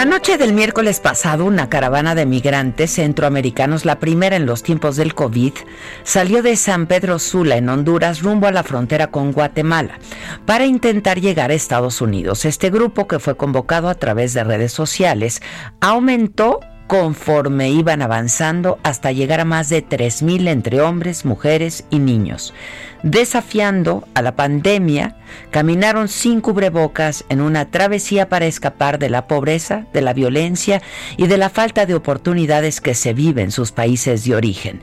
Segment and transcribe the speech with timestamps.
[0.00, 4.96] La noche del miércoles pasado, una caravana de migrantes centroamericanos, la primera en los tiempos
[4.96, 5.52] del COVID,
[6.04, 9.98] salió de San Pedro Sula, en Honduras, rumbo a la frontera con Guatemala,
[10.46, 12.46] para intentar llegar a Estados Unidos.
[12.46, 15.42] Este grupo, que fue convocado a través de redes sociales,
[15.82, 22.52] aumentó conforme iban avanzando hasta llegar a más de 3.000 entre hombres, mujeres y niños.
[23.04, 25.14] Desafiando a la pandemia,
[25.52, 30.82] caminaron sin cubrebocas en una travesía para escapar de la pobreza, de la violencia
[31.16, 34.82] y de la falta de oportunidades que se vive en sus países de origen.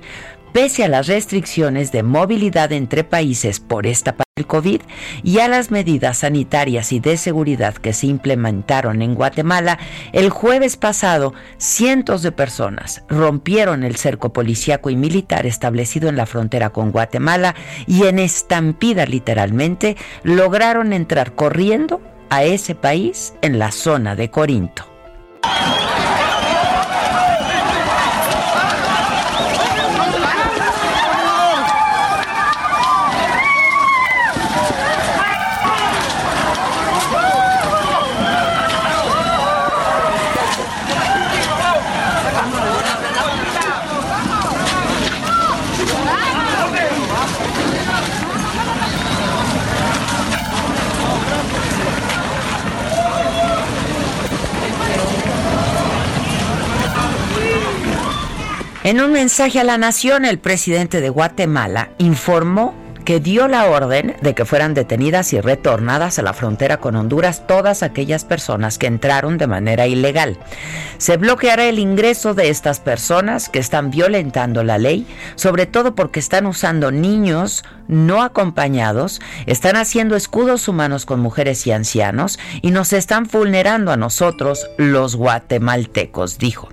[0.53, 4.81] Pese a las restricciones de movilidad entre países por esta el COVID
[5.23, 9.80] y a las medidas sanitarias y de seguridad que se implementaron en Guatemala,
[10.14, 16.25] el jueves pasado cientos de personas rompieron el cerco policíaco y militar establecido en la
[16.25, 17.56] frontera con Guatemala
[17.88, 24.86] y en estampida literalmente lograron entrar corriendo a ese país en la zona de Corinto.
[58.83, 62.75] En un mensaje a la nación, el presidente de Guatemala informó
[63.07, 67.47] que dio la orden de que fueran detenidas y retornadas a la frontera con Honduras
[67.47, 70.38] todas aquellas personas que entraron de manera ilegal.
[70.97, 76.19] Se bloqueará el ingreso de estas personas que están violentando la ley, sobre todo porque
[76.19, 82.91] están usando niños no acompañados, están haciendo escudos humanos con mujeres y ancianos y nos
[82.91, 86.69] están vulnerando a nosotros los guatemaltecos, dijo.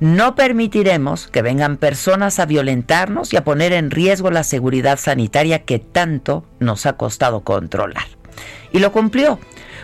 [0.00, 5.60] No permitiremos que vengan personas a violentarnos y a poner en riesgo la seguridad sanitaria
[5.60, 8.06] que tanto nos ha costado controlar.
[8.72, 9.38] Y lo cumplió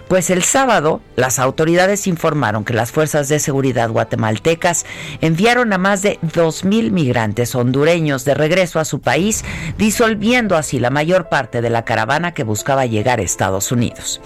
[0.08, 4.86] pues el sábado las autoridades informaron que las fuerzas de seguridad guatemaltecas
[5.20, 9.44] enviaron a más de 2.000 migrantes hondureños de regreso a su país,
[9.76, 14.20] disolviendo así la mayor parte de la caravana que buscaba llegar a Estados Unidos.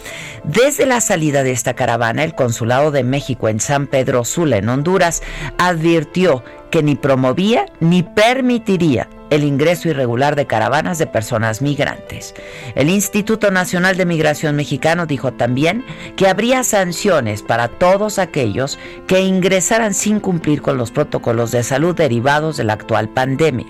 [0.45, 4.69] Desde la salida de esta caravana, el Consulado de México en San Pedro Sula, en
[4.69, 5.23] Honduras,
[5.59, 12.35] advirtió que ni promovía ni permitiría el ingreso irregular de caravanas de personas migrantes.
[12.75, 15.85] El Instituto Nacional de Migración Mexicano dijo también
[16.17, 21.97] que habría sanciones para todos aquellos que ingresaran sin cumplir con los protocolos de salud
[21.97, 23.67] derivados de la actual pandemia.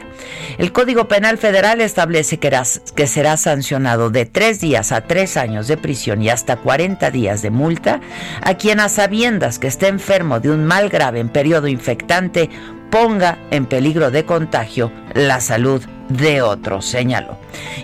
[0.58, 5.76] El Código Penal Federal establece que, será sancionado de tres días a tres años de
[5.76, 8.00] prisión y hasta 40 días de multa
[8.42, 12.50] a quien a sabiendas que esté enfermo de un mal grave en periodo infectante
[12.92, 17.38] ponga en peligro de contagio la salud de otros, señaló.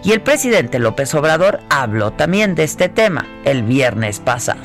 [0.04, 4.60] Y el presidente López Obrador habló también de este tema el viernes pasado.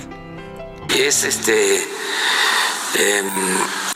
[0.94, 3.26] Es este em,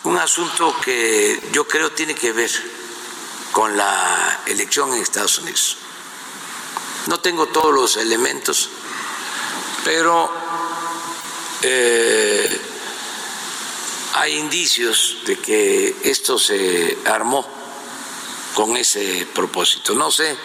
[0.06, 2.50] un asunto que yo creo tiene que ver
[3.52, 5.78] con la elección en Estados Unidos.
[7.08, 8.70] No tengo todos los elementos,
[9.84, 10.32] pero
[11.62, 12.77] eh,
[14.20, 17.46] hay indicios de que esto se armó
[18.56, 19.94] con ese propósito.
[19.94, 20.36] No sé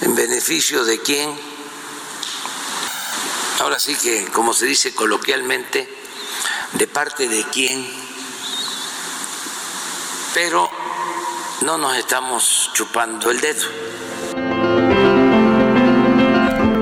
[0.00, 1.30] en beneficio de quién.
[3.60, 5.86] Ahora sí que, como se dice coloquialmente,
[6.72, 7.86] de parte de quién.
[10.32, 10.70] Pero
[11.60, 13.68] no nos estamos chupando el dedo.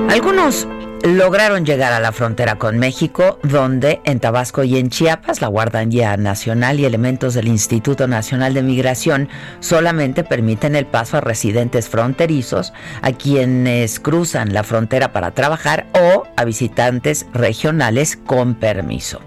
[0.09, 0.67] Algunos
[1.03, 6.15] lograron llegar a la frontera con México, donde en Tabasco y en Chiapas la Guardia
[6.15, 9.27] Nacional y elementos del Instituto Nacional de Migración
[9.59, 16.23] solamente permiten el paso a residentes fronterizos, a quienes cruzan la frontera para trabajar o
[16.37, 19.19] a visitantes regionales con permiso.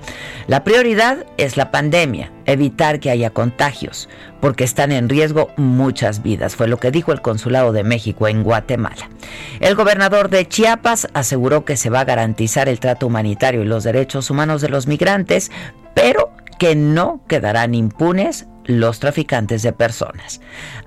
[0.47, 4.09] La prioridad es la pandemia evitar que haya contagios,
[4.41, 8.43] porque están en riesgo muchas vidas, fue lo que dijo el Consulado de México en
[8.43, 9.09] Guatemala.
[9.61, 13.85] El gobernador de Chiapas aseguró que se va a garantizar el trato humanitario y los
[13.85, 15.51] derechos humanos de los migrantes,
[15.95, 20.41] pero que no quedarán impunes los traficantes de personas.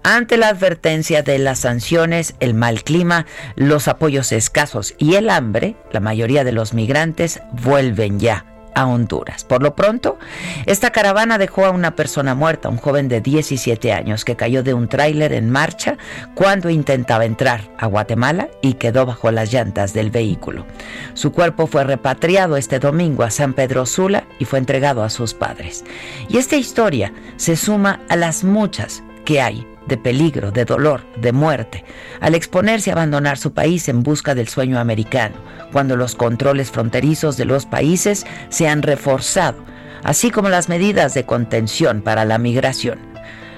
[0.03, 3.25] Ante la advertencia de las sanciones, el mal clima,
[3.55, 8.45] los apoyos escasos y el hambre, la mayoría de los migrantes vuelven ya
[8.79, 9.43] a Honduras.
[9.43, 10.17] Por lo pronto,
[10.65, 14.73] esta caravana dejó a una persona muerta, un joven de 17 años que cayó de
[14.73, 15.97] un tráiler en marcha
[16.33, 20.65] cuando intentaba entrar a Guatemala y quedó bajo las llantas del vehículo.
[21.13, 25.33] Su cuerpo fue repatriado este domingo a San Pedro Sula y fue entregado a sus
[25.33, 25.83] padres.
[26.29, 31.33] Y esta historia se suma a las muchas que hay de peligro, de dolor, de
[31.33, 31.83] muerte,
[32.21, 35.35] al exponerse a abandonar su país en busca del sueño americano,
[35.73, 39.65] cuando los controles fronterizos de los países se han reforzado,
[40.03, 42.99] así como las medidas de contención para la migración.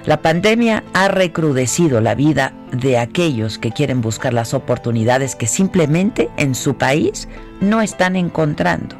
[0.05, 6.31] La pandemia ha recrudecido la vida de aquellos que quieren buscar las oportunidades que simplemente
[6.37, 7.27] en su país
[7.59, 8.95] no están encontrando.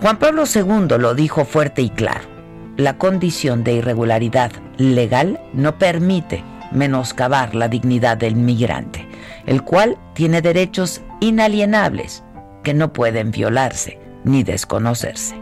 [0.00, 2.35] Juan Pablo II lo dijo fuerte y claro
[2.76, 9.08] la condición de irregularidad legal no permite menoscabar la dignidad del migrante,
[9.46, 12.22] el cual tiene derechos inalienables
[12.62, 15.36] que no pueden violarse ni desconocerse.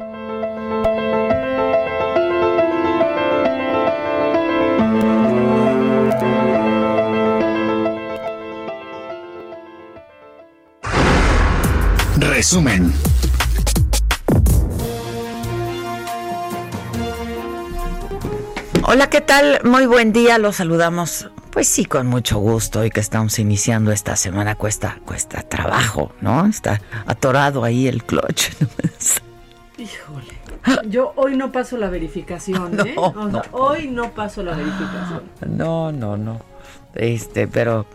[12.19, 12.93] Resumen.
[18.87, 19.61] Hola, ¿qué tal?
[19.65, 21.31] Muy buen día, los saludamos.
[21.51, 26.45] Pues sí, con mucho gusto y que estamos iniciando esta semana cuesta cuesta trabajo, ¿no?
[26.45, 28.51] Está atorado ahí el clutch.
[29.79, 30.35] Híjole.
[30.87, 32.95] Yo hoy no paso la verificación, ¿eh?
[33.53, 35.23] hoy no paso la verificación.
[35.47, 36.41] No, no, no.
[36.95, 37.87] Este, pero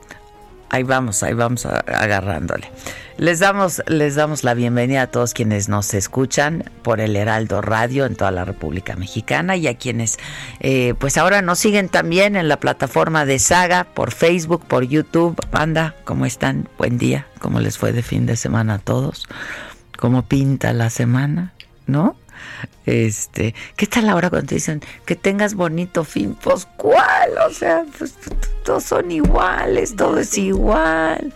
[0.69, 2.71] ahí vamos, ahí vamos agarrándole.
[3.17, 8.05] Les damos, les damos la bienvenida a todos quienes nos escuchan por el Heraldo Radio
[8.05, 10.17] en toda la República Mexicana y a quienes
[10.61, 15.35] eh, pues ahora nos siguen también en la plataforma de Saga, por Facebook, por YouTube.
[15.51, 16.69] Anda, ¿cómo están?
[16.77, 17.27] Buen día.
[17.39, 19.27] ¿Cómo les fue de fin de semana a todos?
[19.97, 21.53] ¿Cómo pinta la semana?
[21.87, 22.15] ¿No?
[22.85, 26.35] Este, ¿qué tal ahora cuando dicen que tengas bonito fin?
[26.41, 28.15] Pues cuál, o sea, pues
[28.63, 31.33] todos son iguales, todo es igual.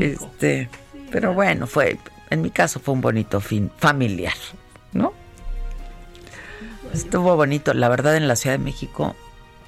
[0.00, 0.68] Este,
[1.10, 1.98] pero bueno, fue,
[2.30, 4.34] en mi caso fue un bonito fin familiar,
[4.92, 5.12] ¿no?
[6.92, 9.16] Estuvo bonito, la verdad en la Ciudad de México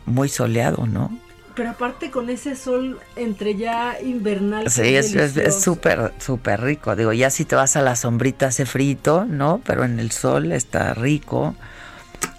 [0.04, 1.10] muy soleado, ¿no?
[1.56, 4.70] Pero aparte con ese sol entre ya invernal.
[4.70, 6.94] Sí, es súper, súper rico.
[6.94, 9.62] Digo, ya si te vas a la sombrita hace frito, ¿no?
[9.64, 11.54] Pero en el sol está rico.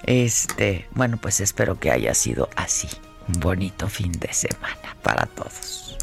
[0.04, 2.88] Este, bueno, pues espero que haya sido así.
[3.28, 5.98] Un bonito fin de semana para todos.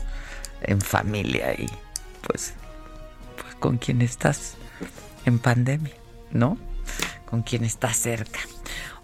[0.63, 1.69] En familia y
[2.27, 2.55] pues,
[3.41, 4.57] pues con quien estás
[5.25, 5.95] en pandemia,
[6.33, 6.59] ¿no?
[7.27, 8.41] Con quien estás cerca.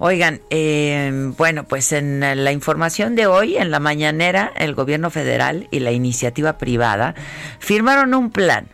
[0.02, 5.68] Oigan, eh, bueno, pues en la información de hoy, en la mañanera, el gobierno federal
[5.70, 7.14] y la iniciativa privada
[7.58, 8.66] firmaron un plan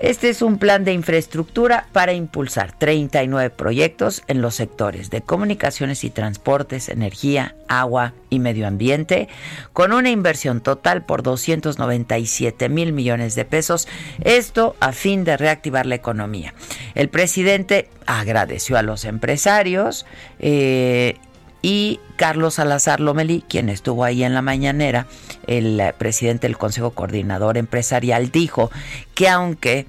[0.00, 6.02] este es un plan de infraestructura para impulsar 39 proyectos en los sectores de comunicaciones
[6.04, 9.28] y transportes, energía, agua y medio ambiente,
[9.72, 13.86] con una inversión total por 297 mil millones de pesos,
[14.24, 16.54] esto a fin de reactivar la economía.
[16.94, 20.04] El presidente agradeció a los empresarios
[20.38, 21.16] eh,
[21.62, 25.06] y Carlos Salazar Lomelí, quien estuvo ahí en la mañanera,
[25.46, 28.70] el eh, presidente del Consejo Coordinador Empresarial, dijo
[29.14, 29.86] que aunque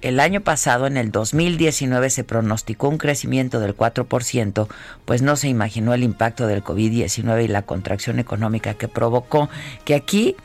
[0.00, 4.66] el año pasado, en el 2019, se pronosticó un crecimiento del 4%,
[5.04, 9.50] pues no se imaginó el impacto del COVID-19 y la contracción económica que provocó,
[9.84, 10.36] que aquí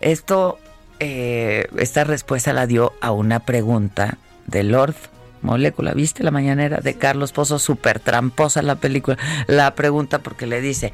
[0.00, 0.58] esto,
[0.98, 4.96] eh, esta respuesta la dio a una pregunta de Lord
[5.44, 7.58] Molécula, ¿viste la mañanera de Carlos Pozo?
[7.58, 9.18] Súper tramposa la película.
[9.46, 10.92] La pregunta porque le dice,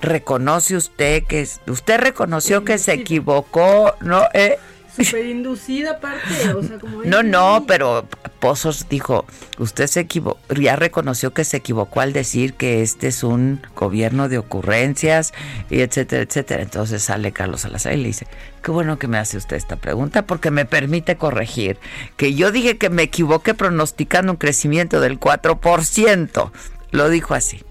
[0.00, 4.24] ¿reconoce usted que usted reconoció que se equivocó, no?
[4.34, 4.58] ¿Eh?
[4.94, 7.02] Súper inducida aparte, o sea, como...
[7.04, 8.06] No, no, pero
[8.40, 9.24] Pozos dijo,
[9.58, 14.28] usted se equivocó, ya reconoció que se equivocó al decir que este es un gobierno
[14.28, 15.32] de ocurrencias,
[15.70, 16.62] y etcétera, etcétera.
[16.62, 18.26] Entonces sale Carlos Salazar y le dice,
[18.62, 21.78] qué bueno que me hace usted esta pregunta porque me permite corregir
[22.16, 26.50] que yo dije que me equivoqué pronosticando un crecimiento del 4%.
[26.90, 27.62] Lo dijo así.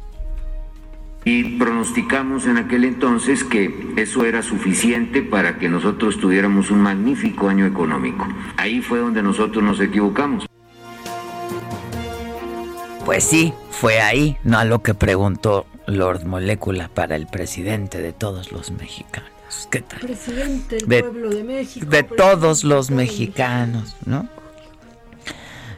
[1.24, 7.48] Y pronosticamos en aquel entonces que eso era suficiente para que nosotros tuviéramos un magnífico
[7.48, 8.28] año económico.
[8.58, 10.48] Ahí fue donde nosotros nos equivocamos.
[13.06, 18.13] pues sí, fue ahí, no a lo que preguntó Lord Molécula para el presidente de
[18.13, 19.30] todos los mexicanos.
[19.70, 20.00] ¿Qué tal?
[20.00, 21.86] Presidente del pueblo de México.
[21.86, 24.28] De todos los mexicanos, ¿no?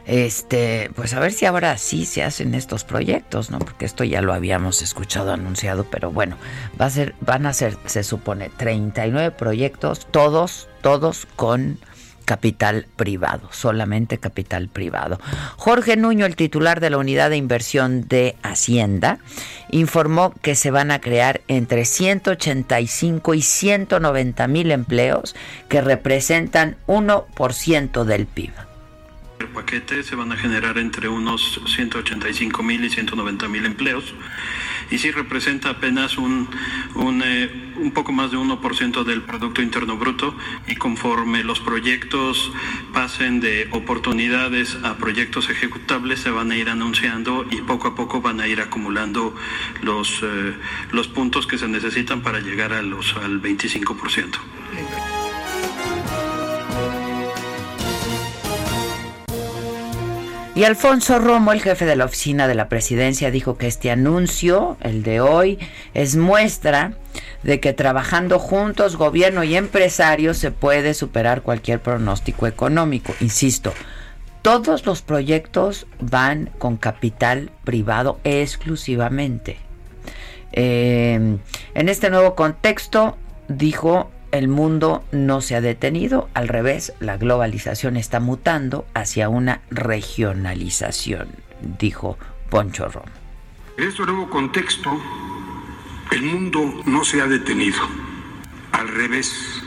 [0.06, 3.58] Este, pues a ver si ahora sí se hacen estos proyectos, ¿no?
[3.58, 6.36] Porque esto ya lo habíamos escuchado anunciado, pero bueno,
[6.78, 11.78] va a ser, van a ser, se supone, 39 proyectos, todos, todos con
[12.24, 15.18] capital privado, solamente capital privado.
[15.56, 19.18] Jorge Nuño, el titular de la Unidad de Inversión de Hacienda,
[19.70, 25.34] informó que se van a crear entre 185 y 190 mil empleos
[25.68, 28.52] que representan 1% del PIB
[29.54, 34.12] paquete se van a generar entre unos 185 mil y 190 mil empleos.
[34.90, 36.48] Y sí representa apenas un,
[36.94, 40.36] un, eh, poco más de 1% del Producto Interno Bruto.
[40.66, 42.52] Y conforme los proyectos
[42.92, 48.20] pasen de oportunidades a proyectos ejecutables se van a ir anunciando y poco a poco
[48.20, 49.34] van a ir acumulando
[49.82, 50.54] los, eh,
[50.92, 55.13] los puntos que se necesitan para llegar a los, al 25%.
[60.56, 64.76] Y Alfonso Romo, el jefe de la oficina de la presidencia, dijo que este anuncio,
[64.82, 65.58] el de hoy,
[65.94, 66.92] es muestra
[67.42, 73.16] de que trabajando juntos, gobierno y empresarios, se puede superar cualquier pronóstico económico.
[73.20, 73.74] Insisto,
[74.42, 79.56] todos los proyectos van con capital privado exclusivamente.
[80.52, 81.36] Eh,
[81.74, 83.18] en este nuevo contexto,
[83.48, 89.60] dijo el mundo no se ha detenido, al revés, la globalización está mutando hacia una
[89.70, 91.28] regionalización,
[91.78, 92.18] dijo
[92.50, 93.04] Poncho Rom.
[93.78, 94.90] En este nuevo contexto,
[96.10, 97.78] el mundo no se ha detenido,
[98.72, 99.62] al revés,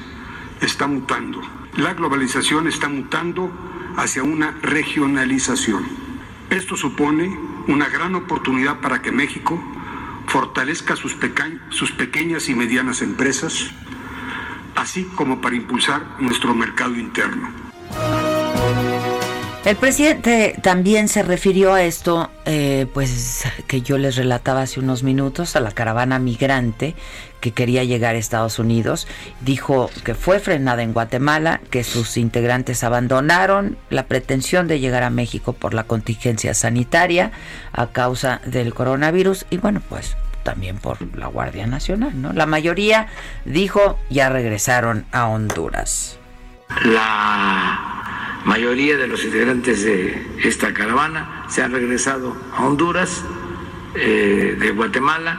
[0.59, 1.39] está mutando.
[1.77, 3.49] La globalización está mutando
[3.95, 5.85] hacia una regionalización.
[6.49, 7.33] Esto supone
[7.69, 9.63] una gran oportunidad para que México
[10.25, 13.71] fortalezca sus pequeñas y medianas empresas,
[14.77, 17.49] así como para impulsar nuestro mercado interno.
[19.65, 25.03] El presidente también se refirió a esto, eh, pues que yo les relataba hace unos
[25.03, 26.95] minutos, a la caravana migrante
[27.41, 29.07] que quería llegar a Estados Unidos.
[29.41, 35.09] Dijo que fue frenada en Guatemala, que sus integrantes abandonaron la pretensión de llegar a
[35.09, 37.31] México por la contingencia sanitaria
[37.73, 40.15] a causa del coronavirus y bueno, pues
[40.47, 42.31] también por la Guardia Nacional, ¿no?
[42.31, 43.07] La mayoría
[43.43, 46.17] dijo ya regresaron a Honduras.
[46.85, 53.25] La mayoría de los integrantes de esta caravana se han regresado a Honduras,
[53.93, 55.37] eh, de Guatemala.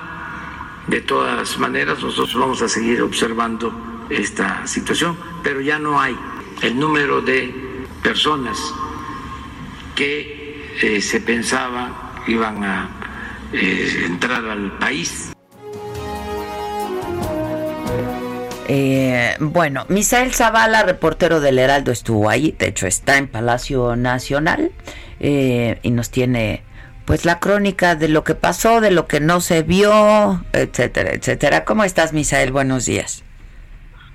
[0.88, 6.14] De todas maneras, nosotros vamos a seguir observando esta situación, pero ya no hay
[6.60, 7.54] el número de
[8.02, 8.58] personas
[9.94, 13.07] que eh, se pensaba iban a
[13.52, 15.32] eh, entrar al país.
[18.70, 24.72] Eh, bueno, Misael Zavala, reportero del Heraldo, estuvo ahí, de hecho está en Palacio Nacional
[25.20, 26.62] eh, y nos tiene
[27.06, 31.64] pues la crónica de lo que pasó, de lo que no se vio, etcétera, etcétera.
[31.64, 32.52] ¿Cómo estás, Misael?
[32.52, 33.24] Buenos días.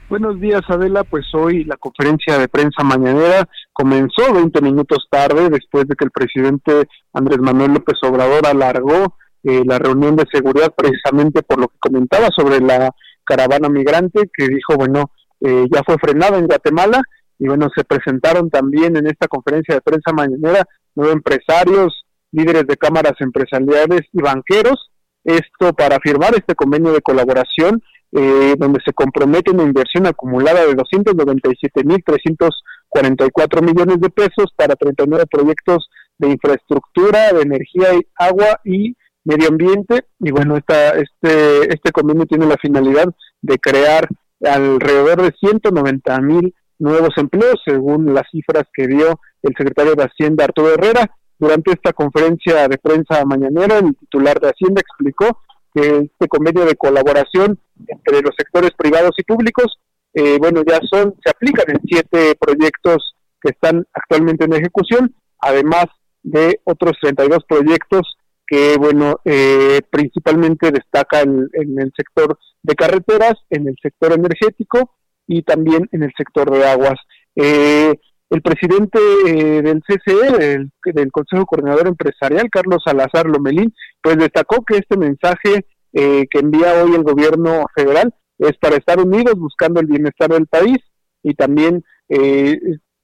[0.07, 1.03] Buenos días, Adela.
[1.03, 6.11] Pues hoy la conferencia de prensa mañanera comenzó 20 minutos tarde después de que el
[6.11, 11.77] presidente Andrés Manuel López Obrador alargó eh, la reunión de seguridad precisamente por lo que
[11.79, 12.91] comentaba sobre la
[13.23, 17.01] caravana migrante que dijo, bueno, eh, ya fue frenada en Guatemala
[17.38, 22.77] y bueno, se presentaron también en esta conferencia de prensa mañanera nueve empresarios, líderes de
[22.77, 24.91] cámaras empresariales y banqueros,
[25.23, 27.81] esto para firmar este convenio de colaboración
[28.15, 35.89] eh, donde se compromete una inversión acumulada de 297.344 millones de pesos para 39 proyectos
[36.19, 38.95] de infraestructura, de energía y agua y
[39.25, 43.06] medio ambiente y bueno, esta, este, este convenio tiene la finalidad
[43.42, 44.08] de crear
[44.42, 50.46] alrededor de 190 mil nuevos empleos, según las cifras que dio el secretario de Hacienda
[50.46, 51.10] Arturo Herrera.
[51.39, 55.39] Durante esta conferencia de prensa mañanera, el titular de Hacienda explicó
[55.74, 59.80] que este convenio de colaboración entre los sectores privados y públicos,
[60.13, 65.86] eh, bueno, ya son, se aplican en siete proyectos que están actualmente en ejecución, además
[66.22, 68.15] de otros 32 proyectos
[68.53, 74.91] que bueno, eh, principalmente destaca en, el sector de carreteras, en el sector energético
[75.25, 77.00] y también en el sector de aguas.
[77.36, 77.95] Eh,
[78.29, 84.77] el presidente eh, del CCE, del, Consejo Coordinador Empresarial, Carlos Salazar Lomelín, pues destacó que
[84.77, 90.29] este mensaje que envía hoy el gobierno federal es para estar unidos buscando el bienestar
[90.31, 90.77] del país
[91.22, 91.83] y también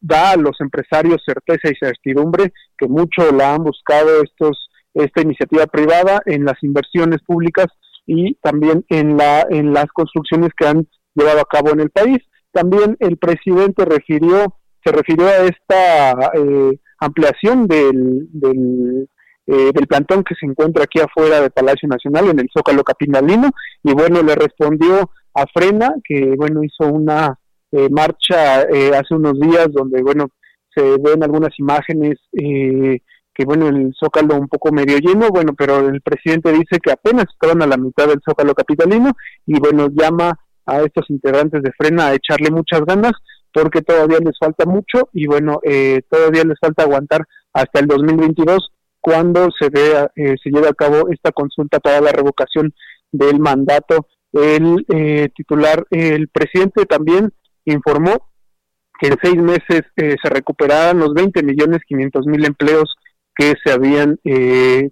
[0.01, 5.65] da a los empresarios certeza y certidumbre que mucho la han buscado estos esta iniciativa
[5.67, 7.67] privada en las inversiones públicas
[8.05, 12.17] y también en la en las construcciones que han llevado a cabo en el país.
[12.51, 19.08] También el presidente refirió se refirió a esta eh, ampliación del, del,
[19.46, 23.50] eh, plantón que se encuentra aquí afuera del Palacio Nacional en el Zócalo Capitalino
[23.84, 27.38] y bueno le respondió a Frena que bueno hizo una
[27.72, 30.27] eh, marcha hace unos días donde bueno
[30.74, 32.15] se ven algunas imágenes
[33.39, 37.24] que bueno el Zócalo un poco medio lleno bueno pero el presidente dice que apenas
[37.31, 39.13] estaban a la mitad del Zócalo Capitalino
[39.46, 43.13] y bueno llama a estos integrantes de Frena a echarle muchas ganas
[43.53, 48.72] porque todavía les falta mucho y bueno, eh, todavía les falta aguantar hasta el 2022
[49.00, 52.74] cuando se eh, se lleve a cabo esta consulta para la revocación
[53.12, 54.08] del mandato.
[54.31, 57.31] El eh, titular, el presidente también
[57.65, 58.29] informó
[59.00, 62.96] que en seis meses se recuperarán los 20 millones 500 mil empleos
[63.39, 64.19] que se habían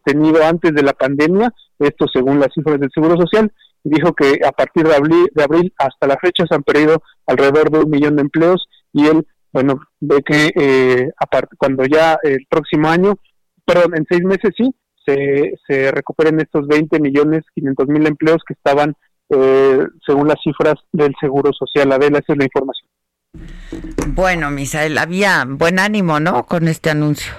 [0.06, 3.52] tenido antes de la pandemia, esto según las cifras del Seguro Social,
[3.84, 7.72] dijo que a partir de abril, de abril hasta la fecha se han perdido alrededor
[7.72, 11.12] de un millón de empleos y él, bueno, ve que eh,
[11.58, 13.16] cuando ya el próximo año,
[13.66, 14.74] perdón, en seis meses sí,
[15.06, 18.94] se, se recuperen estos 20 millones 500 mil empleos que estaban
[19.30, 21.92] eh, según las cifras del Seguro Social.
[21.92, 22.88] Adela, esa es la información.
[24.16, 26.44] Bueno, Misael, había buen ánimo, ¿no?
[26.46, 27.34] Con este anuncio.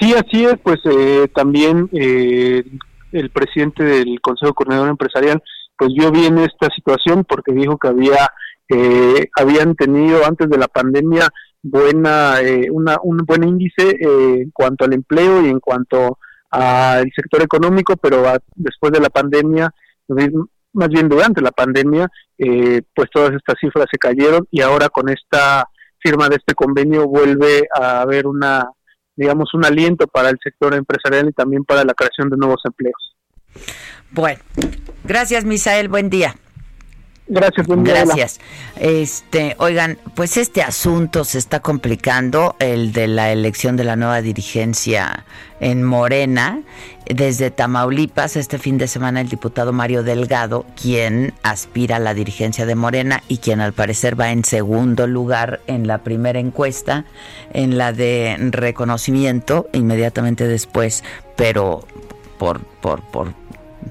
[0.00, 2.62] Sí, así es, pues eh, también eh,
[3.12, 5.42] el presidente del Consejo Coordinador Empresarial
[5.76, 8.28] pues vio bien esta situación porque dijo que había
[8.68, 11.28] eh, habían tenido antes de la pandemia
[11.62, 16.18] buena eh, una, un buen índice eh, en cuanto al empleo y en cuanto
[16.50, 18.24] al sector económico pero
[18.54, 19.70] después de la pandemia
[20.72, 25.64] más bien durante la pandemia pues todas estas cifras se cayeron y ahora con esta
[25.98, 28.70] firma de este convenio vuelve a haber una
[29.18, 33.16] digamos, un aliento para el sector empresarial y también para la creación de nuevos empleos.
[34.12, 34.38] Bueno,
[35.04, 36.36] gracias Misael, buen día.
[37.28, 37.84] Gracias, buen.
[37.84, 38.40] Gracias.
[38.76, 44.22] Este, oigan, pues este asunto se está complicando, el de la elección de la nueva
[44.22, 45.24] dirigencia
[45.60, 46.62] en Morena.
[47.04, 52.64] Desde Tamaulipas, este fin de semana, el diputado Mario Delgado, quien aspira a la dirigencia
[52.64, 57.04] de Morena y quien al parecer va en segundo lugar en la primera encuesta,
[57.52, 61.04] en la de reconocimiento, inmediatamente después,
[61.36, 61.86] pero
[62.38, 63.34] por, por, por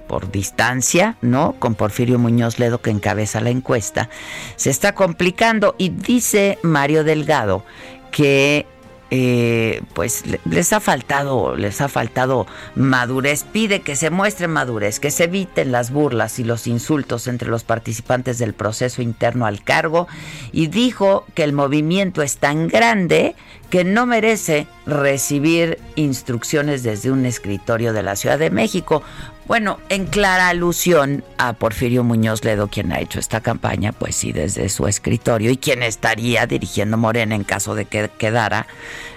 [0.08, 1.56] por distancia, ¿no?
[1.60, 4.10] Con Porfirio Muñoz Ledo que encabeza la encuesta,
[4.56, 7.64] se está complicando y dice Mario Delgado
[8.12, 8.66] que
[9.10, 12.46] eh, pues les ha faltado, les ha faltado
[12.76, 13.46] madurez.
[13.46, 17.64] Pide que se muestre madurez, que se eviten las burlas y los insultos entre los
[17.64, 20.08] participantes del proceso interno al cargo
[20.52, 23.36] y dijo que el movimiento es tan grande
[23.70, 29.04] que no merece recibir instrucciones desde un escritorio de la Ciudad de México.
[29.48, 34.34] Bueno, en clara alusión a Porfirio Muñoz Ledo, quien ha hecho esta campaña, pues sí,
[34.34, 38.68] desde su escritorio, y quien estaría dirigiendo Morena en caso de que quedara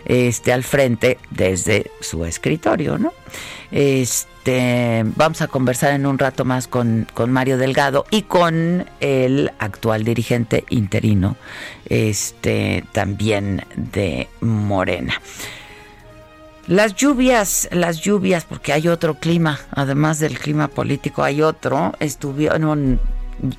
[0.05, 3.13] este, al frente desde su escritorio, ¿no?
[3.73, 9.51] Este, vamos a conversar en un rato más con, con Mario Delgado y con el
[9.59, 11.37] actual dirigente interino,
[11.87, 15.21] este, también de Morena.
[16.67, 23.01] Las lluvias, las lluvias, porque hay otro clima, además del clima político, hay otro, estuvieron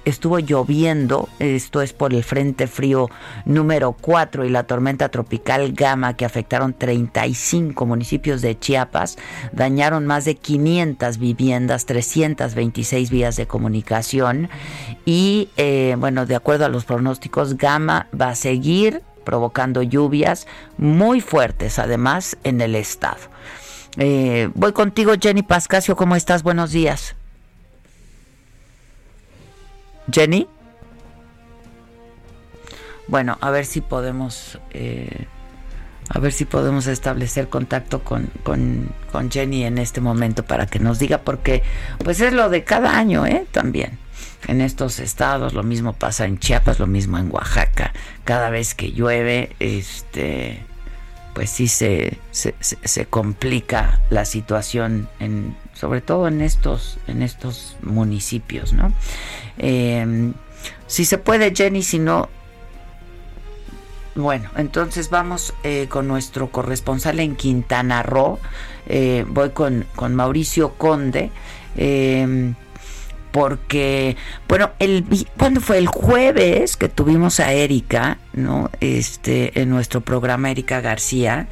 [0.05, 3.09] estuvo lloviendo, esto es por el Frente Frío
[3.45, 9.17] número 4 y la tormenta tropical Gama que afectaron 35 municipios de Chiapas,
[9.51, 14.49] dañaron más de 500 viviendas, 326 vías de comunicación.
[15.05, 21.21] Y eh, bueno, de acuerdo a los pronósticos, Gama va a seguir provocando lluvias muy
[21.21, 23.19] fuertes, además, en el estado.
[23.97, 26.43] Eh, voy contigo, Jenny Pascasio, ¿cómo estás?
[26.43, 27.15] Buenos días.
[30.11, 30.47] Jenny.
[33.07, 35.27] Bueno, a ver si podemos, eh,
[36.09, 40.79] a ver si podemos establecer contacto con, con, con Jenny en este momento para que
[40.79, 41.61] nos diga, porque
[42.03, 43.45] pues es lo de cada año, ¿eh?
[43.51, 43.99] También
[44.47, 47.93] en estos estados, lo mismo pasa en Chiapas, lo mismo en Oaxaca.
[48.23, 50.63] Cada vez que llueve, este,
[51.33, 58.73] pues sí se, se, complica la situación, en, sobre todo en estos, en estos municipios,
[58.73, 58.93] ¿no?
[59.57, 60.33] Em,
[60.87, 62.29] si se puede, Jenny, si no,
[64.15, 68.39] bueno, entonces vamos eh, con nuestro corresponsal en Quintana Roo.
[68.87, 71.31] Eh, voy con, con Mauricio Conde.
[73.31, 74.17] Porque,
[74.47, 75.05] bueno, el,
[75.37, 75.77] ¿cuándo fue?
[75.77, 78.69] El jueves que tuvimos a Erika, ¿no?
[78.81, 81.47] Este, en nuestro programa Erika García,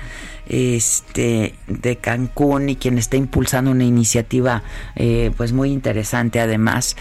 [0.50, 4.64] este, de Cancún y quien está impulsando una iniciativa
[4.96, 6.96] eh, pues muy interesante además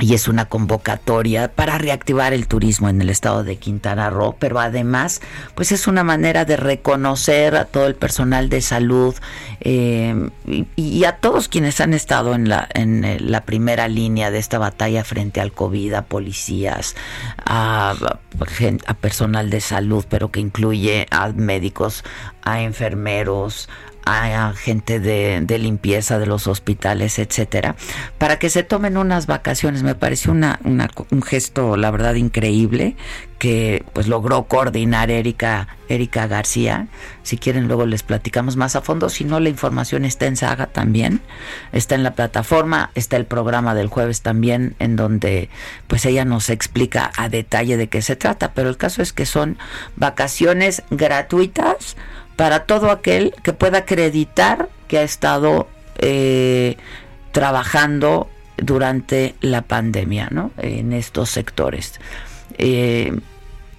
[0.00, 4.60] y es una convocatoria para reactivar el turismo en el estado de Quintana Roo, pero
[4.60, 5.20] además,
[5.54, 9.14] pues es una manera de reconocer a todo el personal de salud
[9.60, 10.30] eh,
[10.76, 14.58] y, a todos quienes han estado en la, en eh, la primera línea de esta
[14.58, 16.94] batalla frente al COVID, a policías,
[17.44, 17.94] a,
[18.86, 22.04] a personal de salud, pero que incluye a médicos,
[22.42, 23.68] a enfermeros,
[24.08, 27.76] a gente de, limpieza de los hospitales, etcétera,
[28.16, 29.82] para que se tomen unas vacaciones.
[29.82, 32.96] Me pareció una, un gesto, la verdad, increíble
[33.38, 36.88] que pues logró coordinar Erika, Erika García.
[37.22, 39.08] Si quieren luego les platicamos más a fondo.
[39.08, 41.20] Si no, la información está en Saga también.
[41.72, 45.48] Está en la plataforma, está el programa del jueves también, en donde
[45.86, 48.52] pues ella nos explica a detalle de qué se trata.
[48.54, 49.56] Pero el caso es que son
[49.96, 51.96] vacaciones gratuitas
[52.38, 55.66] para todo aquel que pueda acreditar que ha estado
[55.98, 56.76] eh,
[57.32, 60.52] trabajando durante la pandemia, ¿no?
[60.56, 61.98] En estos sectores.
[62.56, 63.12] Eh,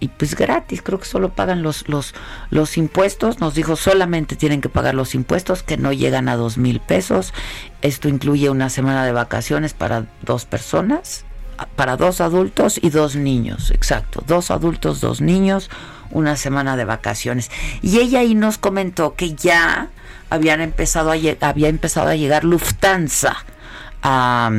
[0.02, 2.14] y pues gratis, creo que solo pagan los, los,
[2.50, 6.58] los impuestos, nos dijo solamente tienen que pagar los impuestos que no llegan a dos
[6.58, 7.34] mil pesos,
[7.82, 11.24] esto incluye una semana de vacaciones para dos personas,
[11.78, 15.70] para dos adultos y dos niños, exacto, dos adultos, dos niños,
[16.12, 17.52] una semana de vacaciones.
[17.82, 19.90] Y ella ahí nos comentó que ya
[20.30, 23.38] habían empezado a había empezado a llegar Lufthansa
[24.02, 24.52] a,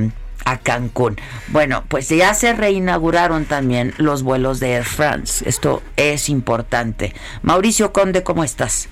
[0.45, 1.17] a Cancún.
[1.49, 5.49] Bueno, pues ya se reinauguraron también los vuelos de Air France.
[5.49, 7.15] Esto es importante.
[7.43, 8.89] Mauricio Conde, ¿cómo estás?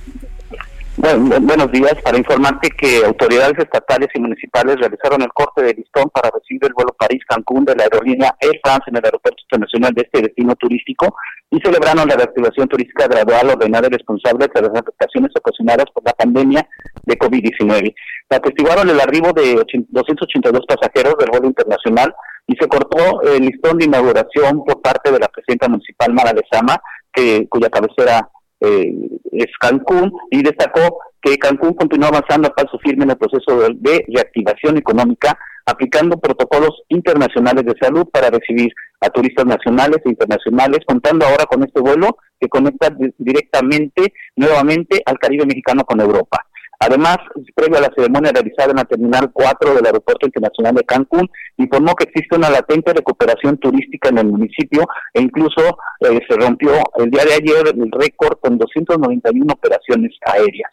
[1.00, 1.94] Bueno, buenos días.
[2.02, 6.72] Para informarte que autoridades estatales y municipales realizaron el corte de listón para recibir el
[6.72, 11.14] vuelo París-Cancún de la aerolínea Air France en el Aeropuerto Internacional de este destino turístico
[11.52, 16.14] y celebraron la reactivación turística gradual, ordenada y responsable tras las afectaciones ocasionadas por la
[16.14, 16.68] pandemia
[17.04, 17.94] de COVID-19.
[18.30, 19.54] Atestiguaron el arribo de
[19.90, 22.12] 282 pasajeros del vuelo internacional
[22.48, 26.76] y se cortó el listón de inauguración por parte de la presidenta municipal Mara Lezama,
[27.12, 28.28] que, cuya cabecera
[28.60, 28.92] eh,
[29.32, 34.04] es Cancún y destacó que Cancún continúa avanzando a paso firme en el proceso de,
[34.08, 41.26] reactivación económica, aplicando protocolos internacionales de salud para recibir a turistas nacionales e internacionales, contando
[41.26, 46.46] ahora con este vuelo que conecta directamente nuevamente al Caribe mexicano con Europa.
[46.80, 47.18] Además,
[47.56, 51.94] previo a la ceremonia realizada en la Terminal 4 del Aeropuerto Internacional de Cancún, informó
[51.96, 57.10] que existe una latente recuperación turística en el municipio e incluso eh, se rompió el
[57.10, 60.70] día de ayer el récord con 291 operaciones aéreas.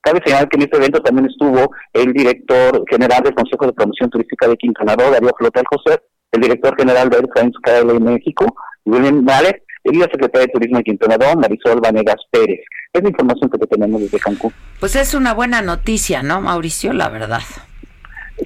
[0.00, 4.10] Cabe señalar que en este evento también estuvo el director general del Consejo de Promoción
[4.10, 5.98] Turística de Quintana Roo, Darío Flota José,
[6.30, 8.46] el director general de Air France México,
[8.84, 12.60] William Malek, y la secretaria de Turismo de Quintana Roo, Marisol Vanegas Pérez.
[12.92, 14.52] Es la información que tenemos desde Cancún.
[14.80, 16.92] Pues es una buena noticia, ¿no, Mauricio?
[16.92, 17.42] La verdad.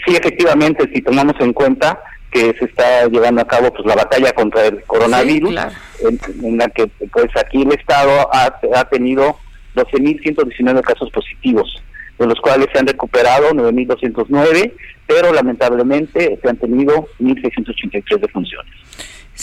[0.06, 2.00] Sí, efectivamente, si tomamos en cuenta
[2.30, 5.54] que se está llevando a cabo pues la batalla contra el coronavirus,
[6.42, 9.36] en, la que pues aquí el Estado ha, ha tenido
[9.76, 11.82] 12.119 casos positivos,
[12.18, 14.72] de los cuales se han recuperado 9.209,
[15.06, 18.81] pero lamentablemente se han tenido 1.683 defunciones.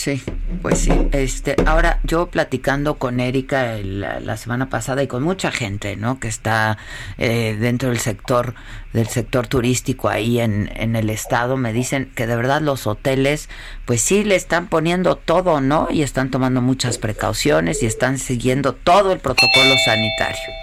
[0.00, 0.22] Sí,
[0.62, 0.92] pues sí.
[1.12, 6.18] Este, ahora yo platicando con Erika la, semana pasada y con mucha gente, ¿no?
[6.18, 6.78] Que está
[7.18, 8.54] eh, dentro del sector
[8.94, 13.50] del sector turístico ahí en, en el estado, me dicen que de verdad los hoteles,
[13.84, 15.88] pues sí le están poniendo todo, ¿no?
[15.90, 20.54] Y están tomando muchas precauciones y están siguiendo todo el protocolo sanitario.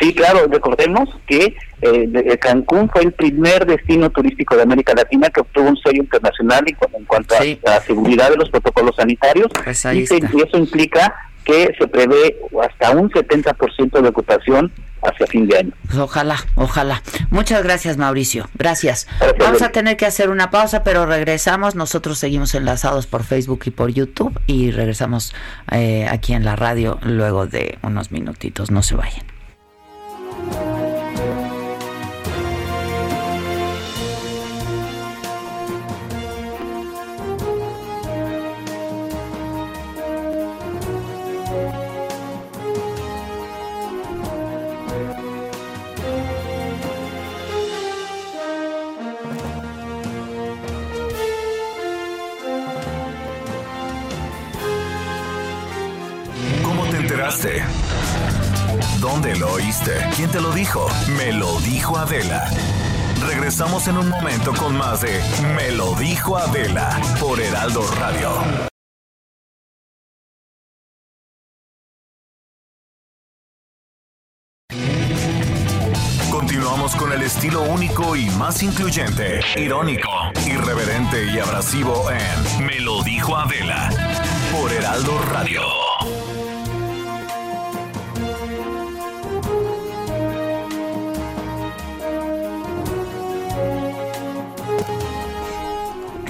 [0.00, 5.40] Sí, claro, recordemos que eh, Cancún fue el primer destino turístico de América Latina que
[5.40, 10.02] obtuvo un sello internacional en, cuanto a la seguridad de los protocolos sanitarios pues y,
[10.04, 15.72] eso implica que se prevé hasta un 70% de ocupación hacia fin de año.
[15.86, 17.02] Pues ojalá, ojalá.
[17.28, 18.48] Muchas gracias, Mauricio.
[18.54, 19.06] Gracias.
[19.38, 21.74] Vamos a tener que hacer una pausa, pero regresamos.
[21.74, 25.34] Nosotros seguimos enlazados por Facebook y por YouTube y regresamos
[25.70, 28.70] eh, aquí en la radio luego de unos minutitos.
[28.70, 29.24] No se vayan.
[60.24, 60.86] ¿Quién te lo dijo?
[61.18, 62.48] Me lo dijo Adela.
[63.26, 65.20] Regresamos en un momento con más de
[65.54, 68.30] Me lo dijo Adela por Heraldo Radio.
[76.30, 80.08] Regresamos con el estilo único y más incluyente, irónico,
[80.46, 83.90] irreverente y abrasivo en Me lo dijo Adela
[84.50, 85.83] por Heraldo Radio.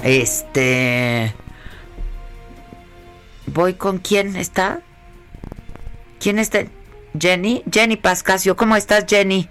[0.05, 1.33] Este.
[3.47, 4.81] Voy con quién está.
[6.21, 6.65] ¿Quién está?
[7.19, 7.63] Jenny.
[7.73, 8.55] Jenny Pascasio.
[8.55, 9.49] ¿Cómo estás, Jenny?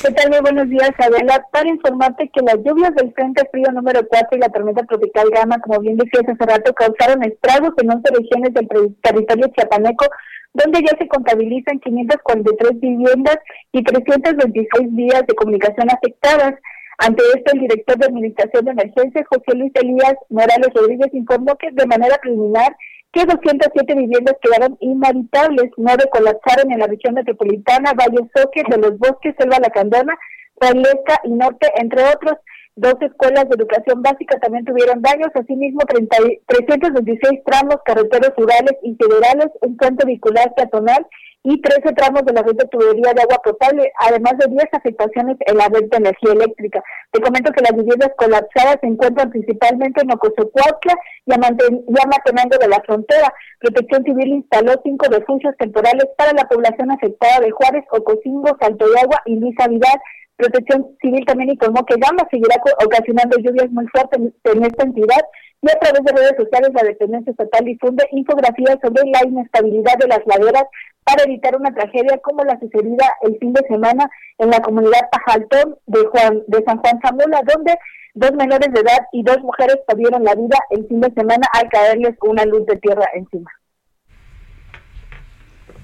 [0.00, 0.30] ¿Qué tal?
[0.30, 1.44] Muy buenos días, Adela.
[1.50, 5.58] Para informarte que las lluvias del Frente Frío número 4 y la tormenta tropical Gama,
[5.58, 8.68] como bien decías hace rato, causaron estragos en 11 regiones del
[9.02, 10.06] territorio chiapaneco,
[10.54, 13.38] donde ya se contabilizan 543 viviendas
[13.72, 16.54] y 326 vías de comunicación afectadas.
[16.98, 21.70] Ante esto, el director de Administración de Emergencia, José Luis Elías Morales Rodríguez, informó que
[21.72, 22.76] de manera preliminar
[23.12, 28.98] que 207 viviendas quedaron inhabitables, nueve colapsaron en la región metropolitana, Valle Soque, de los
[28.98, 30.16] Bosques, Selva Lacandona,
[30.60, 32.34] Valesca y Norte, entre otros.
[32.76, 38.96] Dos escuelas de educación básica también tuvieron daños, asimismo 30, 326 tramos carreteros rurales y
[38.96, 41.06] federales, un puente vehicular peatonal
[41.44, 45.36] y 13 tramos de la red de tubería de agua potable, además de 10 afectaciones
[45.46, 46.82] en la red de energía eléctrica.
[47.12, 50.94] Te comento que las viviendas colapsadas se encuentran principalmente en Ocosocuautla
[51.26, 53.32] y Amatenango de la Frontera.
[53.60, 59.00] Protección Civil instaló cinco refugios temporales para la población afectada de Juárez, Ocosingo, Salto de
[59.00, 60.00] Agua y Luisa Vidal.
[60.36, 65.22] Protección Civil también informó que Gama seguirá ocasionando lluvias muy fuertes en esta entidad
[65.62, 70.08] y a través de redes sociales la dependencia estatal difunde infografías sobre la inestabilidad de
[70.08, 70.64] las laderas
[71.04, 75.76] para evitar una tragedia como la sucedida el fin de semana en la comunidad Pajaltón
[75.86, 77.78] de Juan de San Juan Zamula, donde
[78.14, 81.68] dos menores de edad y dos mujeres perdieron la vida el fin de semana al
[81.68, 83.50] caerles una luz de tierra encima.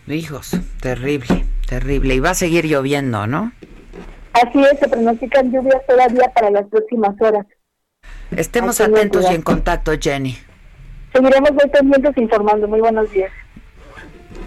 [0.06, 2.14] Hijos, terrible, terrible.
[2.14, 3.52] Y va a seguir lloviendo, ¿no?
[4.32, 7.46] Así es, se pronostican lluvias todavía para las próximas horas.
[8.36, 10.36] Estemos atentos y en contacto, Jenny.
[11.12, 12.68] Seguiremos muy pendientes informando.
[12.68, 13.32] Muy buenos días.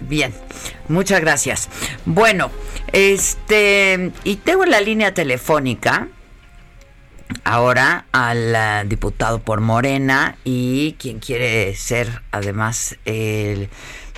[0.08, 0.32] Bien,
[0.88, 1.68] muchas gracias.
[2.06, 2.50] Bueno,
[2.92, 6.08] este, y tengo en la línea telefónica
[7.42, 13.68] ahora al eh, diputado por Morena y quien quiere ser además el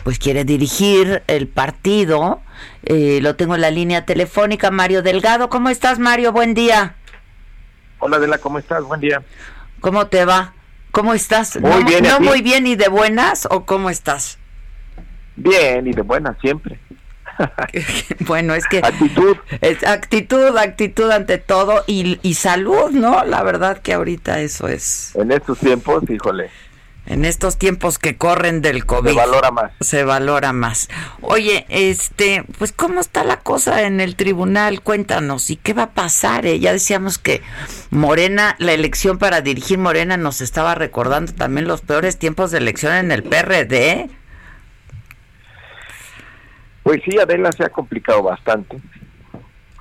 [0.07, 2.40] pues quiere dirigir el partido.
[2.85, 5.49] Eh, lo tengo en la línea telefónica, Mario Delgado.
[5.51, 6.31] ¿Cómo estás, Mario?
[6.31, 6.95] Buen día.
[7.99, 8.85] Hola, Adela, ¿cómo estás?
[8.85, 9.25] Buen día.
[9.81, 10.53] ¿Cómo te va?
[10.92, 11.61] ¿Cómo estás?
[11.61, 12.05] Muy ¿No, bien.
[12.05, 14.38] ¿No muy bien y de buenas o cómo estás?
[15.35, 16.79] Bien y de buenas siempre.
[18.21, 18.79] bueno, es que...
[18.79, 19.37] Actitud.
[19.61, 23.25] Es actitud, actitud ante todo y, y salud, ¿no?
[23.25, 25.16] La verdad que ahorita eso es...
[25.16, 26.49] En estos tiempos, híjole.
[27.07, 29.11] En estos tiempos que corren del COVID.
[29.11, 29.73] Se valora más.
[29.81, 30.88] Se valora más.
[31.21, 35.90] Oye, este, pues cómo está la cosa en el tribunal, cuéntanos, ¿y qué va a
[35.90, 36.47] pasar?
[36.47, 36.59] Eh?
[36.59, 37.42] Ya decíamos que
[37.90, 42.95] Morena, la elección para dirigir Morena nos estaba recordando también los peores tiempos de elección
[42.95, 44.11] en el PRD.
[46.83, 48.79] Pues sí, Adela se ha complicado bastante.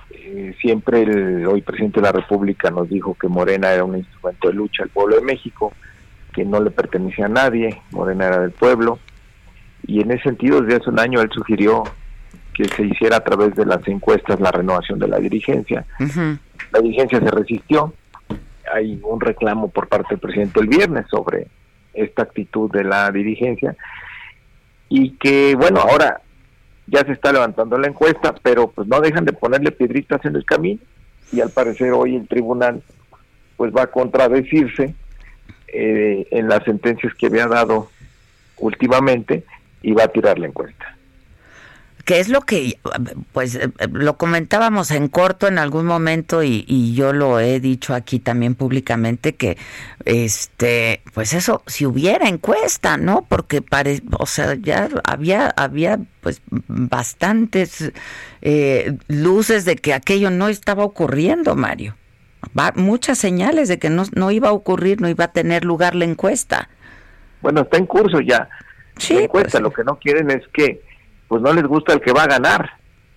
[0.09, 4.47] Eh, siempre el hoy presidente de la República nos dijo que Morena era un instrumento
[4.47, 5.71] de lucha al pueblo de México,
[6.35, 8.99] que no le pertenecía a nadie, Morena era del pueblo,
[9.87, 11.83] y en ese sentido desde hace un año él sugirió
[12.53, 15.85] que se hiciera a través de las encuestas la renovación de la dirigencia.
[16.71, 17.93] La dirigencia se resistió,
[18.73, 21.47] hay un reclamo por parte del presidente el viernes sobre
[21.93, 23.75] esta actitud de la dirigencia,
[24.89, 26.19] y que bueno, ahora
[26.87, 30.45] ya se está levantando la encuesta, pero pues no dejan de ponerle piedritas en el
[30.45, 30.81] camino
[31.31, 32.83] y al parecer hoy el tribunal
[33.57, 34.93] pues va a contradecirse
[35.75, 37.89] eh, en las sentencias que había dado
[38.57, 39.43] últimamente
[39.81, 40.95] y va a tirar la encuesta
[42.05, 42.77] que es lo que,
[43.33, 43.59] pues
[43.91, 48.53] lo comentábamos en corto en algún momento y, y, yo lo he dicho aquí también
[48.53, 49.57] públicamente que,
[50.05, 53.25] este, pues eso, si hubiera encuesta, ¿no?
[53.27, 57.91] Porque pare, o sea, ya había, había pues bastantes
[58.43, 61.95] eh, luces de que aquello no estaba ocurriendo, Mario.
[62.57, 65.95] Va, muchas señales de que no, no iba a ocurrir, no iba a tener lugar
[65.95, 66.69] la encuesta.
[67.41, 68.49] Bueno, está en curso ya.
[68.97, 70.81] Sí, la encuesta, pues, lo que no quieren es que
[71.27, 72.71] pues no les gusta el que va a ganar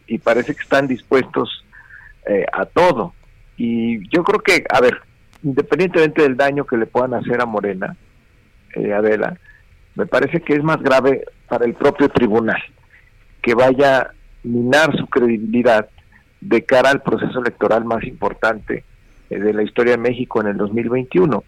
[0.07, 1.65] y parece que están dispuestos
[2.27, 3.15] eh, a todo.
[3.57, 5.01] Y yo creo que, a ver,
[5.43, 7.97] independientemente del daño que le puedan hacer a Morena,
[8.75, 9.37] eh, Adela,
[9.95, 12.63] me parece que es más grave para el propio tribunal
[13.43, 14.11] que vaya a
[14.43, 15.89] minar su credibilidad
[16.41, 18.85] de cara al proceso electoral más importante
[19.29, 21.45] de la historia de México en el 2021.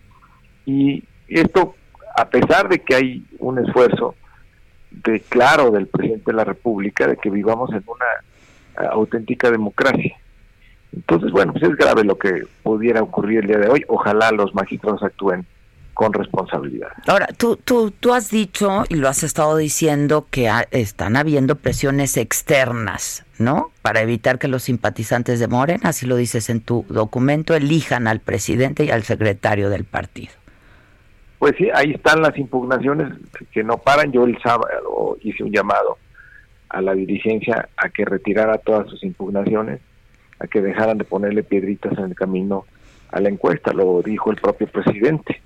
[0.66, 1.74] Y esto,
[2.16, 4.14] a pesar de que hay un esfuerzo
[4.90, 10.16] de claro del presidente de la República de que vivamos en una uh, auténtica democracia.
[10.92, 13.84] Entonces, bueno, pues es grave lo que pudiera ocurrir el día de hoy.
[13.88, 15.46] Ojalá los magistrados actúen
[16.00, 16.88] con responsabilidad.
[17.06, 22.16] Ahora, tú, tú, tú has dicho y lo has estado diciendo que están habiendo presiones
[22.16, 23.70] externas, ¿no?
[23.82, 28.20] Para evitar que los simpatizantes de Morena, así lo dices en tu documento, elijan al
[28.20, 30.32] presidente y al secretario del partido.
[31.38, 33.12] Pues sí, ahí están las impugnaciones
[33.52, 34.10] que no paran.
[34.10, 35.98] Yo el sábado hice un llamado
[36.70, 39.82] a la dirigencia a que retirara todas sus impugnaciones,
[40.38, 42.64] a que dejaran de ponerle piedritas en el camino
[43.12, 45.42] a la encuesta, lo dijo el propio presidente.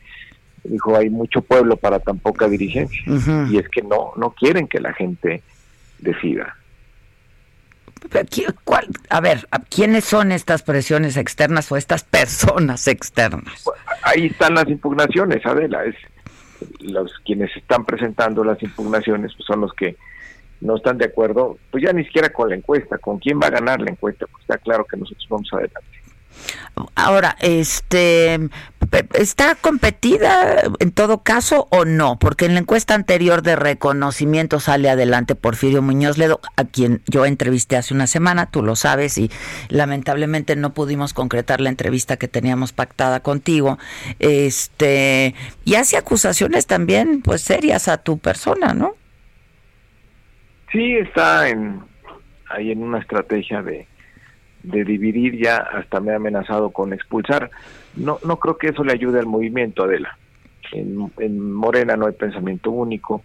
[0.64, 3.02] Dijo, hay mucho pueblo para tan poca dirigencia.
[3.50, 5.42] Y es que no, no quieren que la gente
[5.98, 6.56] decida.
[8.64, 8.88] ¿Cuál?
[9.08, 13.64] A ver, ¿quiénes son estas presiones externas o estas personas externas?
[14.02, 15.84] Ahí están las impugnaciones, Adela.
[15.84, 15.96] Es,
[16.80, 19.96] los quienes están presentando las impugnaciones pues son los que
[20.60, 23.50] no están de acuerdo, pues ya ni siquiera con la encuesta, con quién va a
[23.50, 25.93] ganar la encuesta, pues está claro que nosotros vamos adelante.
[26.94, 28.38] Ahora, este
[29.14, 34.88] está competida en todo caso o no, porque en la encuesta anterior de reconocimiento sale
[34.88, 39.30] adelante Porfirio Muñoz Ledo, a quien yo entrevisté hace una semana, tú lo sabes y
[39.68, 43.78] lamentablemente no pudimos concretar la entrevista que teníamos pactada contigo.
[44.18, 48.94] Este, y hace acusaciones también pues serias a tu persona, ¿no?
[50.72, 51.82] Sí, está en,
[52.50, 53.86] ahí en una estrategia de,
[54.64, 57.50] de dividir ya, hasta me ha amenazado con expulsar.
[57.96, 60.18] No, no creo que eso le ayude al movimiento, Adela.
[60.72, 63.22] En, en Morena no hay pensamiento único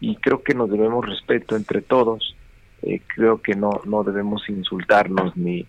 [0.00, 2.36] y creo que nos debemos respeto entre todos.
[2.82, 5.66] Eh, creo que no, no debemos insultarnos ni,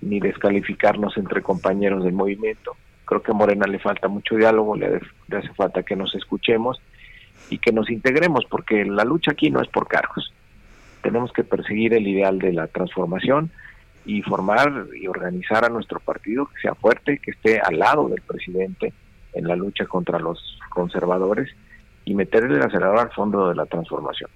[0.00, 2.76] ni descalificarnos entre compañeros del movimiento.
[3.04, 5.00] Creo que a Morena le falta mucho diálogo, le
[5.36, 6.80] hace falta que nos escuchemos
[7.50, 10.32] y que nos integremos, porque la lucha aquí no es por cargos
[11.04, 13.50] tenemos que perseguir el ideal de la transformación
[14.04, 18.20] y formar y organizar a nuestro partido que sea fuerte, que esté al lado del
[18.22, 18.92] presidente
[19.32, 21.50] en la lucha contra los conservadores
[22.04, 24.30] y meterle el acelerador al fondo de la transformación.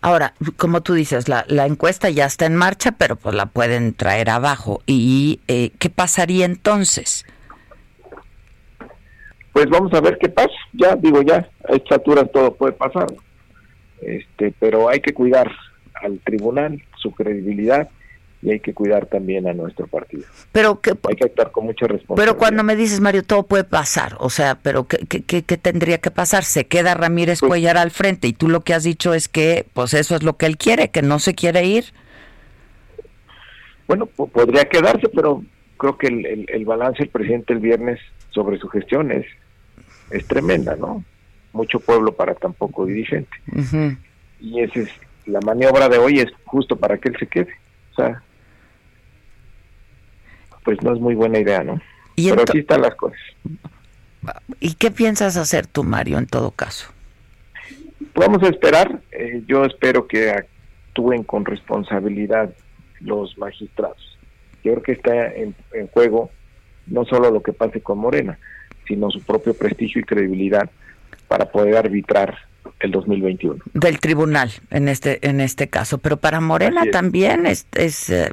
[0.00, 3.94] Ahora, como tú dices, la, la, encuesta ya está en marcha, pero pues la pueden
[3.94, 4.80] traer abajo.
[4.86, 7.26] ¿Y eh, qué pasaría entonces?
[9.52, 10.54] Pues vamos a ver qué pasa.
[10.72, 13.06] Ya digo, ya a estas alturas todo puede pasar.
[14.00, 15.50] Este, pero hay que cuidar
[15.94, 17.88] al tribunal, su credibilidad
[18.42, 20.24] y hay que cuidar también a nuestro partido.
[20.52, 22.34] Pero que, hay que actuar con mucha responsabilidad.
[22.34, 25.98] Pero cuando me dices, Mario, todo puede pasar, o sea, pero ¿qué, qué, qué, tendría
[25.98, 26.44] que pasar?
[26.44, 29.66] Se queda Ramírez pues Cuellar al frente y tú lo que has dicho es que,
[29.72, 31.86] pues eso es lo que él quiere, que no se quiere ir.
[33.86, 35.42] Bueno, podría quedarse, pero
[35.76, 39.26] creo que el, el, balance del presidente el viernes sobre su gestión es,
[40.10, 41.04] es tremenda, ¿no?
[41.52, 43.30] Mucho pueblo para tan poco dirigente.
[44.40, 44.90] Y ese es
[45.26, 47.52] la maniobra de hoy es justo para que él se quede.
[50.64, 51.80] Pues no es muy buena idea, ¿no?
[52.16, 53.20] Pero así están las cosas.
[54.58, 56.90] ¿Y qué piensas hacer tú, Mario, en todo caso?
[58.14, 59.00] Vamos a esperar.
[59.12, 62.50] Eh, yo espero que actúen con responsabilidad
[63.00, 64.18] los magistrados.
[64.64, 66.30] Yo creo que está en, en juego
[66.86, 68.38] no solo lo que pase con Morena,
[68.86, 70.70] sino su propio prestigio y credibilidad
[71.28, 72.38] para poder arbitrar
[72.80, 73.62] el 2021.
[73.74, 78.30] Del tribunal en este en este caso, pero para Morena también es, es eh,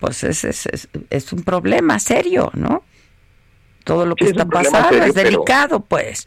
[0.00, 2.82] pues es, es, es, un problema serio, ¿no?
[3.84, 6.26] Todo lo que está pasando es delicado, pues.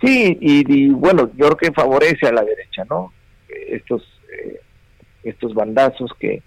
[0.00, 3.12] Sí, y, bueno, yo creo que favorece a la derecha, ¿no?
[3.48, 4.60] Estos eh,
[5.22, 6.42] estos bandazos que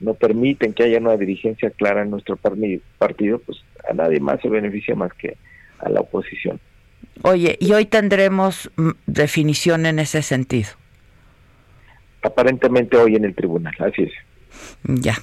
[0.00, 4.48] no permiten que haya una dirigencia clara en nuestro partido, pues a nadie más se
[4.48, 5.36] beneficia más que
[5.78, 6.60] a la oposición.
[7.22, 10.70] Oye, ¿y hoy tendremos mm, definición en ese sentido?
[12.22, 14.12] Aparentemente hoy en el tribunal, así es.
[14.84, 15.16] Ya.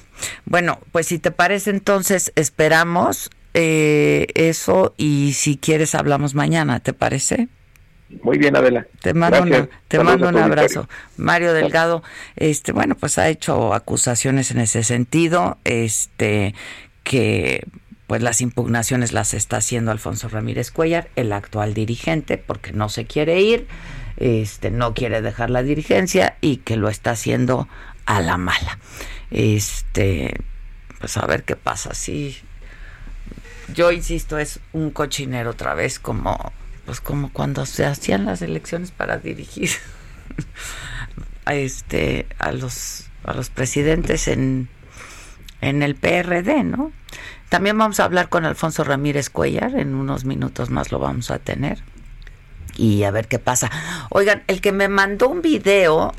[0.44, 6.92] Bueno, pues si te parece entonces esperamos eh, eso y si quieres hablamos mañana, ¿te
[6.92, 7.48] parece?
[8.22, 8.86] Muy bien, Adela.
[9.00, 10.88] Te mando, te mando un abrazo.
[11.16, 12.02] Mario Delgado,
[12.36, 16.54] este, bueno, pues ha hecho acusaciones en ese sentido, este,
[17.04, 17.64] que
[18.06, 23.06] pues las impugnaciones las está haciendo Alfonso Ramírez Cuellar, el actual dirigente, porque no se
[23.06, 23.66] quiere ir,
[24.16, 27.68] este, no quiere dejar la dirigencia y que lo está haciendo
[28.06, 28.78] a la mala.
[29.30, 30.34] Este,
[30.98, 31.94] pues a ver qué pasa.
[31.94, 32.36] Sí,
[33.74, 36.52] yo insisto, es un cochinero otra vez, como,
[36.84, 39.70] pues como cuando se hacían las elecciones para dirigir
[41.44, 44.68] a este, a los, a los presidentes en,
[45.60, 46.92] en el PRD, ¿no?
[47.52, 51.38] También vamos a hablar con Alfonso Ramírez Cuellar, en unos minutos más lo vamos a
[51.38, 51.84] tener.
[52.78, 53.70] Y a ver qué pasa.
[54.08, 56.14] Oigan, el que me mandó un video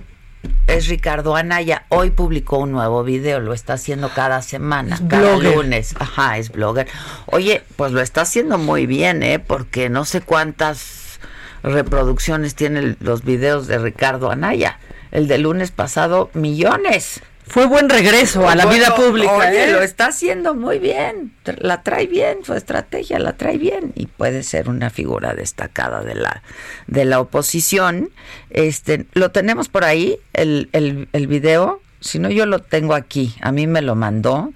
[0.67, 1.87] es Ricardo Anaya.
[1.89, 5.95] Hoy publicó un nuevo video, lo está haciendo cada semana, cada lunes.
[5.97, 6.87] Ajá, es blogger.
[7.25, 9.39] Oye, pues lo está haciendo muy bien, ¿eh?
[9.39, 11.19] Porque no sé cuántas
[11.63, 14.77] reproducciones tienen los videos de Ricardo Anaya.
[15.09, 17.23] El de lunes pasado, millones.
[17.45, 19.33] Fue buen regreso a la vida pública.
[19.35, 19.71] Oye, ¿eh?
[19.71, 21.33] lo está haciendo muy bien.
[21.57, 26.15] La trae bien, su estrategia la trae bien y puede ser una figura destacada de
[26.15, 26.41] la
[26.87, 28.09] de la oposición.
[28.49, 31.81] Este, lo tenemos por ahí el, el, el video.
[31.99, 33.35] Si no, yo lo tengo aquí.
[33.41, 34.51] A mí me lo mandó.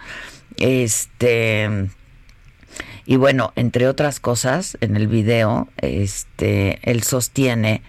[0.58, 1.90] Este
[3.08, 7.82] y bueno, entre otras cosas, en el video, este, él sostiene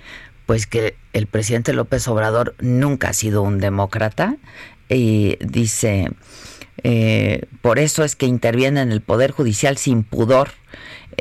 [0.47, 4.37] pues que el presidente López Obrador nunca ha sido un demócrata,
[4.89, 6.11] y dice,
[6.83, 10.51] eh, por eso es que interviene en el Poder Judicial sin pudor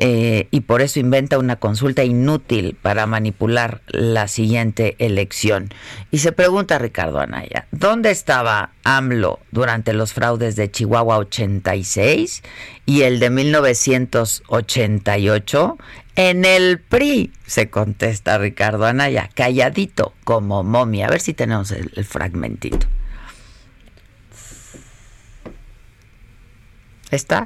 [0.00, 5.70] eh, y por eso inventa una consulta inútil para manipular la siguiente elección.
[6.12, 12.44] Y se pregunta Ricardo Anaya, ¿dónde estaba AMLO durante los fraudes de Chihuahua 86
[12.86, 15.78] y el de 1988?
[16.14, 21.08] En el PRI, se contesta Ricardo Anaya, calladito como momia.
[21.08, 22.86] A ver si tenemos el fragmentito.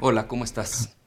[0.01, 0.97] Hola, ¿cómo estás?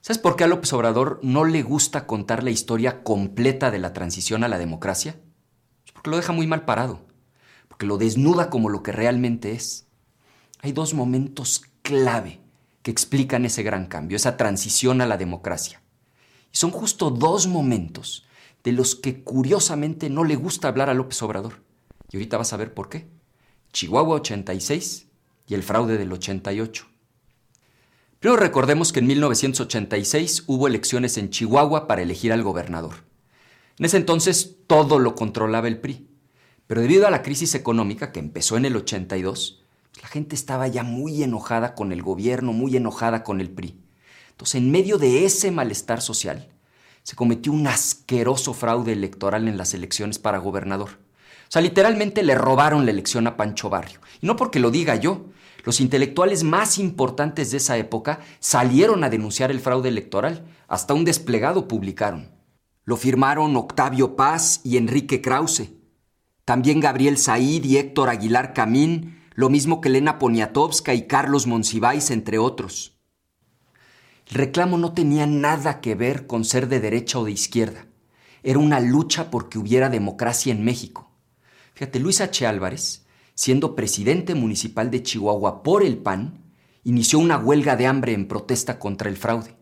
[0.00, 3.92] ¿Sabes por qué a López Obrador no le gusta contar la historia completa de la
[3.92, 5.20] transición a la democracia?
[5.92, 7.04] Porque lo deja muy mal parado,
[7.68, 9.86] porque lo desnuda como lo que realmente es.
[10.60, 12.40] Hay dos momentos clave
[12.82, 15.82] que explican ese gran cambio, esa transición a la democracia.
[16.50, 18.26] Y son justo dos momentos
[18.62, 21.62] de los que curiosamente no le gusta hablar a López Obrador.
[22.10, 23.06] Y ahorita vas a ver por qué.
[23.70, 25.08] Chihuahua 86
[25.46, 26.93] y el fraude del 88.
[28.24, 33.04] Pero recordemos que en 1986 hubo elecciones en Chihuahua para elegir al gobernador.
[33.78, 36.08] En ese entonces todo lo controlaba el PRI.
[36.66, 39.62] Pero debido a la crisis económica que empezó en el 82,
[40.00, 43.78] la gente estaba ya muy enojada con el gobierno, muy enojada con el PRI.
[44.30, 46.48] Entonces, en medio de ese malestar social,
[47.02, 50.92] se cometió un asqueroso fraude electoral en las elecciones para gobernador.
[50.92, 54.00] O sea, literalmente le robaron la elección a Pancho Barrio.
[54.22, 55.26] Y no porque lo diga yo,
[55.64, 61.04] los intelectuales más importantes de esa época salieron a denunciar el fraude electoral, hasta un
[61.04, 62.30] desplegado publicaron.
[62.84, 65.70] Lo firmaron Octavio Paz y Enrique Krause.
[66.44, 72.10] También Gabriel Said y Héctor Aguilar Camín, lo mismo que Elena Poniatowska y Carlos Monsiváis,
[72.10, 72.98] entre otros.
[74.28, 77.86] El reclamo no tenía nada que ver con ser de derecha o de izquierda.
[78.42, 81.10] Era una lucha porque hubiera democracia en México.
[81.72, 82.46] Fíjate, Luis H.
[82.46, 83.03] Álvarez
[83.34, 86.44] siendo presidente municipal de Chihuahua por el PAN,
[86.84, 89.56] inició una huelga de hambre en protesta contra el fraude.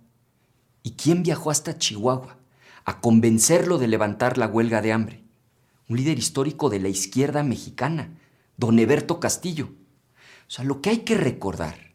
[0.82, 2.38] ¿Y quién viajó hasta Chihuahua
[2.84, 5.24] a convencerlo de levantar la huelga de hambre?
[5.88, 8.18] Un líder histórico de la izquierda mexicana,
[8.56, 9.70] don Eberto Castillo.
[10.48, 11.94] O sea, lo que hay que recordar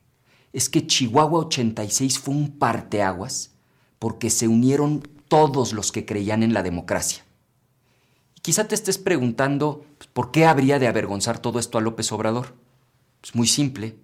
[0.54, 3.52] es que Chihuahua 86 fue un parteaguas
[4.00, 7.27] porque se unieron todos los que creían en la democracia.
[8.48, 12.56] Quizá te estés preguntando pues, por qué habría de avergonzar todo esto a López Obrador.
[13.22, 13.98] Es muy simple.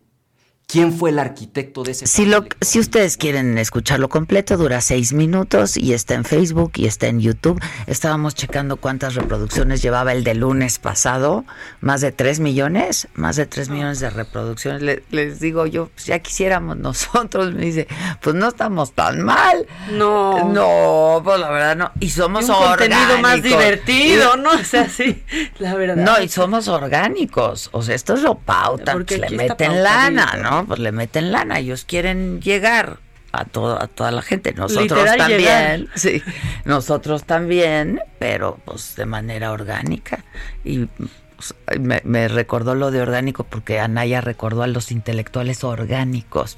[0.68, 5.14] ¿Quién fue el arquitecto de ese si, lo, si ustedes quieren escucharlo completo, dura seis
[5.14, 7.62] minutos y está en Facebook y está en YouTube.
[7.86, 11.46] Estábamos checando cuántas reproducciones llevaba el de lunes pasado.
[11.82, 15.02] Más de tres millones, más de tres millones de reproducciones.
[15.12, 17.54] les digo yo, pues ya quisiéramos nosotros.
[17.54, 17.88] Me dice,
[18.22, 19.68] pues no estamos tan mal.
[19.92, 20.50] No.
[20.50, 21.92] No, pues la verdad no.
[22.00, 24.52] Y somos y un contenido más divertido, ¿no?
[24.52, 25.24] O sea, sí,
[25.60, 25.98] la verdad.
[25.98, 27.70] No, y somos orgánicos.
[27.74, 28.94] O sea, esto es lo pauta.
[28.94, 30.53] Porque pues le meten lana, ¿no?
[30.68, 33.00] Pues le meten lana, ellos quieren llegar
[33.32, 36.22] a, todo, a toda la gente, nosotros también, sí,
[36.66, 40.24] nosotros también, pero pues de manera orgánica.
[40.64, 40.88] Y
[41.36, 41.56] pues,
[42.04, 46.58] me, recordó lo de orgánico porque Anaya recordó a los intelectuales orgánicos.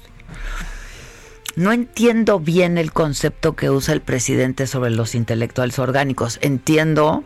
[1.56, 6.38] No entiendo bien el concepto que usa el presidente sobre los intelectuales orgánicos.
[6.42, 7.24] Entiendo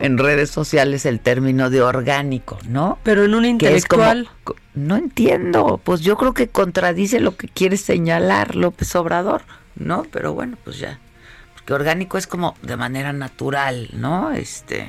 [0.00, 2.98] en redes sociales el término de orgánico, ¿no?
[3.02, 4.30] Pero en un intelectual.
[4.78, 9.42] No entiendo, pues yo creo que contradice lo que quiere señalar López Obrador,
[9.76, 10.04] ¿no?
[10.10, 10.98] Pero bueno, pues ya.
[11.54, 14.32] Porque orgánico es como de manera natural, ¿no?
[14.32, 14.88] Este.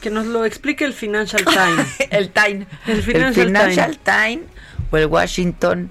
[0.00, 1.88] Que nos lo explique el Financial Times.
[2.10, 2.66] el Time.
[2.86, 4.42] El Financial, Time.
[4.90, 5.90] o el Washington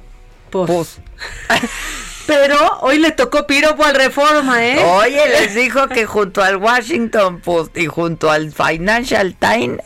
[0.49, 0.99] Post.
[2.27, 4.83] Pero hoy le tocó piropo al Reforma, ¿eh?
[4.83, 9.79] Oye, les dijo que junto al Washington Post y junto al Financial Times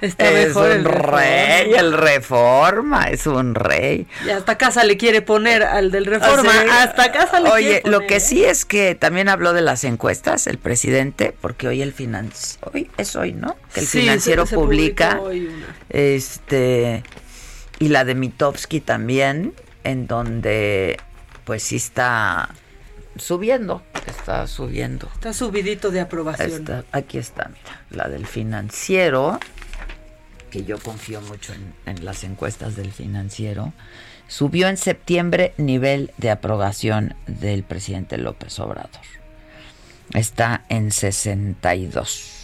[0.00, 4.06] Está es mejor un el rey, el reforma, es un rey.
[4.26, 8.00] Y hasta casa le quiere poner al del reforma, hasta casa le Oye, quiere poner.
[8.00, 11.92] lo que sí es que también habló de las encuestas el presidente, porque hoy el
[11.92, 13.56] financiero, hoy es hoy, ¿no?
[13.74, 15.20] Que el Sí, financiero publica,
[15.90, 17.02] este,
[17.78, 20.98] y la de Mitofsky también, en donde,
[21.44, 22.48] pues sí está
[23.16, 25.08] subiendo, está subiendo.
[25.14, 26.50] Está subidito de aprobación.
[26.62, 29.38] Está- aquí está, mira, la del financiero,
[30.50, 33.72] que yo confío mucho en, en las encuestas del financiero,
[34.28, 39.00] subió en septiembre nivel de aprobación del presidente López Obrador.
[40.14, 42.40] Está en 62.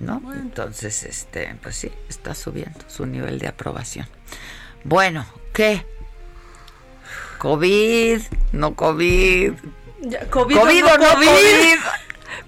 [0.00, 0.22] ¿No?
[0.32, 4.06] Entonces, este, pues sí, está subiendo su nivel de aprobación.
[4.84, 5.84] Bueno, ¿qué?
[7.38, 8.20] COVID,
[8.52, 9.52] no COVID.
[10.02, 11.78] Ya, COVID, COVID o no COVID.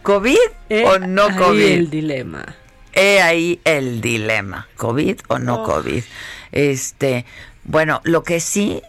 [0.02, 0.36] ¿COVID
[0.68, 1.72] Eh, o no ahí COVID?
[1.72, 2.56] el dilema.
[3.01, 5.64] He ahí el dilema, COVID o no Oh.
[5.64, 6.05] COVID.
[6.53, 7.24] Este,
[7.64, 8.82] bueno, lo que sí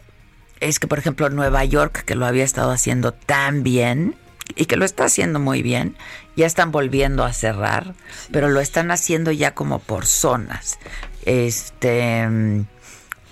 [0.59, 4.15] es que, por ejemplo, Nueva York, que lo había estado haciendo tan bien
[4.55, 5.95] y que lo está haciendo muy bien,
[6.35, 7.93] ya están volviendo a cerrar,
[8.33, 10.77] pero lo están haciendo ya como por zonas.
[11.25, 12.65] Este, mm,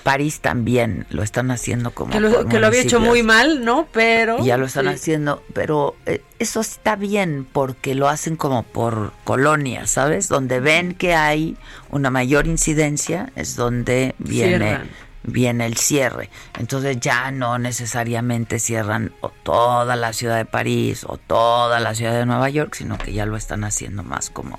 [0.10, 3.64] París también lo están haciendo como Que lo, por que lo había hecho muy mal,
[3.64, 3.88] ¿no?
[3.91, 4.43] Pero.
[4.43, 4.93] Ya lo están sí.
[4.95, 10.28] haciendo, pero eh, eso está bien porque lo hacen como por colonias, ¿sabes?
[10.28, 11.57] Donde ven que hay
[11.91, 14.89] una mayor incidencia es donde viene Cierran.
[15.22, 16.32] viene el cierre.
[16.57, 22.14] Entonces ya no necesariamente cierran o toda la ciudad de París o toda la ciudad
[22.14, 24.57] de Nueva York, sino que ya lo están haciendo más como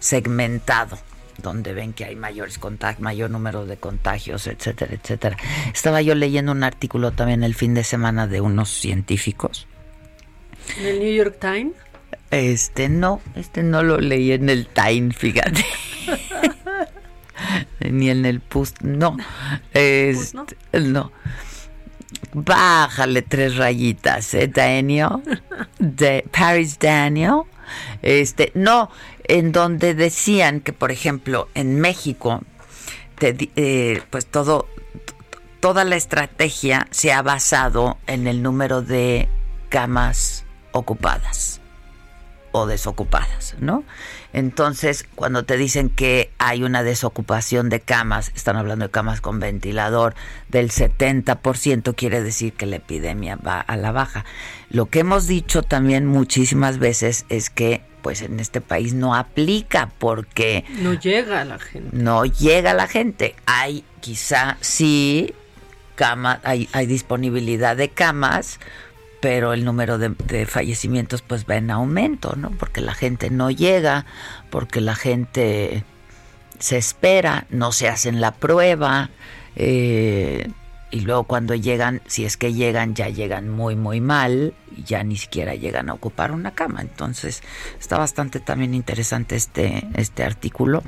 [0.00, 0.98] segmentado
[1.42, 5.36] donde ven que hay mayores contagios, mayor número de contagios, etcétera, etcétera.
[5.72, 9.66] Estaba yo leyendo un artículo también el fin de semana de unos científicos.
[10.78, 11.74] En el New York Times.
[12.30, 15.64] Este no, este no lo leí en el Time, fíjate.
[17.80, 19.16] Ni en el Post, no.
[19.72, 20.44] Este,
[20.80, 21.12] no.
[22.34, 25.22] Bájale tres rayitas, ¿eh, Daniel?
[25.78, 27.42] De Paris Daniel.
[28.02, 28.90] Este, no,
[29.28, 32.42] en donde decían que, por ejemplo, en México,
[33.18, 34.66] te eh, pues todo,
[35.60, 39.28] toda la estrategia se ha basado en el número de
[39.68, 41.60] camas ocupadas
[42.52, 43.84] o desocupadas, ¿no?
[44.32, 49.40] Entonces, cuando te dicen que hay una desocupación de camas, están hablando de camas con
[49.40, 50.14] ventilador
[50.48, 54.24] del 70%, quiere decir que la epidemia va a la baja.
[54.70, 59.90] Lo que hemos dicho también muchísimas veces es que pues en este país no aplica
[59.98, 61.90] porque No llega a la gente.
[61.92, 63.34] no llega la gente.
[63.46, 65.34] Hay quizá sí
[65.94, 68.60] cama, hay, hay disponibilidad de camas,
[69.20, 72.50] pero el número de, de fallecimientos pues va en aumento, ¿no?
[72.52, 74.06] Porque la gente no llega,
[74.50, 75.82] porque la gente
[76.60, 79.10] se espera, no se hacen la prueba,
[79.56, 80.48] eh,
[80.90, 85.02] y luego cuando llegan, si es que llegan, ya llegan muy, muy mal, y ya
[85.02, 86.80] ni siquiera llegan a ocupar una cama.
[86.80, 87.42] Entonces,
[87.78, 90.82] está bastante también interesante este, este artículo.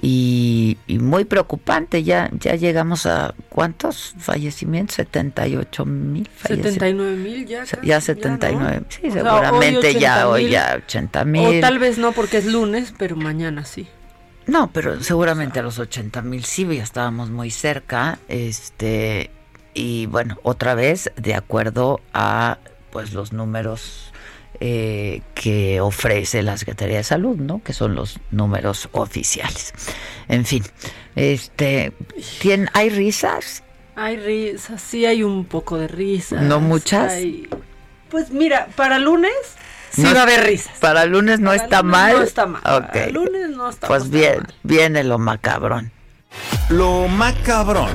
[0.00, 4.96] Y, y muy preocupante, ya, ya llegamos a ¿cuántos fallecimientos?
[4.96, 7.60] 78 mil 79 mil ya.
[7.60, 8.86] casi, ya 79, ¿no?
[8.88, 11.58] sí, O sea, seguramente hoy ya 80,000, hoy ya 80 mil.
[11.58, 13.86] O tal vez no porque es lunes, pero mañana sí.
[14.46, 18.18] No, pero seguramente a los 80 mil sí, ya estábamos muy cerca.
[18.28, 19.30] Este,
[19.74, 22.58] y bueno, otra vez, de acuerdo a
[22.90, 24.12] pues los números
[24.60, 27.62] eh, que ofrece la Secretaría de Salud, ¿no?
[27.62, 29.72] Que son los números oficiales.
[30.28, 30.62] En fin,
[31.16, 31.92] este,
[32.40, 33.62] ¿tien- ¿hay risas?
[33.96, 36.42] Hay risas, sí hay un poco de risas.
[36.42, 37.12] ¿No muchas?
[37.12, 37.48] hay-
[38.10, 39.32] Pues mira, para lunes
[39.92, 40.78] sí No va a haber risas.
[40.78, 42.16] Para lunes no Para está lunes mal.
[42.16, 42.62] no está mal.
[42.62, 45.92] Para lunes no está Pues bien, viene lo macabrón.
[46.70, 47.90] Lo macabrón.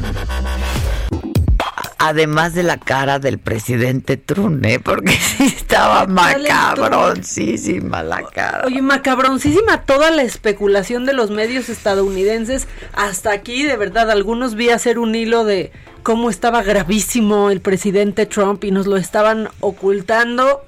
[2.00, 4.80] Además de la cara del presidente Trump, ¿eh?
[4.80, 8.66] porque sí estaba el macabroncísima la cara.
[8.68, 12.68] Oye, macabroncísima toda la especulación de los medios estadounidenses.
[12.94, 15.72] Hasta aquí, de verdad, algunos vi hacer un hilo de
[16.04, 20.64] cómo estaba gravísimo el presidente Trump y nos lo estaban ocultando.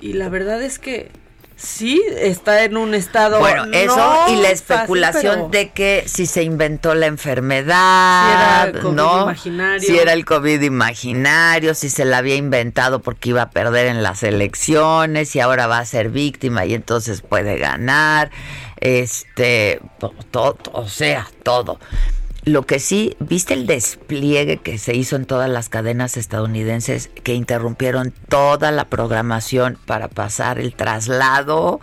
[0.00, 1.10] Y la verdad es que
[1.56, 3.40] sí está en un estado.
[3.40, 8.80] Bueno, eso y la especulación de que si se inventó la enfermedad, Si era el
[8.82, 9.22] COVID ¿no?
[9.22, 9.80] imaginario.
[9.80, 14.02] Si era el COVID imaginario, si se la había inventado porque iba a perder en
[14.02, 18.30] las elecciones y ahora va a ser víctima y entonces puede ganar,
[18.80, 19.80] este,
[20.30, 21.80] todo, o sea, todo.
[22.46, 27.34] Lo que sí, ¿viste el despliegue que se hizo en todas las cadenas estadounidenses que
[27.34, 31.80] interrumpieron toda la programación para pasar el traslado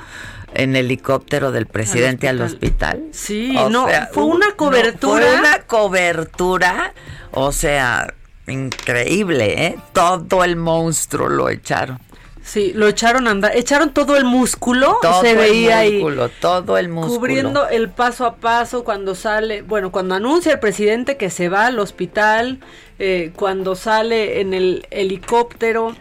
[0.53, 3.03] en helicóptero del presidente al hospital.
[3.11, 5.25] Sí, no, fue una cobertura.
[5.25, 6.93] fue una cobertura,
[7.31, 8.13] o sea,
[8.47, 9.75] increíble, ¿eh?
[9.91, 11.99] Todo el monstruo lo echaron.
[12.43, 16.77] Sí, lo echaron a andar, echaron todo el músculo, todo se veía el músculo, todo
[16.77, 17.19] el músculo.
[17.19, 21.67] Cubriendo el paso a paso cuando sale, bueno, cuando anuncia el presidente que se va
[21.67, 22.59] al hospital,
[22.99, 25.95] eh, cuando sale en el helicóptero,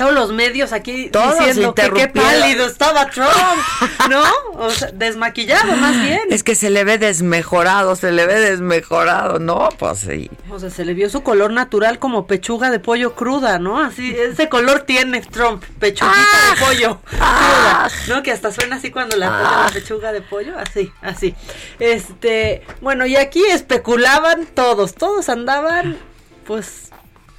[0.00, 3.30] todos los medios aquí diciendo que qué pálido estaba Trump,
[4.08, 4.22] ¿no?
[4.54, 6.20] O sea, desmaquillado más bien.
[6.30, 9.68] Es que se le ve desmejorado, se le ve desmejorado, ¿no?
[9.78, 10.30] Pues sí.
[10.48, 13.78] O sea, se le vio su color natural como pechuga de pollo cruda, ¿no?
[13.78, 16.66] Así, ese color tiene Trump, pechuguita de ah.
[16.66, 17.88] pollo ah.
[17.90, 18.22] cruda, ¿no?
[18.22, 19.66] Que hasta suena así cuando la ah.
[19.66, 21.34] la pechuga de pollo, así, así.
[21.78, 25.98] Este, bueno, y aquí especulaban todos, todos andaban,
[26.46, 26.89] pues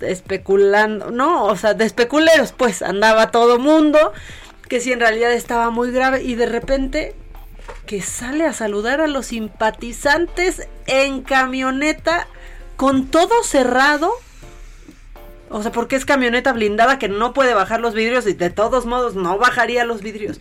[0.04, 4.14] especulando, no, o sea, de especuleros, pues andaba todo mundo,
[4.68, 7.16] que si en realidad estaba muy grave y de repente
[7.86, 12.28] que sale a saludar a los simpatizantes en camioneta
[12.78, 14.12] con todo cerrado.
[15.49, 18.86] O sea, porque es camioneta blindada que no puede bajar los vidrios y de todos
[18.86, 20.39] modos no bajaría los vidrios.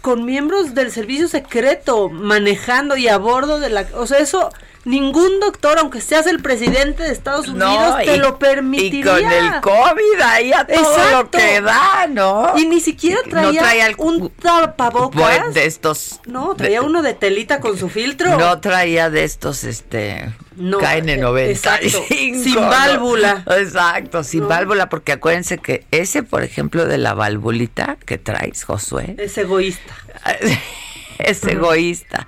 [0.00, 3.86] Con miembros del servicio secreto manejando y a bordo de la...
[3.94, 4.50] O sea, eso
[4.84, 9.00] Ningún doctor, aunque seas el presidente de Estados Unidos, te lo permitiría.
[9.00, 12.54] Y con el COVID ahí a todo lo que da, ¿no?
[12.56, 15.52] Y ni siquiera traía, un tapabocas.
[15.52, 16.20] de estos.
[16.24, 18.38] No, traía uno de telita con su filtro.
[18.38, 20.32] No traía de estos, este.
[20.56, 21.48] No, KN95.
[21.50, 22.04] Exacto.
[22.08, 23.44] Sin válvula.
[23.58, 29.14] Exacto, sin válvula, porque acuérdense que ese, por ejemplo, de la valvulita que traes, Josué.
[29.18, 29.94] Es egoísta.
[31.18, 32.26] es egoísta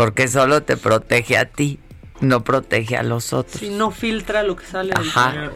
[0.00, 1.78] porque solo te protege a ti,
[2.22, 3.60] no protege a los otros.
[3.60, 5.50] Si no filtra lo que sale Ajá.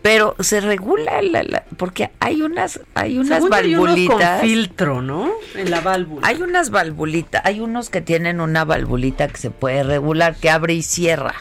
[0.00, 5.30] Pero se regula la, porque hay unas hay unas valvulitas con filtro, ¿no?
[5.54, 6.26] En la válvula.
[6.26, 10.72] Hay unas valvulitas, hay unos que tienen una valvulita que se puede regular que abre
[10.72, 11.34] y cierra.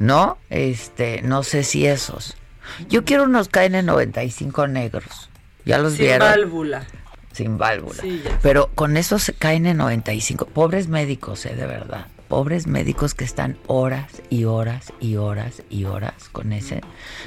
[0.00, 0.36] ¿No?
[0.50, 2.36] Este, no sé si esos.
[2.88, 5.30] Yo quiero unos KN95 negros.
[5.64, 6.28] ¿Ya los Sin vieron?
[6.28, 6.84] válvula
[7.32, 8.02] sin válvula.
[8.42, 10.46] Pero con eso se caen en 95.
[10.46, 12.06] Pobres médicos, eh, de verdad.
[12.28, 16.80] Pobres médicos que están horas y horas y horas y horas con ese.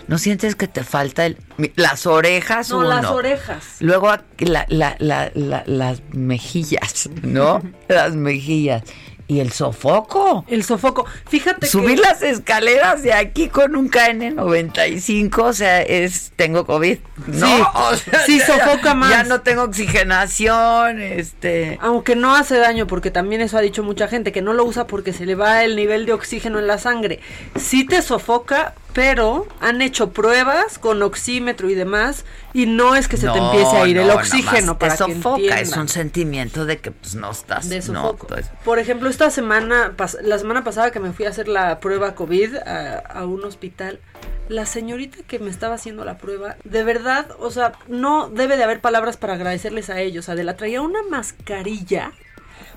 [0.08, 1.38] ¿No sientes que te falta el,
[1.76, 2.72] las orejas?
[2.72, 3.76] No, las orejas.
[3.82, 7.62] Luego las mejillas, ¿no?
[7.88, 8.84] las mejillas.
[9.28, 10.45] Y el sofoco.
[10.47, 11.05] El sofoco.
[11.28, 16.99] Fíjate Subir las escaleras de aquí con un KN95, o sea, es tengo COVID.
[17.28, 19.09] No, sí, o sea, sí sofoca más.
[19.09, 21.80] Ya no tengo oxigenación, este.
[21.82, 24.86] Aunque no hace daño, porque también eso ha dicho mucha gente, que no lo usa
[24.86, 27.19] porque se le va el nivel de oxígeno en la sangre.
[27.55, 32.24] Sí te sofoca, pero han hecho pruebas con oxímetro y demás
[32.54, 35.76] y no es que se te empiece a ir el oxígeno para te sofoca, es
[35.76, 38.28] un sentimiento de que pues no estás de sofoco.
[38.64, 39.93] Por ejemplo, esta semana
[40.24, 44.00] la semana pasada que me fui a hacer la prueba COVID a, un hospital,
[44.48, 48.64] la señorita que me estaba haciendo la prueba, de verdad, o sea, no debe de
[48.64, 50.30] haber palabras para agradecerles a ellos.
[50.30, 52.14] Adela traía una mascarilla,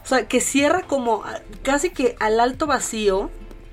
[0.03, 1.23] o sea, que cierra como
[1.63, 3.31] casi que al alto vacío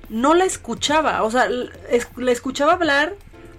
[0.08, 3.14] no la escuchaba, o sea, le escuchaba hablar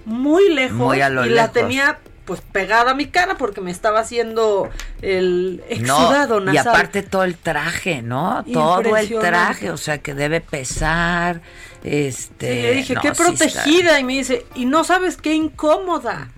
[0.05, 4.69] muy lejos y la tenía pues pegada a mi cara porque me estaba haciendo
[5.01, 8.43] el exudado Y aparte todo el traje, ¿no?
[8.51, 11.41] Todo el traje, o sea que debe pesar.
[11.83, 12.61] Este.
[12.61, 13.99] le dije, qué protegida.
[13.99, 16.29] y me dice, y no sabes qué incómoda.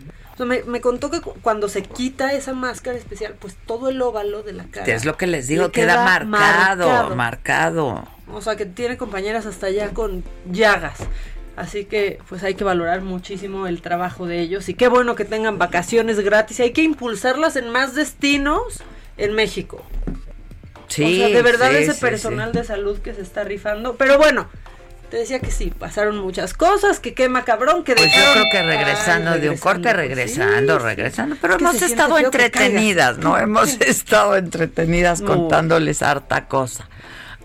[0.46, 4.54] Me, me, contó que cuando se quita esa máscara especial, pues todo el óvalo de
[4.54, 4.92] la cara.
[4.94, 8.08] Es lo que les digo, queda, marcado, marcado.
[8.32, 11.00] O sea, que tiene compañeras hasta allá con llagas.
[11.56, 15.26] Así que pues hay que valorar muchísimo el trabajo de ellos y qué bueno que
[15.26, 18.82] tengan vacaciones gratis y hay que impulsarlas en más destinos
[19.18, 19.84] en México.
[20.88, 21.04] Sí.
[21.04, 23.96] O sea, de verdad ese personal de salud que se está rifando.
[23.98, 24.48] Pero bueno,
[25.10, 28.62] te decía que sí, pasaron muchas cosas, que quema cabrón, que Pues yo creo que
[28.64, 33.38] regresando de un corte, regresando, regresando, pero hemos estado entretenidas, ¿no?
[33.38, 36.88] Hemos estado entretenidas contándoles harta cosa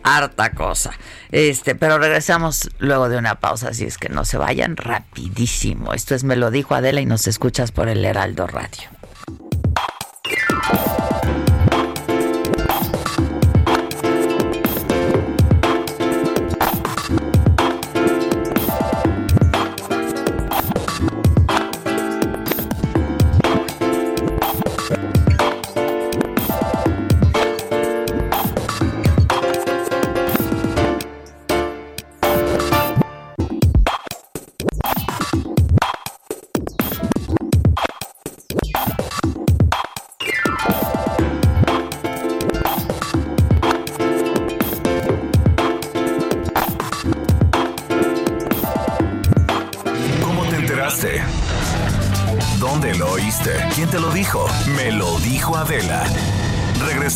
[0.04, 0.92] harta cosa.
[1.32, 5.94] Este, pero regresamos luego de una pausa, así es que no se vayan rapidísimo.
[5.94, 8.90] Esto es Me lo dijo Adela y nos escuchas por el Heraldo Radio.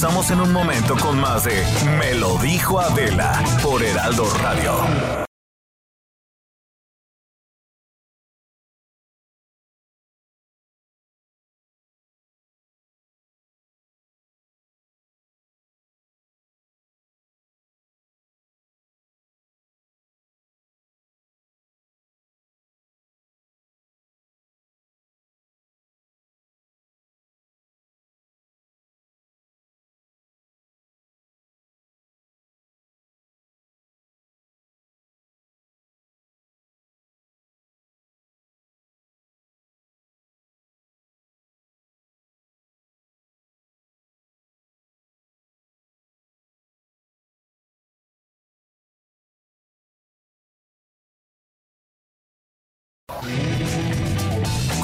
[0.01, 1.61] Regresamos en un momento con más de
[1.99, 5.18] Me lo dijo Adela por Heraldo Radio.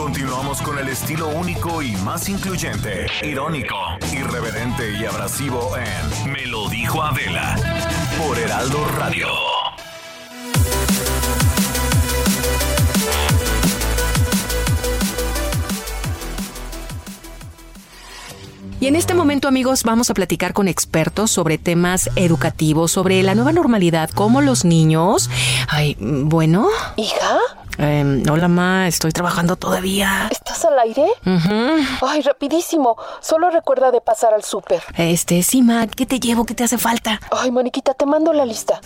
[0.04, 3.74] Continuamos con el estilo único y más incluyente, irónico,
[4.12, 7.56] irreverente y abrasivo en Me lo dijo Adela
[8.18, 9.28] por Heraldo Radio.
[18.78, 23.34] Y en este momento, amigos, vamos a platicar con expertos sobre temas educativos, sobre la
[23.34, 25.30] nueva normalidad, cómo los niños...
[25.70, 26.68] Ay, bueno.
[26.96, 27.38] ¿Hija?
[27.78, 30.28] Eh, hola, ma, estoy trabajando todavía.
[30.30, 31.06] ¿Estás al aire?
[32.02, 32.96] Ay, rapidísimo.
[33.20, 34.82] Solo recuerda de pasar al súper.
[34.96, 36.44] Este, sí, ma, ¿qué te llevo?
[36.44, 37.20] ¿Qué te hace falta?
[37.30, 38.80] Ay, Maniquita, te mando la lista.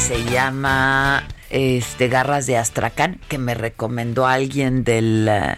[0.02, 5.58] Se llama este Garras de Astracán, que me recomendó alguien del eh,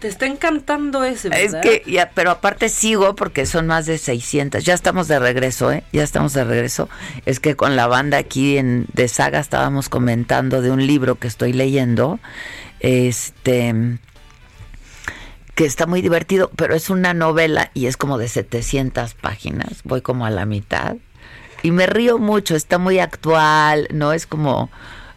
[0.00, 1.62] Te está encantando ese, Es ¿verdad?
[1.62, 4.62] que, ya, pero aparte sigo porque son más de 600.
[4.62, 5.84] Ya estamos de regreso, ¿eh?
[5.90, 6.90] Ya estamos de regreso.
[7.24, 11.28] Es que con la banda aquí en de Saga estábamos comentando de un libro que
[11.28, 12.20] estoy leyendo,
[12.80, 13.98] este,
[15.54, 19.80] que está muy divertido, pero es una novela y es como de 700 páginas.
[19.84, 20.96] Voy como a la mitad
[21.62, 22.56] y me río mucho.
[22.56, 24.12] Está muy actual, ¿no?
[24.12, 24.70] Es como,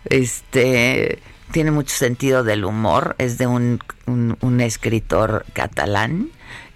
[0.06, 1.20] este,
[1.52, 3.16] tiene mucho sentido del humor.
[3.18, 6.30] Es de un, un, un escritor catalán.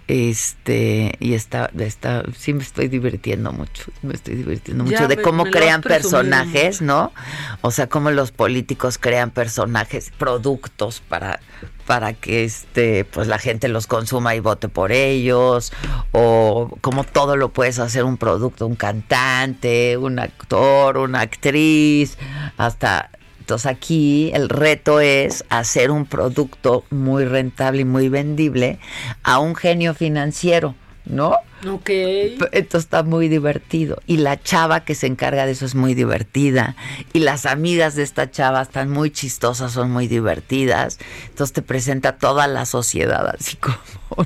[0.08, 5.16] Este, y está, está, sí me estoy divirtiendo mucho, me estoy divirtiendo Ya mucho de
[5.16, 7.12] me- cómo me crean personajes, ¿no?
[7.60, 11.40] O sea, cómo los políticos crean personajes, productos para,
[11.86, 15.72] para que este, pues la gente los consuma y vote por ellos,
[16.12, 22.16] o cómo todo lo puedes hacer un producto, un cantante, un actor, una actriz,
[22.56, 23.10] hasta
[23.46, 28.80] entonces aquí el reto es hacer un producto muy rentable y muy vendible
[29.22, 30.74] a un genio financiero,
[31.06, 31.36] ¿no?
[31.66, 31.88] Ok.
[32.52, 34.00] Esto está muy divertido.
[34.06, 36.76] Y la chava que se encarga de eso es muy divertida.
[37.12, 40.98] Y las amigas de esta chava están muy chistosas, son muy divertidas.
[41.28, 43.78] Entonces te presenta toda la sociedad así como,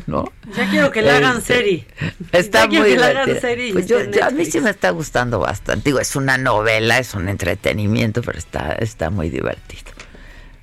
[0.06, 0.32] ¿no?
[0.56, 1.86] Ya quiero que le hagan Este, serie.
[2.32, 5.84] Está Ya muy que hagan serie Pues yo- a mí sí me está gustando bastante.
[5.90, 9.92] Digo, es una novela, es un entretenimiento, pero está, está muy divertido.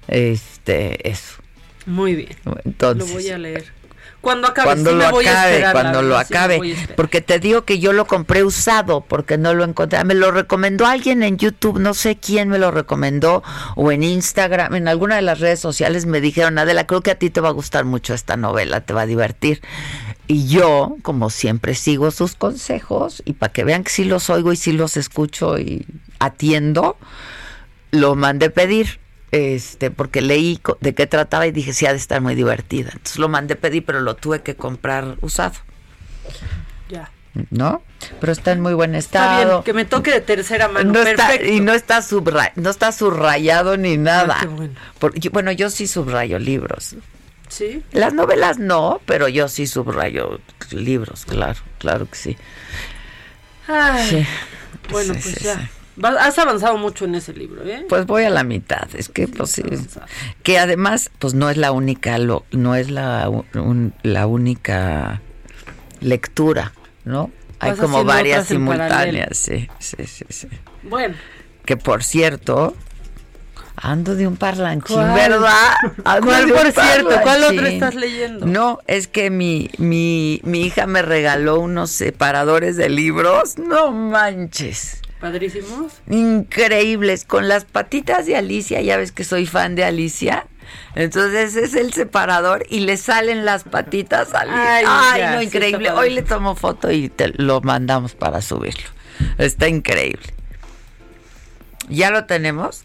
[0.07, 1.35] Este, eso.
[1.85, 2.35] Muy bien.
[2.65, 3.76] Entonces, lo voy a leer.
[4.27, 6.75] Cuando acabe, cuando sí me lo voy a acabe, esperar, la cuando lo sí acabe,
[6.91, 10.31] a porque te digo que yo lo compré usado porque no lo encontré, me lo
[10.31, 13.41] recomendó alguien en YouTube, no sé quién me lo recomendó
[13.77, 17.15] o en Instagram, en alguna de las redes sociales me dijeron, Adela, creo que a
[17.15, 19.61] ti te va a gustar mucho esta novela, te va a divertir.
[20.27, 24.51] Y yo, como siempre, sigo sus consejos y para que vean que sí los oigo
[24.51, 25.85] y sí los escucho y
[26.19, 26.97] atiendo,
[27.91, 28.99] lo mandé pedir.
[29.31, 32.89] Este, porque leí de qué trataba y dije, sí, ha de estar muy divertida.
[32.93, 35.55] Entonces lo mandé pedir, pero lo tuve que comprar usado,
[36.89, 37.11] Ya.
[37.51, 37.81] ¿no?
[38.21, 39.51] Pero está en muy buen Está estado.
[39.57, 40.93] bien, que me toque de tercera mano.
[40.93, 44.37] No está, y no está, subra- no está subrayado ni nada.
[44.37, 44.73] Ah, qué bueno.
[45.33, 46.95] Bueno, yo sí subrayo libros.
[47.49, 47.83] Sí.
[47.91, 50.39] Las novelas no, pero yo sí subrayo
[50.71, 52.37] libros, claro, claro que sí.
[53.67, 54.25] Ay, Sí.
[54.91, 55.69] Bueno, Sí, pues sí, ya.
[56.03, 57.85] Has avanzado mucho en ese libro, ¿eh?
[57.89, 59.63] Pues voy a la mitad, es que pues sí,
[60.43, 63.29] que además pues no es la única lo, no es la
[64.03, 65.21] la única
[65.99, 66.73] lectura,
[67.05, 67.31] ¿no?
[67.59, 70.47] Hay como varias simultáneas, sí, sí, sí, sí.
[70.83, 71.15] Bueno.
[71.65, 72.75] Que por cierto,
[73.75, 75.75] ando de un parlanchín, ¿verdad?
[76.03, 77.09] ¿Cuál, por cierto?
[77.23, 78.45] ¿Cuál otro estás leyendo?
[78.45, 83.57] No, es que mi, mi, mi hija me regaló unos separadores de libros.
[83.57, 85.01] No manches.
[85.19, 85.93] Padrísimos.
[86.09, 90.45] Increíbles, con las patitas de Alicia, ya ves que soy fan de Alicia.
[90.95, 95.91] Entonces es el separador y le salen las patitas al Ay, Ay no, increíble.
[95.91, 98.89] Hoy le tomo foto y te lo mandamos para subirlo.
[99.37, 100.33] Está increíble.
[101.89, 102.83] ¿Ya lo tenemos?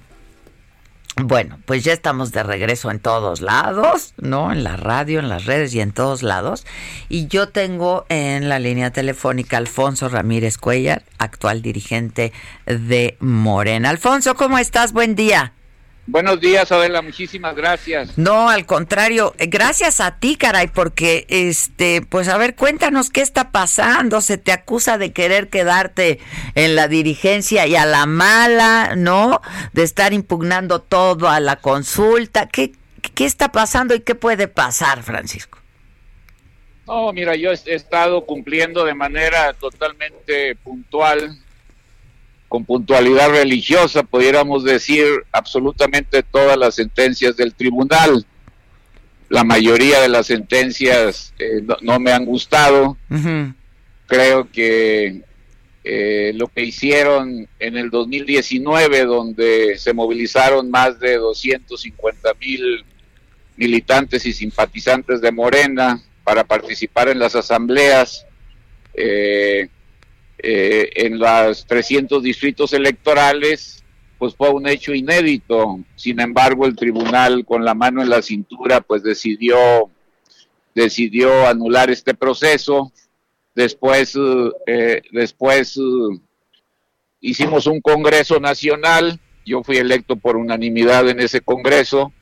[1.17, 4.51] Bueno, pues ya estamos de regreso en todos lados, ¿no?
[4.51, 6.65] En la radio, en las redes y en todos lados.
[7.11, 12.33] Y yo tengo en la línea telefónica Alfonso Ramírez Cuellar, actual dirigente
[12.65, 13.91] de Morena.
[13.91, 14.95] Alfonso, ¿cómo estás?
[14.95, 15.53] Buen día.
[16.07, 18.19] Buenos días, Adela, muchísimas gracias.
[18.19, 23.21] No, al contrario, eh, gracias a ti, caray, porque este, pues a ver, cuéntanos qué
[23.21, 24.21] está pasando.
[24.21, 26.19] Se te acusa de querer quedarte
[26.57, 29.41] en la dirigencia y a la mala, ¿no?
[29.73, 32.49] De estar impugnando todo a la consulta.
[32.49, 32.73] ¿Qué,
[33.15, 35.61] qué está pasando y qué puede pasar, Francisco?
[36.89, 41.39] No, mira, yo he estado cumpliendo de manera totalmente puntual
[42.53, 48.27] con puntualidad religiosa, pudiéramos decir, absolutamente todas las sentencias del tribunal.
[49.31, 52.99] La mayoría de las sentencias eh, no, me han gustado.
[54.07, 55.23] Creo que
[55.83, 62.85] eh, lo que hicieron en el 2019, donde se movilizaron más de 250 mil
[63.57, 68.27] militantes y simpatizantes de Morena para participar en las asambleas,
[68.93, 69.71] eh,
[70.43, 73.85] eh, en los 300 distritos electorales,
[74.19, 75.81] pues fue un hecho inédito.
[75.95, 79.57] Sin embargo, el tribunal con la mano en la cintura, pues decidió,
[80.75, 82.93] decidió anular este proceso.
[83.55, 84.19] Después,
[84.67, 86.19] eh, después eh,
[87.21, 89.21] hicimos un Congreso Nacional.
[89.47, 92.13] Yo fui electo por unanimidad en ese Congreso.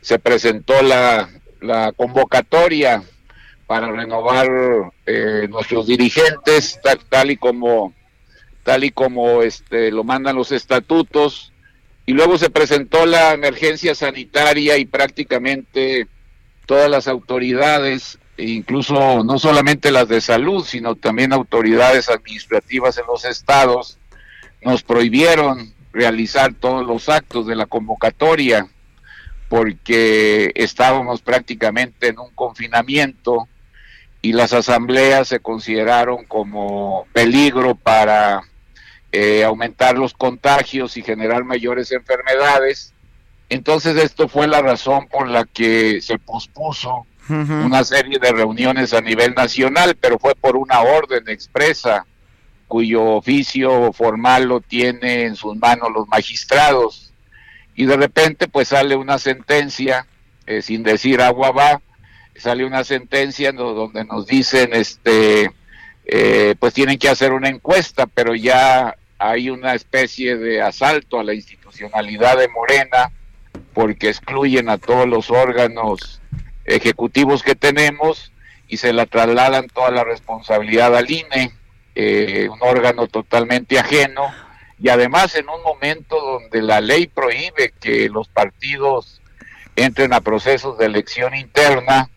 [0.00, 1.28] Se presentó la,
[1.60, 3.02] la convocatoria
[3.72, 7.94] para renovar eh, nuestros dirigentes tal, y como
[8.64, 11.54] tal y como este lo mandan los estatutos.
[12.04, 16.06] Y luego se presentó la emergencia sanitaria y prácticamente
[16.66, 23.24] todas las autoridades incluso no solamente las de salud sino también autoridades administrativas en los
[23.24, 23.98] estados
[24.62, 28.68] nos prohibieron realizar todos los actos de la convocatoria
[29.48, 33.48] porque estábamos prácticamente en un confinamiento
[34.22, 38.42] y las asambleas se consideraron como peligro para
[39.10, 42.94] eh, aumentar los contagios y generar mayores enfermedades.
[43.48, 49.00] Entonces esto fue la razón por la que se pospuso una serie de reuniones a
[49.00, 52.04] nivel nacional, pero fue por una orden expresa
[52.66, 57.12] cuyo oficio formal lo tiene en sus manos los magistrados.
[57.74, 60.06] Y de repente pues sale una sentencia,
[60.46, 61.82] eh, sin decir agua va,
[62.36, 65.50] sale una sentencia donde nos dicen, este,
[66.04, 71.24] eh, pues tienen que hacer una encuesta, pero ya hay una especie de asalto a
[71.24, 73.12] la institucionalidad de Morena,
[73.72, 76.20] porque excluyen a todos los órganos
[76.64, 78.32] ejecutivos que tenemos
[78.68, 81.52] y se la trasladan toda la responsabilidad al INE,
[81.94, 84.32] eh, un órgano totalmente ajeno,
[84.78, 89.20] y además en un momento donde la ley prohíbe que los partidos
[89.76, 92.10] entren a procesos de elección interna,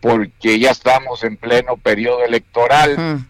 [0.00, 3.26] porque ya estamos en pleno periodo electoral.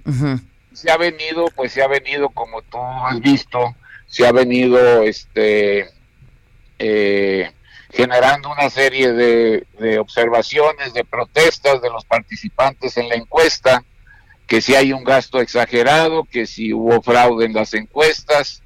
[0.73, 3.75] Se ha venido, pues se ha venido, como tú has visto,
[4.07, 5.89] se ha venido este
[6.79, 7.51] eh,
[7.93, 13.85] generando una serie de, de, observaciones, de protestas de los participantes en la encuesta,
[14.47, 18.63] que si hay un gasto exagerado, que si hubo fraude en las encuestas,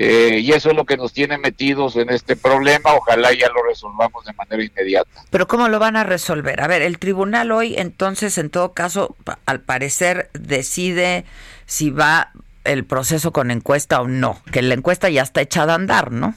[0.00, 2.94] eh, y eso es lo que nos tiene metidos en este problema.
[2.94, 5.24] Ojalá ya lo resolvamos de manera inmediata.
[5.28, 6.60] Pero ¿cómo lo van a resolver?
[6.60, 11.24] A ver, el tribunal hoy entonces, en todo caso, al parecer decide
[11.66, 12.30] si va
[12.62, 16.36] el proceso con encuesta o no, que la encuesta ya está echada a andar, ¿no?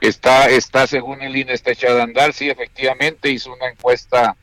[0.00, 4.36] Está, está según el INE, está echada a andar, sí, efectivamente, hizo una encuesta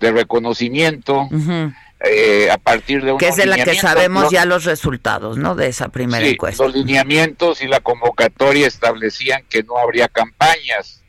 [0.00, 1.28] de reconocimiento.
[2.00, 5.56] Eh, a partir de un que es de la que sabemos ya los resultados, ¿no?
[5.56, 6.62] De esa primera sí, encuesta.
[6.64, 11.02] Los lineamientos y la convocatoria establecían que no habría campañas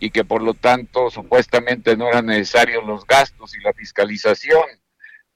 [0.00, 4.64] y que por lo tanto supuestamente no eran necesarios los gastos y la fiscalización,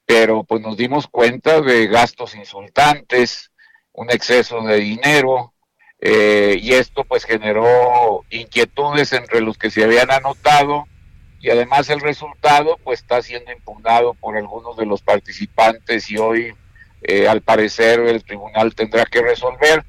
[0.05, 3.53] pero pues nos dimos cuenta de gastos insultantes,
[3.93, 5.55] un exceso de dinero,
[6.01, 10.87] eh, y esto pues generó inquietudes entre los que se habían anotado
[11.41, 16.55] y además el resultado pues está siendo impugnado por algunos de los participantes y hoy
[17.03, 19.85] eh, al parecer el tribunal tendrá que resolver.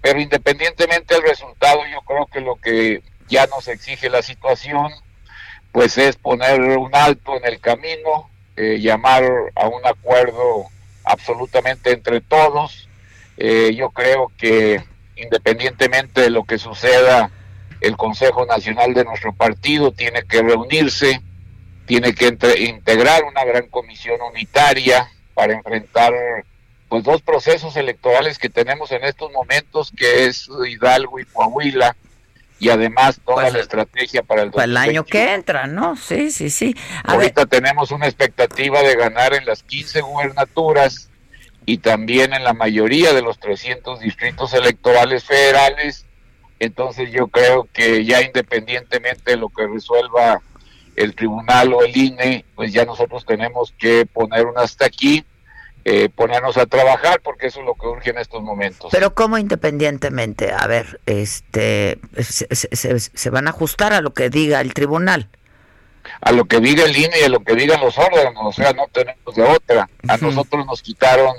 [0.00, 4.90] Pero independientemente del resultado yo creo que lo que ya nos exige la situación
[5.72, 9.24] pues es poner un alto en el camino eh, llamar
[9.54, 10.66] a un acuerdo
[11.04, 12.88] absolutamente entre todos.
[13.36, 14.82] Yo creo que
[15.14, 17.30] independientemente de lo que suceda,
[17.80, 21.22] el Consejo Nacional de nuestro partido tiene que reunirse,
[21.86, 26.12] tiene que integrar una gran comisión unitaria para enfrentar
[26.88, 31.96] pues dos procesos electorales que tenemos en estos momentos, que es Hidalgo y Coahuila,
[32.58, 35.96] y además toda pues, la estrategia para el, pues, el año que entra, ¿no?
[35.96, 36.74] Sí, sí, sí.
[37.04, 41.08] Ahorita tenemos una expectativa de ganar en las 15 gubernaturas
[41.66, 46.06] y también en la mayoría de los 300 distritos electorales federales.
[46.60, 50.40] Entonces yo creo que ya independientemente de lo que resuelva
[50.96, 55.24] el tribunal o el INE, pues ya nosotros tenemos que poner un hasta aquí,
[55.84, 58.90] eh, ponernos a trabajar, porque eso es lo que urge en estos momentos.
[58.90, 60.52] Pero ¿cómo independientemente?
[60.52, 65.28] A ver, este, se, van a ajustar a lo que diga el tribunal
[66.22, 68.72] a lo que diga el INE y a lo que digan los órganos, o sea,
[68.72, 69.90] no tenemos de otra.
[70.08, 71.36] A nosotros nos quitaron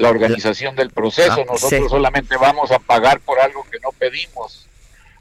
[0.00, 1.42] la organización del proceso.
[1.42, 4.66] Ah, Nosotros solamente vamos a pagar por algo que no pedimos.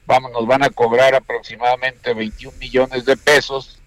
[0.06, 3.78] Vamos, nos van a cobrar aproximadamente 21 millones de pesos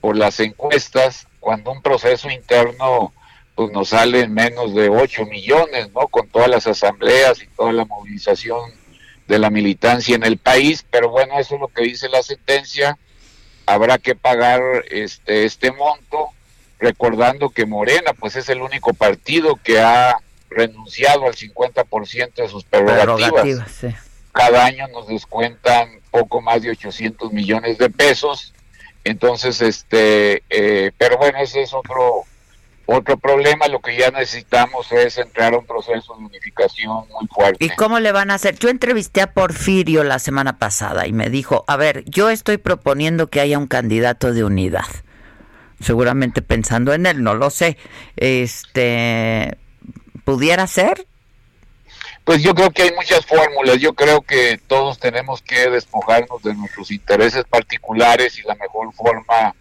[0.00, 3.12] por las encuestas, cuando un proceso interno
[3.56, 6.06] pues nos sale en menos de 8 millones, ¿no?
[6.06, 8.70] Con todas las asambleas y toda la movilización
[9.26, 12.96] de la militancia en el país, pero bueno, eso es lo que dice la sentencia.
[13.66, 16.28] Habrá que pagar este este monto,
[16.78, 20.20] recordando que Morena pues es el único partido que ha
[20.50, 23.86] renunciado al 50% de sus prerrogativas.
[24.32, 28.54] Cada año nos descuentan poco más de 800 millones de pesos.
[29.04, 32.24] Entonces, este, eh, pero bueno, ese es otro
[32.86, 33.68] otro problema.
[33.68, 37.64] Lo que ya necesitamos es entrar a un proceso de unificación muy fuerte.
[37.64, 38.58] ¿Y cómo le van a hacer?
[38.58, 43.28] Yo entrevisté a Porfirio la semana pasada y me dijo, a ver, yo estoy proponiendo
[43.28, 44.86] que haya un candidato de unidad
[45.80, 47.76] seguramente pensando en él, no lo sé.
[48.16, 49.58] Este,
[50.28, 51.06] pudiera ser?
[52.22, 53.78] Pues yo creo que hay muchas fórmulas.
[53.78, 59.54] Yo creo que todos tenemos que despojarnos de nuestros intereses particulares y la mejor forma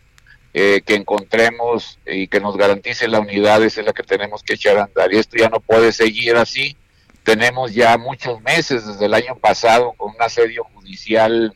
[0.54, 4.78] eh, que encontremos y que nos garantice la unidad es la que tenemos que echar
[4.78, 5.14] a andar.
[5.14, 6.76] Y esto ya no puede seguir así.
[7.24, 11.54] Tenemos ya muchos meses desde el año pasado con un asedio judicial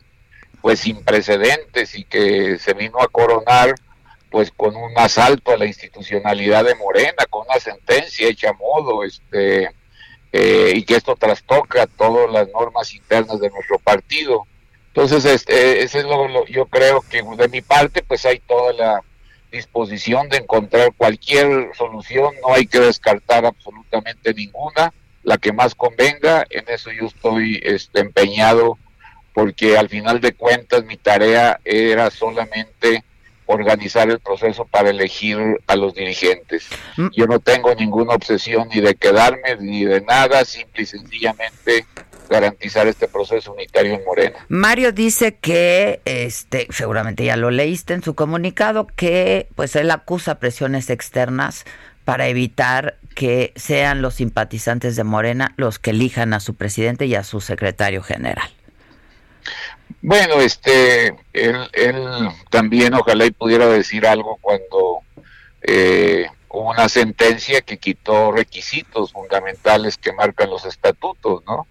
[0.62, 3.74] pues sin precedentes y que se vino a coronar
[4.32, 9.04] pues con un asalto a la institucionalidad de Morena, con una sentencia hecha a modo,
[9.04, 9.70] este,
[10.32, 14.46] eh, y que esto trastoca todas las normas internas de nuestro partido.
[14.88, 19.02] Entonces, este, ese es lo, yo creo que de mi parte, pues hay toda la
[19.50, 26.46] disposición de encontrar cualquier solución, no hay que descartar absolutamente ninguna, la que más convenga,
[26.48, 28.78] en eso yo estoy este, empeñado,
[29.34, 33.04] porque al final de cuentas mi tarea era solamente
[33.46, 36.68] organizar el proceso para elegir a los dirigentes.
[36.96, 37.08] Mm.
[37.16, 41.86] Yo no tengo ninguna obsesión ni de quedarme ni de nada, simple y sencillamente
[42.28, 44.38] garantizar este proceso unitario en Morena.
[44.48, 50.38] Mario dice que, este, seguramente ya lo leíste en su comunicado, que pues él acusa
[50.38, 51.64] presiones externas
[52.04, 57.14] para evitar que sean los simpatizantes de Morena los que elijan a su presidente y
[57.14, 58.48] a su secretario general.
[60.00, 61.68] Bueno, este, él,
[62.50, 65.00] también ojalá y pudiera decir algo cuando
[65.62, 71.66] eh, hubo una sentencia que quitó requisitos fundamentales que marcan los estatutos, ¿no?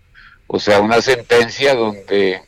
[0.48, 2.42] O sea, una sentencia donde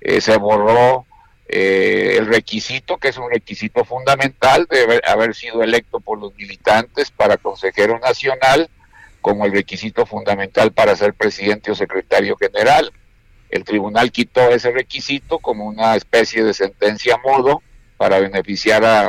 [0.00, 1.06] eh, se borró
[1.46, 7.10] eh, el requisito, que es un requisito fundamental de haber sido electo por los militantes
[7.10, 8.70] para consejero nacional,
[9.20, 12.92] como el requisito fundamental para ser presidente o secretario general.
[13.54, 17.62] El tribunal quitó ese requisito como una especie de sentencia modo
[17.96, 19.08] para beneficiar a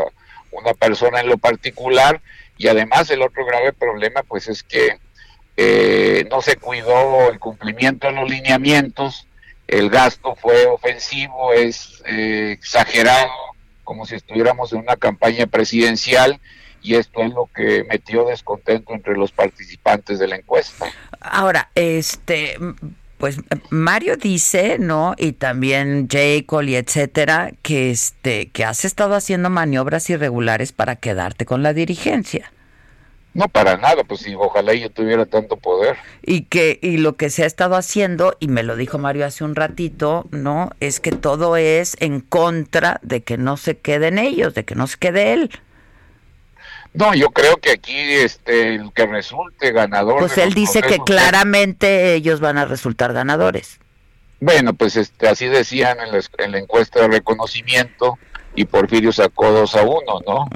[0.52, 2.22] una persona en lo particular
[2.56, 5.00] y además el otro grave problema pues es que
[5.58, 9.26] eh, no se cuidó el cumplimiento de los lineamientos,
[9.68, 13.32] el gasto fue ofensivo, es eh, exagerado,
[13.84, 16.40] como si estuviéramos en una campaña presidencial
[16.84, 20.86] y esto es lo que metió descontento entre los participantes de la encuesta.
[21.20, 22.60] Ahora, este
[23.18, 23.38] pues
[23.70, 25.16] Mario dice, ¿no?
[25.18, 31.46] Y también Jacob y etcétera, que este, que has estado haciendo maniobras irregulares para quedarte
[31.46, 32.52] con la dirigencia.
[33.36, 35.98] No, para nada, pues si ojalá yo tuviera tanto poder.
[36.24, 39.44] Y que y lo que se ha estado haciendo, y me lo dijo Mario hace
[39.44, 40.70] un ratito, ¿no?
[40.80, 44.88] Es que todo es en contra de que no se queden ellos, de que no
[44.88, 45.52] se quede él.
[46.96, 50.20] No, yo creo que aquí este el que resulte ganador.
[50.20, 53.80] Pues él dice que claramente ellos van a resultar ganadores.
[54.40, 58.18] Bueno, pues este, así decían en la, en la encuesta de reconocimiento
[58.54, 60.48] y Porfirio sacó dos a uno, ¿no?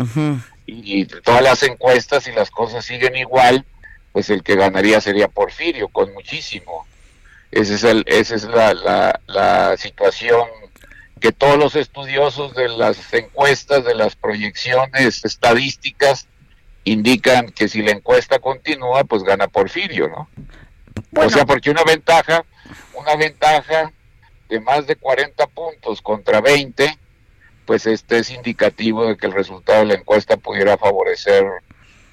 [0.66, 3.66] y, todas las encuestas, y las cosas siguen igual,
[4.12, 6.86] pues el que ganaría sería Porfirio, con muchísimo.
[7.52, 10.48] Ese es el, esa es la, la, la situación
[11.20, 16.28] que todos los estudiosos de las encuestas, de las proyecciones estadísticas,
[16.84, 20.30] indican que si la encuesta continúa, pues gana Porfirio, ¿no?
[21.16, 22.46] O sea, porque una ventaja,
[22.94, 23.92] una ventaja
[24.48, 26.98] de más de 40 puntos contra 20,
[27.66, 31.46] pues este es indicativo de que el resultado de la encuesta pudiera favorecer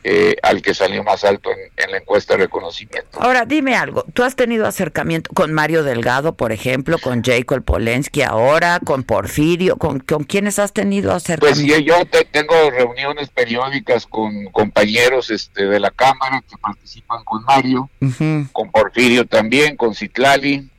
[0.09, 3.21] eh, al que salió más alto en, la encuesta de reconocimiento.
[3.21, 8.23] Ahora, dime algo, ¿tú has tenido acercamiento con Mario Delgado, por ejemplo, con Jacob Polensky
[8.23, 11.75] ahora, con Porfirio, con, con quiénes has tenido Pues acercamiento?
[11.77, 17.43] sí, yo te- tengo reuniones periódicas con compañeros este, de la Cámara que participan con
[17.45, 18.47] Mario, Ujú.
[18.53, 20.71] con Porfirio también, con Citlali.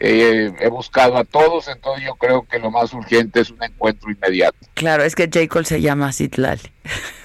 [0.00, 4.10] Eh, he buscado a todos, entonces yo creo que lo más urgente es un encuentro
[4.10, 4.56] inmediato.
[4.74, 6.60] Claro, es que Jacob se llama Citlali.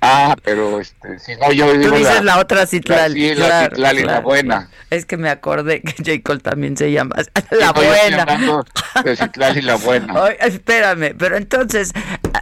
[0.00, 3.20] Ah, pero este, si no, yo Tú digo dices la, otra Citlali.
[3.30, 4.22] sí, la claro, Citlali, la claro.
[4.22, 4.70] buena.
[4.90, 7.16] Es que me acordé que Jacob también se llama
[7.50, 8.64] la Sí, buena.
[9.04, 10.14] de Citlali, la buena.
[10.22, 11.92] Oye, espérame, pero entonces,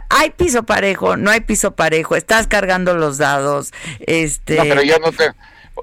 [0.09, 1.17] ¿hay piso parejo?
[1.17, 2.15] ¿No hay piso parejo?
[2.15, 3.71] ¿Estás cargando los dados?
[4.01, 4.55] Este...
[4.57, 5.31] No, pero yo no, te,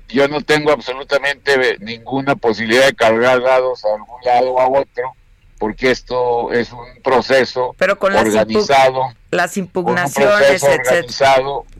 [0.09, 5.12] yo no tengo absolutamente ninguna posibilidad de cargar dados a algún lado o a otro,
[5.59, 9.12] porque esto es un proceso Pero con organizado.
[9.35, 11.01] Las impugnaciones, etcétera.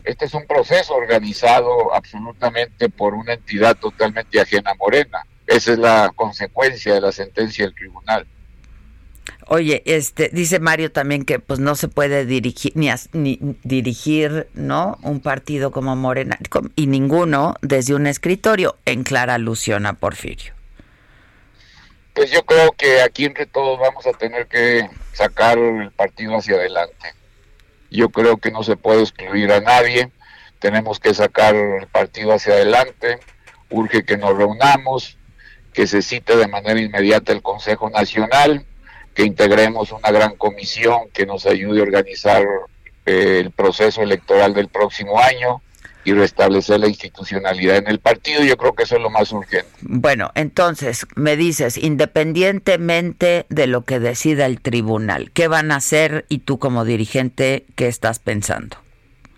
[0.03, 5.25] Este es un proceso organizado absolutamente por una entidad totalmente ajena a Morena.
[5.47, 8.27] Esa es la consecuencia de la sentencia del tribunal.
[9.47, 14.47] Oye, este, dice Mario también que pues no se puede dirigir ni, as- ni dirigir,
[14.55, 14.97] ¿no?
[15.03, 16.37] Un partido como Morena
[16.75, 20.53] y ninguno desde un escritorio en clara alusión a Porfirio.
[22.13, 26.55] Pues yo creo que aquí entre todos vamos a tener que sacar el partido hacia
[26.55, 27.13] adelante.
[27.95, 30.11] Yo creo que no se puede excluir a nadie,
[30.59, 33.19] tenemos que sacar el partido hacia adelante,
[33.69, 35.17] urge que nos reunamos,
[35.73, 38.65] que se cite de manera inmediata el Consejo Nacional,
[39.13, 42.45] que integremos una gran comisión que nos ayude a organizar
[43.05, 45.61] eh, el proceso electoral del próximo año
[46.05, 48.43] y restablecer la institucionalidad en el partido.
[48.43, 49.67] Yo creo que eso es lo más urgente.
[49.81, 56.25] Bueno, entonces me dices, independientemente de lo que decida el tribunal, ¿qué van a hacer
[56.29, 58.77] y tú como dirigente, qué estás pensando?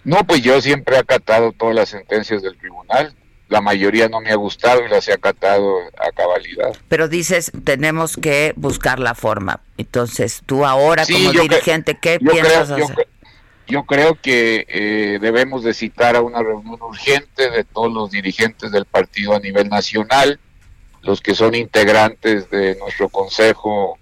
[0.04, 3.14] No, pues yo siempre he acatado todas las sentencias del tribunal.
[3.50, 6.76] La mayoría no me ha gustado y las he acatado a cabalidad.
[6.90, 9.62] Pero dices, tenemos que buscar la forma.
[9.78, 13.08] Entonces, tú ahora Sí, como dirigente, ¿qué piensas creo, hacer?
[13.68, 18.72] Yo creo que eh, debemos de citar a una reunión urgente de todos los dirigentes
[18.72, 20.40] del partido a nivel nacional,
[21.02, 23.98] los que son integrantes de nuestro Consejo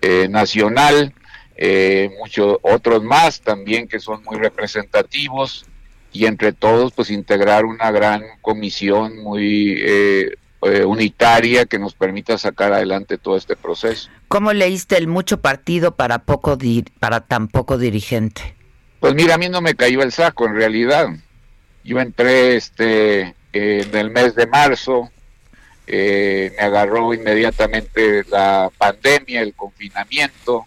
[0.00, 1.14] eh, Nacional,
[1.56, 5.66] eh, muchos otros más también que son muy representativos
[6.12, 12.38] y entre todos pues integrar una gran comisión muy eh, eh, unitaria que nos permita
[12.38, 14.10] sacar adelante todo este proceso.
[14.28, 16.56] ¿Cómo leíste el mucho partido para poco
[16.98, 18.54] para tan poco dirigente?
[19.02, 21.08] Pues mira, a mí no me cayó el saco en realidad.
[21.82, 25.10] Yo entré este en el mes de marzo,
[25.88, 30.66] eh, me agarró inmediatamente la pandemia, el confinamiento,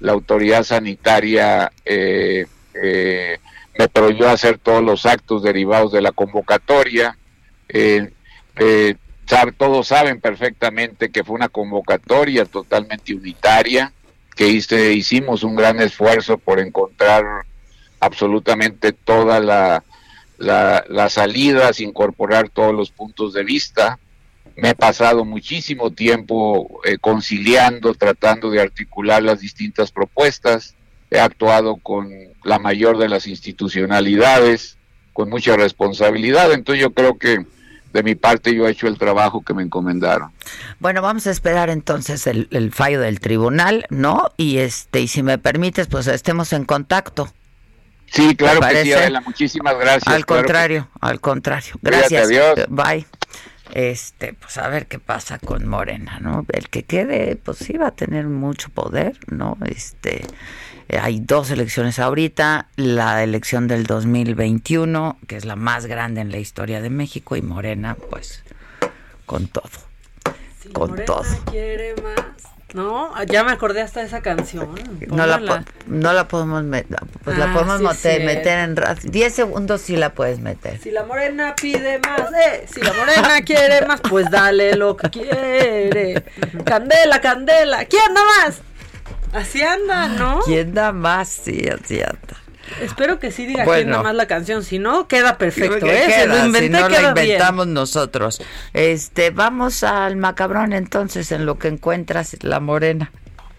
[0.00, 2.44] la autoridad sanitaria eh,
[2.74, 3.38] eh,
[3.78, 7.16] me prohibió hacer todos los actos derivados de la convocatoria.
[7.66, 8.12] Eh,
[8.56, 8.94] eh,
[9.56, 13.90] todos saben perfectamente que fue una convocatoria totalmente unitaria,
[14.36, 17.24] que hice, hicimos un gran esfuerzo por encontrar
[18.00, 19.84] absolutamente todas la,
[20.38, 23.98] la- salidas, incorporar todos los puntos de vista.
[24.56, 30.74] Me he pasado muchísimo tiempo eh, conciliando, tratando de articular las distintas propuestas.
[31.10, 32.10] He actuado con
[32.44, 34.76] la mayor de las institucionalidades,
[35.12, 36.52] con mucha responsabilidad.
[36.52, 37.44] Entonces yo creo que
[37.92, 40.30] de mi parte yo he hecho el trabajo que me encomendaron.
[40.78, 44.30] Bueno, vamos a esperar entonces el, el fallo del tribunal, ¿no?
[44.36, 47.32] Y este, y si me permites, pues estemos en contacto.
[48.12, 48.92] Sí, claro que sí?
[48.92, 49.20] Adela.
[49.20, 50.08] Muchísimas gracias.
[50.08, 51.74] Al claro que contrario, al contrario.
[51.80, 52.26] Cuídate, Gracias.
[52.26, 52.58] adiós.
[52.58, 53.06] Eh, Bye.
[53.72, 56.44] Este, pues a ver qué pasa con Morena, ¿no?
[56.52, 59.56] El que quede, pues sí va a tener mucho poder, ¿no?
[59.64, 60.24] Este,
[60.92, 66.32] Eh, hay dos elecciones ahorita, la elección del 2021, que es la más grande en
[66.32, 68.42] la historia de México, y Morena, pues,
[69.24, 69.70] con todo.
[70.72, 71.24] con Morena todo.
[71.48, 72.49] quiere más.
[72.74, 74.74] No, ya me acordé hasta de esa canción.
[75.08, 78.94] No la, po- no la podemos meter, pues la Ah, podemos sí, meter, en ra-
[79.02, 80.78] 10 segundos sí la puedes meter.
[80.80, 85.10] Si la morena pide más, eh, si la morena quiere más, pues dale lo que
[85.10, 86.24] quiere.
[86.64, 88.60] Candela, candela, ¿quién anda más?
[89.32, 90.40] Así anda, ¿no?
[90.44, 91.28] ¿Quién da más?
[91.28, 92.36] Sí, así anda.
[92.80, 93.82] Espero que sí diga Bueno.
[93.82, 96.06] quién da más la canción, si no, queda perfecto, ¿Qué ¿eh?
[96.06, 96.26] Queda?
[96.26, 97.26] lo inventé, si no queda la bien.
[97.26, 98.40] inventamos nosotros.
[98.72, 103.10] Este, vamos al macabrón entonces en lo que encuentras la morena,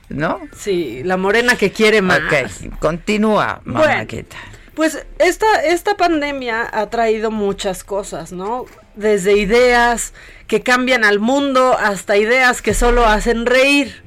[0.10, 0.40] ¿no?
[0.58, 2.20] Sí, la morena que quiere más.
[2.20, 3.80] Ok, continúa, Bueno.
[3.88, 4.38] mamáquita.
[4.76, 8.66] Pues esta, esta pandemia ha traído muchas cosas, ¿no?
[8.96, 10.14] Desde ideas
[10.48, 14.02] que cambian al mundo hasta ideas que solo hacen reír.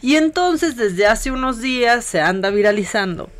[0.00, 3.30] Y entonces desde hace unos días se anda viralizando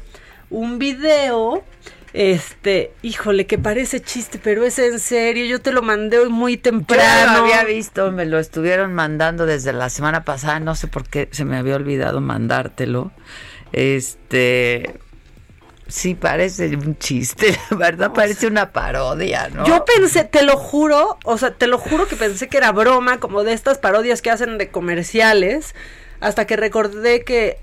[0.50, 1.64] un video,
[2.12, 6.56] este, híjole, que parece chiste, pero es en serio, yo te lo mandé hoy muy
[6.56, 7.32] Yo temprano.
[7.32, 11.28] lo había visto, me lo estuvieron mandando desde la semana pasada, no sé por qué
[11.30, 13.12] se me había olvidado mandártelo.
[13.72, 14.98] Este,
[15.86, 19.66] sí parece un chiste, la verdad parece una parodia, ¿no?
[19.66, 23.20] Yo pensé, te lo juro, o sea, te lo juro que pensé que era broma,
[23.20, 25.74] como de estas parodias que hacen de comerciales,
[26.20, 27.58] hasta que recordé que,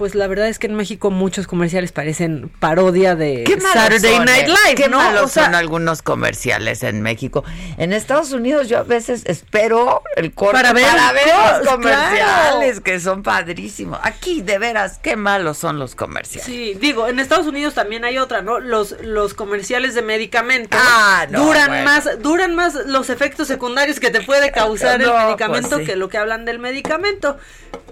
[0.00, 4.24] pues la verdad es que en México muchos comerciales parecen parodia de Qué Saturday son,
[4.24, 4.54] Night eh.
[4.64, 4.96] Live, Qué ¿no?
[4.96, 7.44] malos O sea, son algunos comerciales en México.
[7.76, 11.26] En Estados Unidos yo a veces espero el corte Para para ver
[11.58, 12.82] los comerciales claro.
[12.82, 14.00] que son padrísimos.
[14.02, 16.46] Aquí de veras qué malos son los comerciales.
[16.46, 18.58] Sí, digo, en Estados Unidos también hay otra, ¿no?
[18.58, 21.84] Los, los comerciales de medicamentos Ah, no, duran bueno.
[21.84, 25.86] más, duran más los efectos secundarios que te puede causar No, el medicamento pues sí.
[25.88, 27.36] que lo que hablan del medicamento.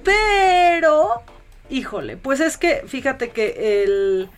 [0.02, 1.22] Pero,
[1.70, 4.30] híjole, pues es que fíjate que el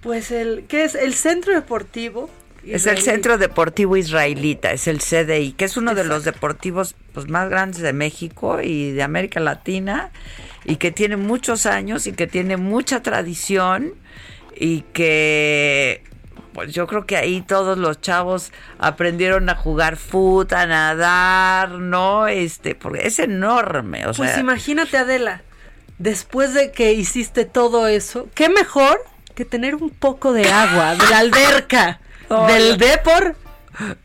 [0.00, 0.94] pues el ¿qué es?
[0.94, 2.30] El centro deportivo
[2.64, 2.98] Es el.
[2.98, 7.80] Centro Deportivo Israelita, es el CDI, que es uno de los deportivos pues, más grandes
[7.80, 10.10] de México y de América Latina,
[10.64, 13.94] y que tiene muchos años y que tiene mucha tradición,
[14.54, 16.02] y que
[16.52, 22.26] pues yo creo que ahí todos los chavos aprendieron a jugar fútbol, a nadar, ¿no?
[22.26, 25.42] Este, porque es enorme, o Pues sea, imagínate, Adela,
[25.98, 29.00] después de que hiciste todo eso, ¿qué mejor
[29.34, 32.00] que tener un poco de agua de la alberca,
[32.48, 33.36] del Depor,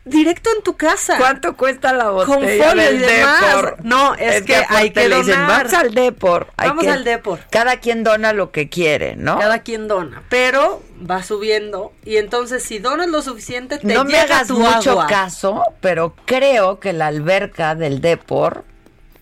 [0.04, 1.16] directo en tu casa?
[1.18, 3.40] ¿Cuánto cuesta la Con botella folio del y demás.
[3.40, 3.76] Depor?
[3.82, 5.48] No, es, que, hay que dicen, donar.
[5.64, 6.46] vamos al Depor.
[6.56, 7.40] hay Vamos que- al Depor.
[7.50, 9.38] Cada quien dona lo que quiere, ¿no?
[9.38, 14.12] Cada quien dona, pero va subiendo y entonces si donas lo suficiente te no me
[14.12, 15.06] llega hagas tu mucho agua.
[15.08, 18.64] caso, pero creo que la alberca del Depor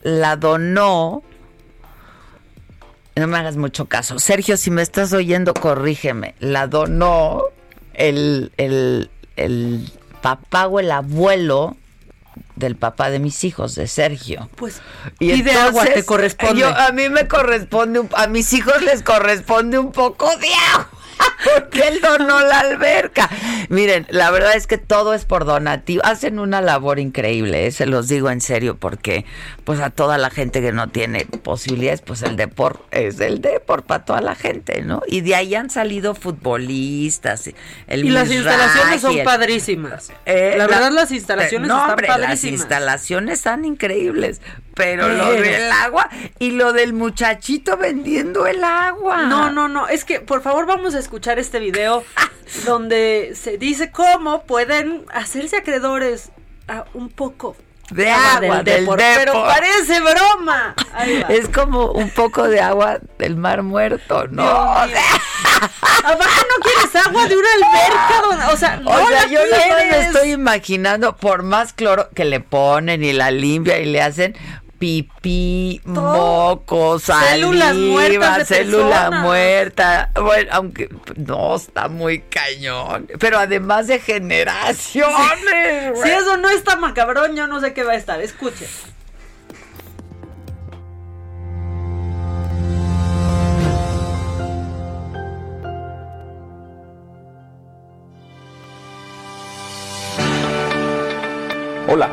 [0.03, 1.23] la donó.
[3.17, 4.19] No me hagas mucho caso.
[4.19, 6.35] Sergio, si me estás oyendo, corrígeme.
[6.41, 7.43] La donó
[7.95, 11.77] el, el, el papá o el abuelo
[12.57, 14.49] del papá de mis hijos, de Sergio.
[14.57, 14.81] Pues
[15.19, 16.61] Y pide agua, te corresponde.
[16.61, 20.89] yo- a mí me corresponde, un- a mis hijos les corresponde un poco de agua.
[21.45, 23.29] Porque él donó la alberca.
[23.69, 26.03] Miren, la verdad es que todo es por donativo.
[26.05, 27.73] Hacen una labor increíble, ¿eh?
[27.73, 29.25] se los digo en serio, porque
[29.65, 33.87] pues a toda la gente que no tiene posibilidades, pues el deporte es el deporte
[33.89, 35.03] para toda la gente, ¿no?
[35.07, 37.51] Y de ahí han salido futbolistas.
[37.87, 40.13] El y las instalaciones son el- padrísimas.
[40.27, 42.61] eh, la verdad las instalaciones no, están hombre, Las padrísimas.
[42.61, 44.41] instalaciones están increíbles,
[44.75, 46.09] pero, lo del agua
[46.39, 49.23] y lo del muchachito vendiendo el agua.
[49.25, 52.05] No, no, no, es que por favor vamos a escuchar este video
[52.67, 56.31] donde se dice cómo pueden hacerse acreedores
[56.69, 57.57] a un poco
[57.91, 60.75] De agua, del Depor, pero parece broma.
[61.29, 64.43] Es como un poco de agua del mar muerto, ¿no?
[66.05, 69.51] Abajo no quieres agua de una alberca, o sea, no o sea, la yo más
[69.51, 70.07] me quieres.
[70.07, 74.37] estoy imaginando, por más cloro que le ponen y la limpia y le hacen
[74.83, 80.11] pipí, mocos, Células saliva, muertas de célula muerta.
[80.21, 85.13] Bueno, aunque no está muy cañón, pero además de generaciones.
[86.03, 88.21] Si eso no está macabrón, yo no sé qué va a estar.
[88.21, 88.67] Escuche.
[101.89, 102.11] Hola,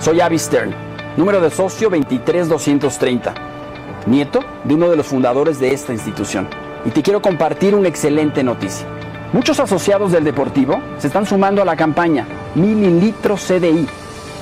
[0.00, 0.74] soy Avi Stern,
[1.16, 3.34] número de socio 23230,
[4.06, 6.48] nieto de uno de los fundadores de esta institución.
[6.84, 8.86] Y te quiero compartir una excelente noticia.
[9.32, 13.86] Muchos asociados del Deportivo se están sumando a la campaña Mililitros CDI,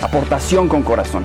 [0.02, 1.24] aportación con corazón.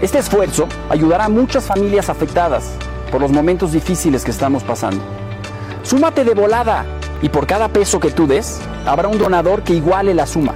[0.00, 2.72] Este esfuerzo ayudará a muchas familias afectadas
[3.10, 5.02] por los momentos difíciles que estamos pasando.
[5.82, 6.84] Súmate de volada
[7.22, 10.54] y por cada peso que tú des, habrá un donador que iguale la suma.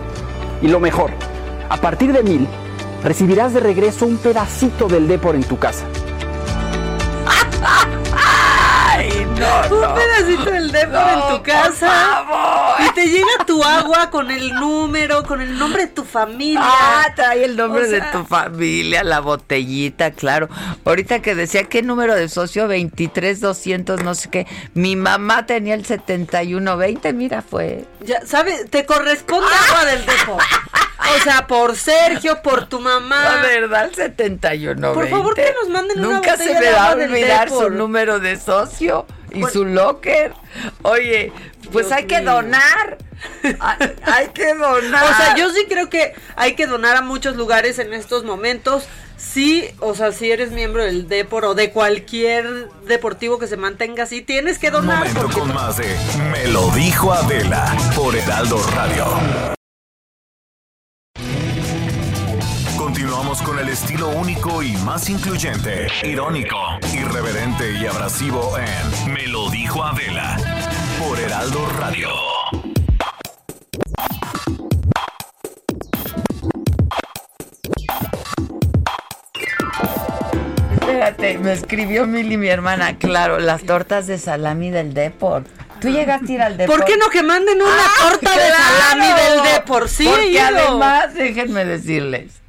[0.63, 1.11] Y lo mejor,
[1.69, 2.47] a partir de mil,
[3.03, 5.85] recibirás de regreso un pedacito del Depor en tu casa.
[8.13, 9.95] Ay, no, un no.
[9.95, 12.25] pedacito del Depor en tu casa.
[12.87, 16.61] Y te llega tu agua con el número, con el nombre de tu familia.
[16.63, 20.49] Ah, trae el nombre O sea, de tu familia, la botellita, claro.
[20.85, 24.47] Ahorita que decía qué número de socio, 23200, no sé qué.
[24.75, 27.85] Mi mamá tenía el 7120, mira, fue.
[28.01, 28.69] Ya, ¿sabes?
[28.71, 30.43] Te corresponde agua del Depor.
[31.01, 33.37] O sea, por Sergio, por tu mamá.
[33.37, 34.95] La verdad, el 7120.
[34.95, 38.39] Por favor, que nos manden una Nunca se me va a olvidar su número de
[38.39, 40.35] socio y su locker.
[40.83, 41.33] Oye,
[41.73, 42.99] pues Dios hay que donar.
[43.61, 45.05] hay, hay que donar.
[45.05, 48.85] O sea, yo sí creo que hay que donar a muchos lugares en estos momentos.
[49.17, 54.05] Sí, o sea, si eres miembro del Depor o de cualquier deportivo que se mantenga
[54.05, 55.01] así, tienes que donar.
[55.01, 55.85] Momento porque- con más de
[56.31, 59.51] Me lo dijo Adela por Heraldo Radio.
[63.31, 66.57] Con el estilo único y más incluyente, irónico,
[66.93, 70.37] irreverente y abrasivo en Me lo dijo Adela
[70.99, 72.09] por Heraldo Radio.
[80.73, 85.45] Espérate, me escribió Mili, mi hermana, claro, las tortas de salami del Depor.
[85.81, 86.77] Tú llegaste a ir al Depor.
[86.79, 89.89] ¿Por qué no que manden una Ah, torta de salami del Depor?
[89.89, 92.40] Sí, Porque además, déjenme decirles.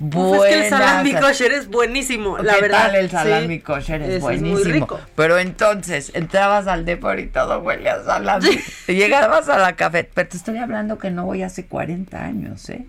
[0.00, 2.86] Uf, es que el salami kosher es buenísimo, la ¿Qué verdad.
[2.86, 3.60] tal el salami Sí.
[3.60, 4.02] kosher?
[4.02, 4.52] Es buenísimo.
[4.52, 5.00] muy rico.
[5.14, 8.58] Pero entonces, entrabas al Depor y todo huele a salami.
[8.88, 10.02] Y llegabas a la café.
[10.12, 12.84] Pero te estoy hablando que no voy hace 40 años, ¿eh?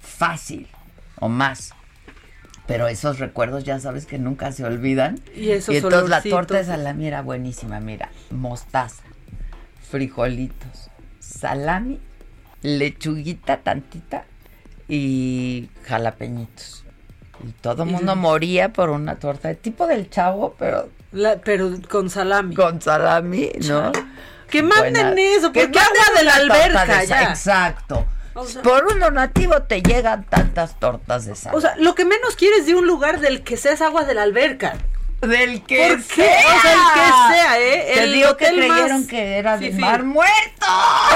[0.00, 0.66] Fácil.
[1.18, 1.74] O más.
[2.66, 5.20] Pero esos recuerdos ya sabes que nunca se olvidan.
[5.36, 7.80] Y esos entonces la torta de salami era buenísima.
[7.80, 9.02] Mira, mostaza,
[9.90, 10.88] frijolitos,
[11.18, 11.98] salami,
[12.62, 14.24] lechuguita tantita
[14.90, 16.84] y jalapeñitos.
[17.46, 21.70] Y todo el mundo moría por una torta de tipo del chavo, pero La- pero
[21.88, 22.54] con salami.
[22.54, 23.92] con salami, ¿no?
[24.50, 27.22] Que manden eso, que porque agua de la alberca de ya.
[27.30, 28.04] Exacto.
[28.34, 31.56] O sea- por un donativo te llegan tantas tortas de salami.
[31.56, 34.22] O sea, lo que menos quieres de un lugar del que seas agua de la
[34.24, 34.74] alberca.
[35.20, 36.14] del que ¿Por qué?
[36.24, 36.56] sea.
[36.56, 37.90] O sea, el que sea, ¿eh?
[37.94, 39.80] Te El digo que creyeron más que era de fifí.
[39.80, 40.66] mar muerto.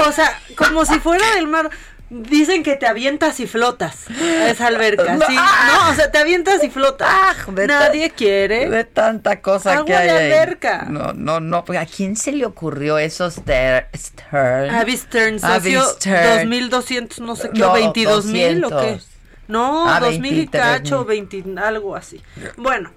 [0.07, 1.69] O sea, como si fuera del mar.
[2.09, 5.25] Dicen que te avientas y flotas a esa alberca, No.
[5.25, 5.33] ¿sí?
[5.35, 7.09] No, o sea, te avientas y flotas.
[7.47, 8.69] de Nadie quiere.
[8.69, 10.07] De tanta cosa Agua que hay.
[10.07, 10.31] de ahí.
[10.31, 10.85] alberca.
[10.87, 11.65] No, no, no.
[11.65, 14.69] pues, ¿A quién se le ocurrió eso, Ster- Stern?
[14.75, 16.49] Abby Stern, Abby socio Stern.
[16.49, 18.75] 2200, no sé qué, No, o 22,000 o qué.
[18.75, 19.07] 200.
[19.47, 20.61] No, Ah, 2000 y 23,000.
[20.83, 22.21] cacho, 20, algo así.
[22.57, 22.91] Bueno,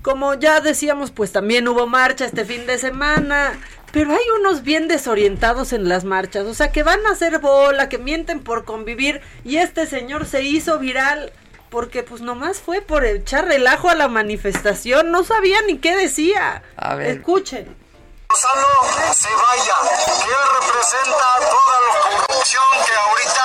[0.00, 3.52] como ya decíamos, pues también hubo marcha este fin de semana.
[3.92, 7.90] Pero hay unos bien desorientados en las marchas, o sea, que van a hacer bola,
[7.90, 11.30] que mienten por convivir, y este señor se hizo viral
[11.72, 16.62] porque pues nomás fue por echar relajo a la manifestación, no sabía ni qué decía.
[16.76, 17.18] A ver.
[17.18, 17.74] Escuchen.
[18.28, 18.68] Lozano
[19.12, 23.44] se vaya, que él representa toda la corrupción que ahorita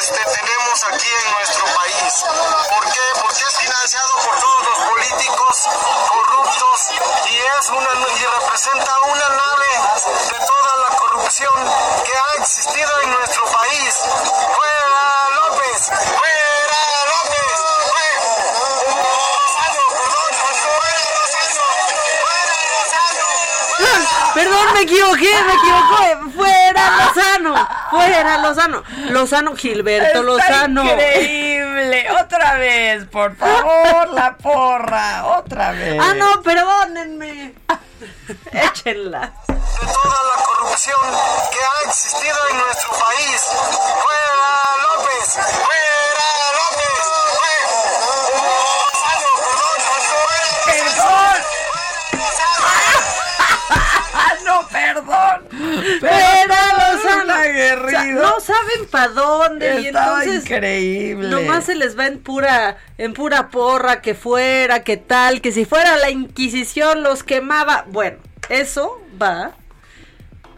[0.00, 2.12] este, tenemos aquí en nuestro país.
[2.72, 3.06] ¿Por qué?
[3.22, 4.55] Porque es financiado por todos
[5.08, 5.68] políticos
[6.08, 6.90] corruptos
[7.30, 7.88] y es una
[8.18, 9.66] y representa una nave
[10.30, 11.54] de toda la corrupción
[12.04, 13.94] que ha existido en nuestro país.
[13.94, 15.90] ¡Fuera López!
[16.16, 16.45] ¡Fuera
[24.36, 26.36] Perdón, me equivoqué, me equivoqué.
[26.36, 28.82] Fuera Lozano, fuera Lozano.
[29.08, 30.84] Lozano, Gilberto Está Lozano.
[30.84, 32.06] Increíble.
[32.20, 35.24] Otra vez, por favor, la porra.
[35.38, 35.98] Otra vez.
[35.98, 37.54] Ah, no, perdónenme.
[38.52, 39.32] Échenla.
[39.48, 39.54] de
[39.86, 41.00] toda la corrupción
[41.50, 43.40] que ha existido en nuestro país.
[44.02, 44.48] ¡Fuera
[44.82, 45.28] López!
[45.32, 46.65] ¡Fuera López!
[55.04, 56.00] Perdón.
[56.00, 57.24] Fuera Lozano.
[57.24, 58.22] Un O sea, aguerrido.
[58.22, 59.80] no saben para dónde.
[59.80, 60.42] Y entonces.
[60.44, 61.28] increíble.
[61.28, 65.64] Nomás se les va en pura, en pura porra, que fuera, que tal, que si
[65.64, 67.84] fuera la Inquisición los quemaba.
[67.88, 68.18] Bueno,
[68.48, 69.52] eso va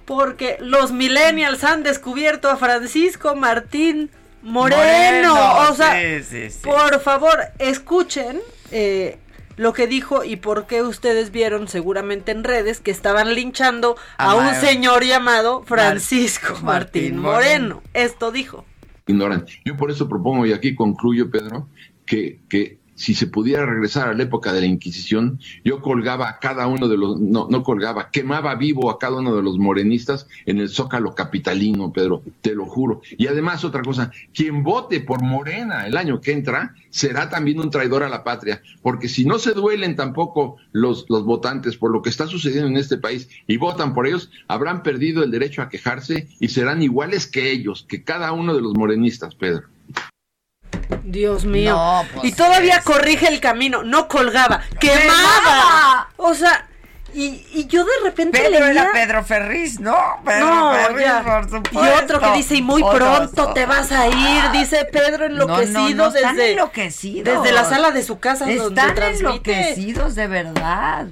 [0.04, 4.10] porque los millennials han descubierto a Francisco Martín
[4.40, 5.34] Moreno.
[5.34, 6.60] Moreno, o sea, sí, sí, sí.
[6.62, 8.40] por favor, escuchen
[8.70, 9.18] eh,
[9.58, 14.30] lo que dijo y por qué ustedes vieron seguramente en redes que estaban linchando a,
[14.30, 17.74] A un señor llamado Francisco Martín Martín Moreno.
[17.74, 17.82] Moreno.
[17.92, 18.64] Esto dijo.
[19.06, 19.44] ignoran.
[19.64, 21.68] Yo por eso propongo, y aquí concluyo, Pedro,
[22.06, 26.40] que, que si se pudiera regresar a la época de la Inquisición, yo colgaba a
[26.40, 30.26] cada uno de los, no, no colgaba, quemaba vivo a cada uno de los morenistas
[30.46, 33.00] en el zócalo capitalino, Pedro, te lo juro.
[33.16, 37.70] Y además, otra cosa, quien vote por Morena el año que entra será también un
[37.70, 42.02] traidor a la patria, porque si no se duelen tampoco los, los votantes por lo
[42.02, 45.68] que está sucediendo en este país y votan por ellos, habrán perdido el derecho a
[45.68, 49.68] quejarse y serán iguales que ellos, que cada uno de los morenistas, Pedro.
[51.04, 51.74] Dios mío.
[51.74, 55.00] No, pues y todavía es- corrige el camino, no colgaba, quemaba.
[55.00, 56.08] ¡Quemaba!
[56.16, 56.66] O sea,
[57.14, 58.82] y, y yo de repente Pedro leía...
[58.82, 59.96] era Pedro Ferriz, ¿no?
[60.24, 61.22] Pedro No, Ferriz, ya.
[61.22, 62.04] por Y supuesto.
[62.04, 65.94] otro que dice, y muy Otros, pronto te vas a ir, dice Pedro enloquecido no,
[65.94, 67.42] no, están desde, enloquecidos.
[67.42, 69.52] desde la sala de su casa donde Están transmite.
[69.52, 71.06] enloquecidos de verdad.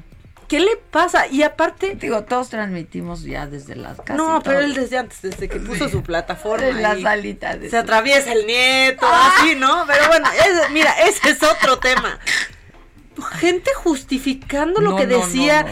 [0.49, 1.27] ¿Qué le pasa?
[1.27, 1.97] Y aparte...
[1.97, 4.17] Digo, todos transmitimos ya desde las casas.
[4.17, 6.67] No, pero él desde antes, desde que puso su plataforma.
[6.69, 9.85] En la salita de Se atraviesa el nieto, así, ¿no?
[9.87, 12.19] Pero bueno, ese- mira, ese es otro tema.
[13.39, 15.67] Gente justificando lo que no, decía.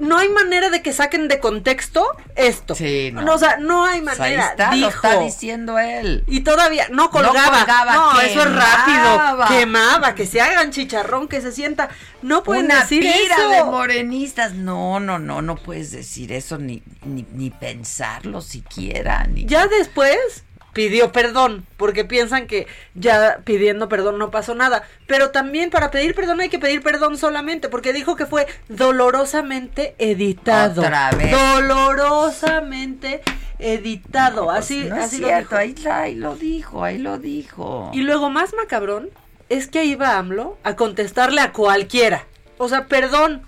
[0.00, 2.06] no, hay manera de que saquen de contexto
[2.36, 2.74] esto.
[2.74, 3.34] Sí, no.
[3.34, 4.70] o sea, no hay Pues ahí manera.
[4.70, 4.88] lo dijo.
[4.90, 6.24] está diciendo él.
[6.26, 7.58] Y todavía no colgaba.
[7.60, 9.12] colgaba, No, eso es rápido.
[9.12, 9.48] quemaba.
[9.48, 11.88] Quemaba, que se hagan chicharrón, que se sienta.
[12.22, 13.48] No pueden Una decir pira eso.
[13.50, 14.54] de morenistas.
[14.54, 19.24] No, no, no, no puedes decir eso ni, ni, ni pensarlo siquiera.
[19.24, 19.44] Ni...
[19.46, 20.44] Ya después
[20.74, 24.82] pidió perdón, porque piensan que ya pidiendo perdón no pasó nada.
[25.06, 29.94] Pero también para pedir perdón hay que pedir perdón solamente, porque dijo que fue dolorosamente
[29.98, 30.82] editado.
[30.82, 31.30] Otra vez.
[31.30, 33.22] Dolorosamente
[33.58, 34.50] editado.
[34.50, 35.56] Así, no es así lo dijo.
[35.56, 37.90] ahí, ahí lo dijo, ahí lo dijo.
[37.94, 39.10] Y luego más macabrón
[39.48, 42.26] es que iba AMLO a contestarle a cualquiera.
[42.58, 43.42] O sea, perdón,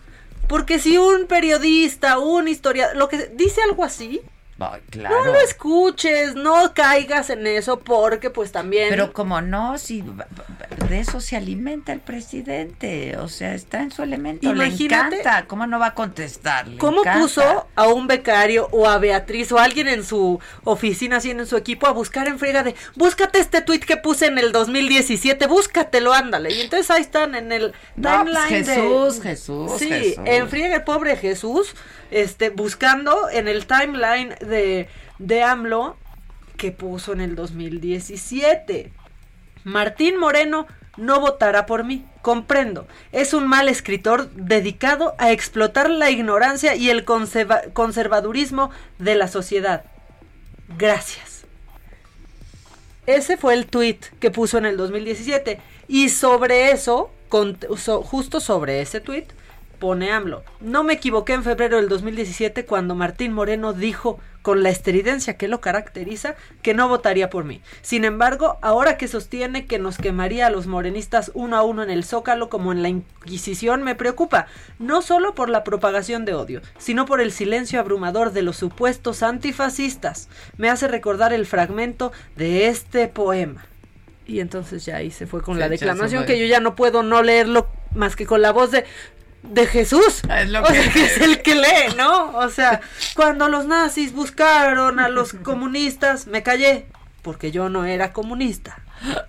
[0.49, 4.21] porque si un periodista, un historiador, lo que dice algo así,
[4.91, 5.25] Claro.
[5.27, 8.89] no lo escuches, no caigas en eso, porque pues también.
[8.89, 10.03] Pero como no, si
[10.89, 15.45] de eso se alimenta el presidente, o sea, está en su elemento, Imagínate- le encanta,
[15.47, 16.69] ¿cómo no va a contestar?
[16.69, 17.21] Le ¿Cómo encanta.
[17.21, 21.45] puso a un becario o a Beatriz o a alguien en su oficina, así en
[21.47, 25.47] su equipo, a buscar en friega de, búscate este tweet que puse en el 2017,
[25.49, 26.53] búscatelo, ándale.
[26.53, 30.25] Y entonces ahí están en el No, pues, timeline de- Jesús, Jesús, Sí, Jesús.
[30.25, 31.75] en friega el pobre Jesús,
[32.11, 34.89] este, buscando en el timeline de,
[35.19, 35.97] de AMLO
[36.57, 38.93] que puso en el 2017.
[39.65, 40.67] Martín Moreno
[40.97, 42.87] no votará por mí, comprendo.
[43.13, 49.29] Es un mal escritor dedicado a explotar la ignorancia y el conserva- conservadurismo de la
[49.29, 49.85] sociedad.
[50.79, 51.45] Gracias.
[53.07, 55.61] Ese fue el tweet que puso en el 2017.
[55.89, 57.11] Y sobre eso,
[58.03, 59.27] justo sobre ese tweet,
[59.79, 60.43] pone AMLO.
[60.61, 65.49] No me equivoqué en febrero del 2017 cuando Martín Moreno dijo, con la estridencia que
[65.49, 67.63] lo caracteriza, que no votaría por mí.
[67.83, 71.91] Sin embargo, ahora que sostiene que nos quemaría a los morenistas uno a uno en
[71.91, 74.47] el Zócalo como en la Inquisición, me preocupa,
[74.79, 79.25] no solo por la propagación de odio, sino por el silencio abrumador de los supuestos
[79.25, 80.29] antifascistas.
[80.59, 83.67] Me hace recordar el fragmento de este poema.
[84.29, 87.03] Y entonces ya ahí se fue con Sí, la declamación que yo ya no puedo
[87.03, 87.67] no leerlo
[87.97, 88.85] más que con la voz de
[89.51, 90.23] de Jesús.
[90.31, 92.37] Es lo o que- sea, que es el que lee, ¿no?
[92.37, 92.81] O sea,
[93.15, 96.87] cuando los nazis buscaron a los comunistas, me callé
[97.23, 98.79] porque yo no era comunista.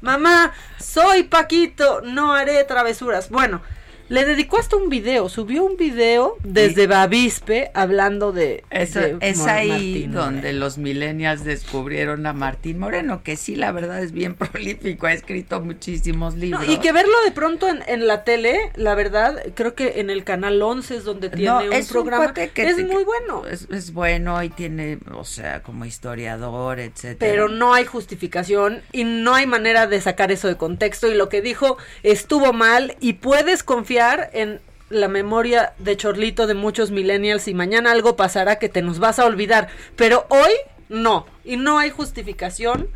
[0.02, 3.30] Mamá, soy Paquito, no haré travesuras.
[3.30, 3.62] Bueno,
[4.10, 8.64] le dedicó hasta un video, subió un video desde Bavispe hablando de...
[8.70, 10.60] Eso, de es ahí Martín donde Moreno.
[10.60, 15.60] los millennials descubrieron a Martín Moreno, que sí, la verdad es bien prolífico, ha escrito
[15.62, 16.70] muchísimos No, libros.
[16.70, 20.24] y que verlo de pronto en, en la tele, la verdad, creo que en el
[20.24, 22.24] canal 11 es donde tiene No, un es un programa.
[22.26, 23.46] cuate que es te- muy bueno.
[23.46, 27.18] Es, es bueno y tiene, o sea, como historiador, etcétera.
[27.20, 31.28] Pero no hay justificación y no hay manera de sacar eso de contexto y lo
[31.30, 33.97] que dijo estuvo mal y puedes confiar
[34.34, 39.00] en la memoria de Chorlito de muchos millennials y mañana algo pasará que te nos
[39.00, 40.52] vas a olvidar, pero hoy
[40.90, 42.88] no y no hay justificación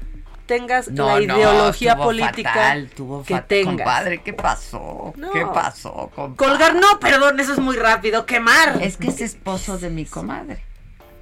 [0.46, 2.90] tengas No, la ideología política fatal,
[3.26, 3.78] que tengas.
[3.78, 5.14] Compadre, ¿qué pasó?
[5.16, 5.32] No.
[5.32, 6.36] ¿Qué pasó, compadre?
[6.36, 8.82] Colgar, no, perdón, eso es muy rápido, quemar.
[8.82, 10.64] Es que es esposo de mi comadre,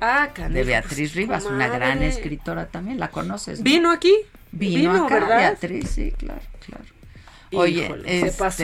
[0.02, 3.60] Ah, canijo, de Beatriz pues, Rivas, una gran escritora también, ¿la conoces?
[3.60, 3.64] no?
[3.64, 4.16] ¿Vino aquí?
[4.52, 5.38] Vino, Vino, acá, ¿verdad?
[5.38, 6.86] Beatriz, sí, claro, claro.
[7.54, 8.64] Oye, se este, pasó.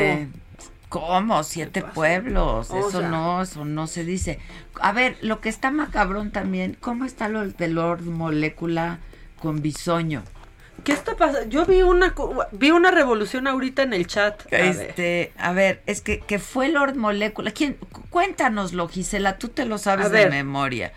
[1.00, 1.44] ¿Cómo?
[1.44, 2.72] Siete pueblos.
[2.72, 3.10] O eso sea.
[3.10, 4.40] no, eso no se dice.
[4.82, 9.00] A ver, lo que está macabrón también, ¿cómo está lo de Lord Molécula
[9.42, 10.24] con Bisoño?
[10.84, 11.50] ¿Qué está pasando?
[11.50, 12.14] Yo vi una
[12.52, 14.42] vi una revolución ahorita en el chat.
[14.48, 14.64] A ver.
[14.66, 17.52] Este, a ver, es que, que fue Lord Molécula.
[17.52, 17.74] ¿Quién?
[17.92, 20.30] Cu- Cuéntanoslo, Gisela, tú te lo sabes A de ver.
[20.32, 20.92] memoria.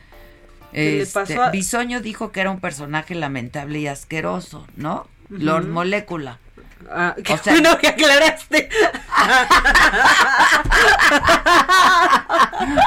[0.72, 5.06] ¿Qué le Este, pasó a- Bisoño dijo que era un personaje lamentable y asqueroso, ¿no?
[5.30, 6.38] Lord Molécula.
[6.90, 8.68] Ah, qué O sea- bueno que aclaraste.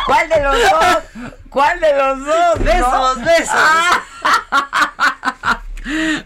[0.05, 0.97] ¿Cuál de los dos?
[1.49, 2.59] ¿Cuál de los dos?
[2.59, 2.65] no?
[2.65, 3.55] Besos, besos.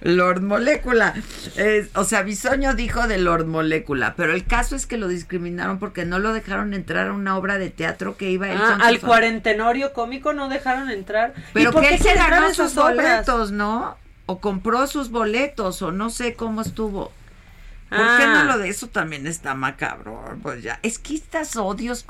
[0.02, 1.14] Lord Molécula.
[1.96, 6.06] O sea, Bisoño dijo de Lord Molécula, pero el caso es que lo discriminaron porque
[6.06, 9.08] no lo dejaron entrar a una obra de teatro que iba él Ah, al su-
[9.08, 11.34] cuarentenorio cómico no dejaron entrar.
[11.54, 13.98] Pero ¿Y por que qué él se ganó sus boletos, ¿no?
[14.28, 17.12] O compró sus boletos, o no sé cómo estuvo.
[17.90, 18.44] ¿Por qué Ah.
[18.44, 20.22] no lo de eso también está macabro?
[20.42, 22.06] Pues ya, es que estas odios,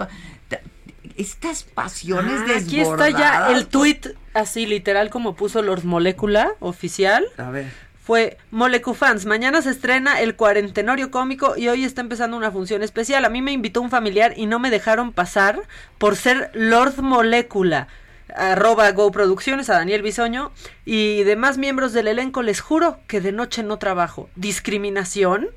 [1.17, 6.51] estas pasiones Ah, aquí está ya desbordadas, el tuit así literal como puso Lord Molecula
[6.59, 7.25] oficial.
[7.37, 7.67] A ver.
[8.03, 13.25] Fue Molecufans, mañana se estrena el cuarentenorio cómico y hoy está empezando una función especial.
[13.25, 15.61] A mí me invitó un familiar y no me dejaron pasar
[15.97, 17.87] por ser Lord Molecula.
[18.35, 20.51] Arroba Go Producciones a Daniel Bisoño
[20.83, 24.29] y demás miembros del elenco les juro que de noche no trabajo.
[24.35, 25.47] ¿Discriminación?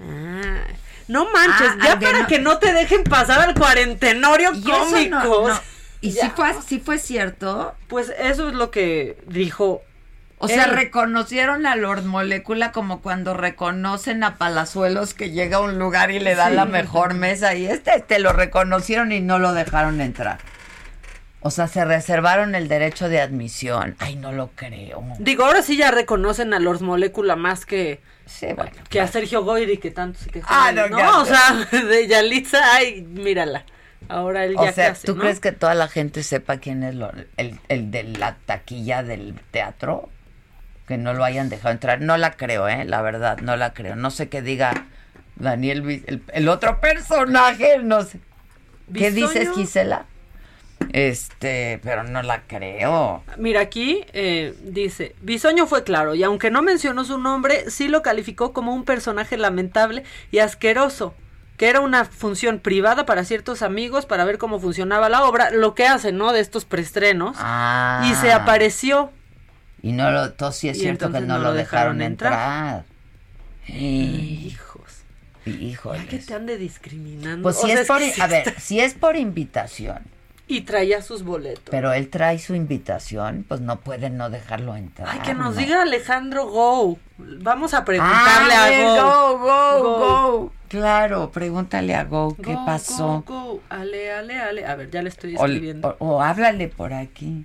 [0.00, 0.64] Ah,
[1.08, 5.08] no manches, Ah, ya para no- que no te dejen pasar al cuarentenorio cómico.
[5.10, 5.60] no- no.
[6.00, 7.74] ¿Y si fue, si fue cierto?
[7.88, 9.82] Pues eso es lo que dijo.
[10.38, 15.78] O sea, reconocieron a Lord Molécula como cuando reconocen a Palazuelos que llega a un
[15.78, 16.54] lugar y le da Sí.
[16.54, 20.38] la mejor mesa y este te lo reconocieron y no lo dejaron entrar.
[21.46, 23.94] O sea, se reservaron el derecho de admisión.
[24.00, 25.04] Ay, no lo creo.
[25.20, 28.00] Digo, ahora sí ya reconocen a Lord Molecula más que,
[28.56, 30.48] bueno, que a Sergio Goyri que tanto se quejó.
[30.50, 33.64] Ah, no, no, o sea, de Yalitza, ay, mírala.
[34.08, 35.20] Ahora él O ya sea, qué hace, ¿tú ¿no?
[35.20, 39.34] crees que toda la gente sepa quién es lo- el, el de la taquilla del
[39.52, 40.08] teatro?
[40.88, 42.00] Que no lo hayan dejado entrar.
[42.00, 42.84] No la creo, ¿eh?
[42.86, 43.94] La verdad, no la creo.
[43.94, 44.72] No sé qué diga
[45.36, 48.18] Daniel, el, el otro personaje, no sé.
[48.92, 49.28] ¿Qué Bisoño.
[49.40, 50.06] dices, Gisela?
[50.92, 53.22] Este, pero no la creo.
[53.36, 58.02] Mira, aquí eh, dice, Bisoño fue claro y aunque no mencionó su nombre, sí lo
[58.02, 61.14] calificó como un personaje lamentable y asqueroso,
[61.56, 65.74] que era una función privada para ciertos amigos para ver cómo funcionaba la obra, lo
[65.74, 66.32] que hacen, ¿no?
[66.32, 67.36] De estos preestrenos.
[67.40, 68.06] Ah.
[68.10, 69.10] Y se apareció.
[69.82, 72.84] Y no lo, entonces sí es Y cierto que no, no lo dejaron, dejaron entrar.
[73.66, 75.02] Hijos.
[75.46, 77.42] Ya que te ande discriminando.
[77.42, 80.00] Pues O si sea, es por, que sí a ver, si es por invitación,
[80.48, 81.64] Y traía sus boletos.
[81.70, 85.08] pero él trae su invitación, pues no pueden no dejarlo entrar.
[85.10, 85.60] Ay, que nos ¿no?
[85.60, 86.98] diga Alejandro Go.
[87.18, 89.38] Vamos a preguntarle Ah, a Go.
[89.38, 89.38] Go,
[89.82, 90.52] Go, Go.
[90.68, 93.24] Claro, pregúntale a Go qué Go, pasó.
[93.26, 93.60] Go, go.
[93.70, 94.66] Ale, ale, ale.
[94.66, 95.96] A ver, ya le estoy O, escribiendo.
[95.98, 97.44] o- o háblale por aquí.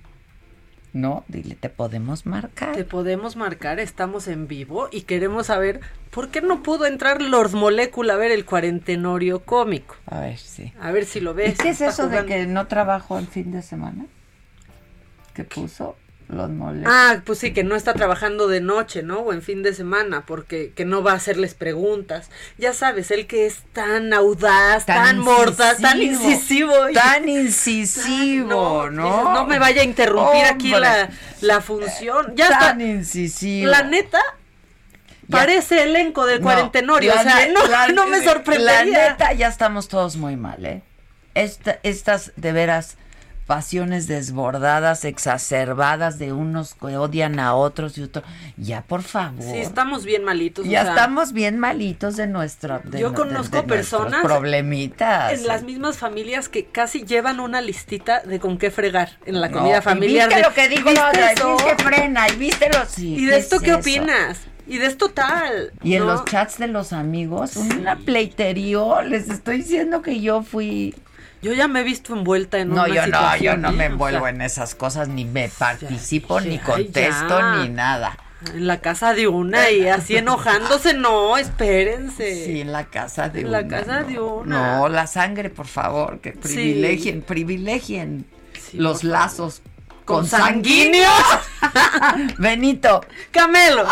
[0.92, 2.76] No, dile, te podemos marcar.
[2.76, 7.52] Te podemos marcar, estamos en vivo y queremos saber por qué no pudo entrar Lord
[7.52, 9.96] Molecula a ver el cuarentenorio cómico.
[10.06, 10.72] A ver, sí.
[10.80, 11.58] A ver si lo ¿Y ves.
[11.58, 14.04] qué es eso de que no trabajo el fin de semana?
[15.32, 15.96] ¿Qué puso?
[16.32, 16.84] Los moles.
[16.88, 19.18] Ah, pues sí, que no está trabajando de noche, ¿no?
[19.20, 22.30] O en fin de semana, porque que no va a hacerles preguntas.
[22.56, 26.88] Ya sabes, él que es tan audaz, tan, mordaz, tan incisivo.
[26.88, 29.04] y- Tan incisivo, ¿no?
[29.04, 31.10] dices, no me vaya a interrumpir aquí la,
[31.42, 32.32] la función.
[32.34, 32.92] Ya Tan está.
[32.92, 33.70] incisivo.
[33.70, 34.20] La neta,
[35.30, 37.12] parece elenco del No, cuarentenorio.
[37.14, 38.98] o sea, no, la- no me sorprendería.
[38.98, 40.82] La neta, ya estamos todos muy mal, ¿eh?
[41.34, 42.96] Esta- estas, de veras,
[43.52, 48.24] pasiones desbordadas, exacerbadas de unos que odian a otros y otros.
[48.56, 49.42] Ya, por favor.
[49.42, 50.64] Sí, estamos bien malitos.
[50.64, 52.80] o ya sea, estamos bien malitos de nuestro.
[52.82, 55.32] de Yo no- de- conozco de nuestros personas Problemitas.
[55.34, 59.50] En las mismas familias que casi llevan una listita de con qué fregar en la
[59.50, 60.28] No, comida y familiar.
[60.28, 61.76] ¿Viste de, lo que dijo ¿viste la otra?
[61.76, 62.28] que frena?
[62.30, 63.14] ¿Y viste sí?
[63.16, 63.80] ¿Y de esto es qué eso?
[63.80, 64.40] opinas?
[64.66, 65.72] Y de esto tal.
[65.82, 70.94] Y en los chats de los amigos, una pleiterío, les estoy diciendo que yo fui...
[71.42, 73.72] Yo ya me he visto envuelta en No, una yo no, yo no ¿eh?
[73.72, 77.56] me O envuelvo sea, en esas cosas, ni me participo, ni ya, contesto, ya.
[77.56, 78.16] ni nada.
[78.54, 82.44] En la casa de una y así enojándose, no, espérense.
[82.44, 83.60] Sí, en la casa de En una.
[83.62, 84.06] la casa no.
[84.08, 84.76] de una.
[84.78, 88.24] No, la sangre, por favor, que privilegien, privilegien
[88.72, 89.62] los por lazos
[90.04, 91.12] Consanguíneos.
[91.62, 92.34] consanguíneos.
[92.38, 93.04] Benito.
[93.30, 93.86] Camelo.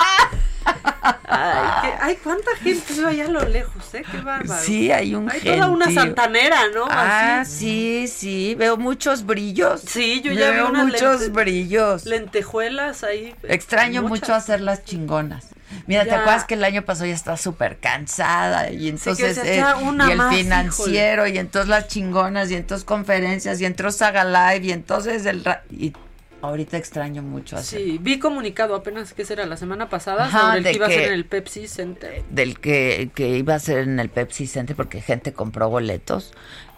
[1.29, 4.03] Ay, qué- ay, cuánta gente veo allá a lo lejos, ¿eh?
[4.11, 4.63] Qué bárbaro.
[4.63, 6.87] Sí, hay un Hay toda una santanera, ¿no?
[6.89, 8.07] Ah, Así.
[8.07, 9.81] sí, sí, veo muchos brillos.
[9.87, 12.05] Sí, yo ya veo muchos lente- brillos.
[12.07, 13.35] Lentejuelas ahí.
[13.45, 14.21] Extraño muchas.
[14.21, 15.47] mucho hacer las chingonas.
[15.87, 18.71] Mira, ¿te acuerdas que el año pasado ya estaba súper cansada?
[18.73, 23.61] Y entonces, eh, una y el más, financiero, y entonces las chingonas, y entonces conferencias,
[23.61, 25.45] y entonces Saga Live, y entonces el...
[25.45, 25.93] ra- Y
[26.43, 27.81] ahorita extraño mucho hacer.
[27.81, 30.91] Sí, vi comunicado apenas que será la semana pasada Ajá, sobre el que iba a
[30.91, 32.25] ser en el Pepsi Center.
[32.31, 36.33] Del que, que iba a ser en el Pepsi Center porque gente compró boletos,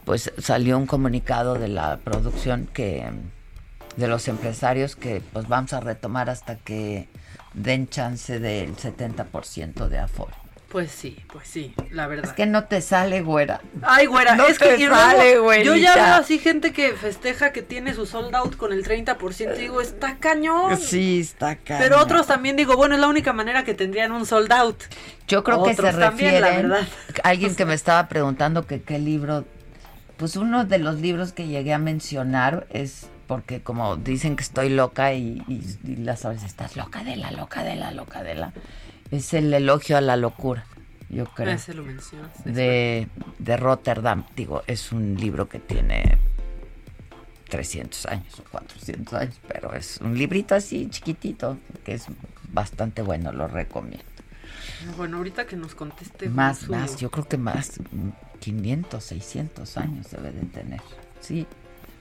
[0.05, 3.11] pues salió un comunicado de la producción que
[3.97, 7.09] de los empresarios que pues vamos a retomar hasta que
[7.55, 10.42] den chance del 70% de aforo.
[10.73, 12.25] Pues sí, pues sí, la verdad.
[12.25, 13.61] Es que no te sale, güera.
[13.83, 17.53] Ay, güera, No es te que sale, luego, yo ya veo así gente que festeja
[17.53, 20.79] que tiene su sold out con el 30% y digo, está cañón.
[20.79, 21.83] Sí, está cañón.
[21.83, 24.83] Pero otros también digo, bueno, es la única manera que tendrían un sold out.
[25.29, 26.89] Yo creo que se Otros también, la verdad.
[27.23, 29.45] alguien que me estaba preguntando que qué libro.
[30.17, 34.71] Pues uno de los libros que llegué a mencionar es porque como dicen que estoy
[34.71, 38.37] loca y, y, y las sabes, estás loca de la loca de la loca de
[38.37, 38.53] la.
[39.13, 40.65] Es el elogio a la locura,
[41.11, 41.55] yo creo.
[41.55, 42.31] Ese lo mencionas.
[42.45, 43.07] de,
[43.39, 44.25] de Rotterdam.
[44.35, 46.19] Digo, es un libro que tiene
[47.49, 52.07] 300 años o 400 años, pero es un librito así chiquitito que es
[52.51, 54.05] bastante bueno, lo recomiendo.
[54.97, 58.09] Bueno, ahorita que nos conteste Más, su- más, yo creo que más, mm,
[58.41, 60.81] 500, 600 años debe de tener.
[61.21, 61.47] Sí,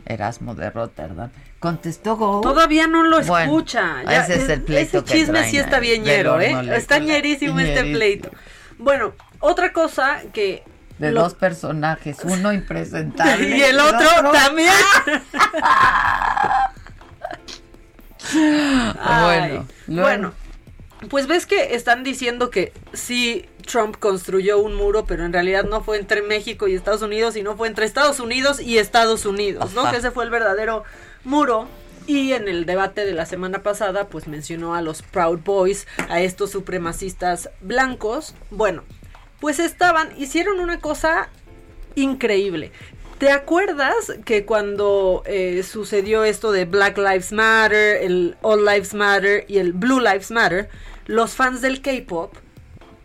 [0.06, 1.30] Erasmo de Rotterdam.
[1.60, 2.42] Contestó Go.
[2.42, 4.04] Todavía no lo Bueno, escucha.
[4.04, 6.56] Ya, ese es el pleito Ese que chisme traen sí está bien ñero, ¿eh?
[6.76, 8.32] Está ñerísimo este pleito.
[8.78, 10.64] Bueno, otra cosa que...
[10.98, 13.58] De lo- dos personajes, uno impresentable.
[13.58, 14.70] y el otro también.
[19.00, 20.34] Ay, bueno, bueno,
[21.10, 25.84] pues ves que están diciendo que sí Trump construyó un muro, pero en realidad no
[25.84, 29.82] fue entre México y Estados Unidos, sino fue entre Estados Unidos y Estados Unidos, ¿no?
[29.82, 29.92] Ajá.
[29.92, 30.84] Que ese fue el verdadero
[31.24, 31.68] muro.
[32.08, 36.20] Y en el debate de la semana pasada, pues mencionó a los Proud Boys, a
[36.20, 38.34] estos supremacistas blancos.
[38.50, 38.84] Bueno,
[39.40, 41.30] pues estaban, hicieron una cosa
[41.96, 42.72] increíble.
[43.20, 49.46] ¿Te acuerdas que cuando eh, sucedió esto de Black Lives Matter, el All Lives Matter
[49.48, 50.70] y el Blue Lives Matter,
[51.12, 52.34] los fans del K-Pop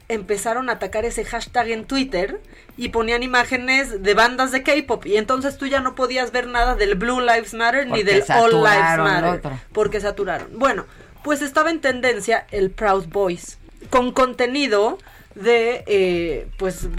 [0.09, 2.41] empezaron a atacar ese hashtag en Twitter
[2.77, 6.77] y ponían imágenes de bandas de K-Pop y entonces tú ya no podías ver nada
[6.77, 9.59] del Blue Lives Matter ni del All Lives Matter otro.
[9.73, 10.57] porque saturaron.
[10.57, 10.87] Bueno,
[11.25, 13.59] pues estaba en tendencia el Proud Boys
[13.91, 14.99] con contenido
[15.35, 16.93] de pues pues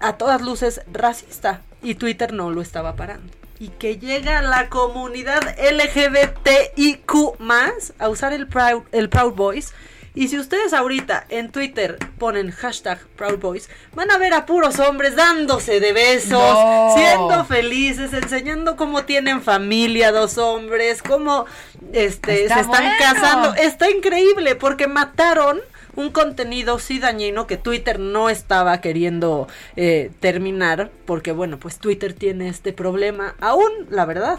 [0.00, 3.30] a todas luces racista y Twitter no lo estaba parando.
[3.58, 9.72] Y que llega la comunidad LGBTIQ más a usar el Proud, el Proud Boys.
[10.16, 14.78] Y si ustedes ahorita en Twitter ponen hashtag Proud Boys, van a ver a puros
[14.80, 16.94] hombres dándose de besos, No.
[16.96, 21.44] siendo felices, enseñando cómo tienen familia dos hombres, cómo
[21.92, 22.96] este, Está se están bueno.
[22.98, 23.54] casando.
[23.56, 25.60] Está increíble porque mataron
[25.96, 32.14] un contenido sí dañino que Twitter no estaba queriendo eh, terminar porque bueno, pues Twitter
[32.14, 34.38] tiene este problema aún, la verdad.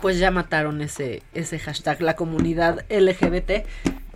[0.00, 3.66] Pues ya mataron ese, ese hashtag, la comunidad LGBT.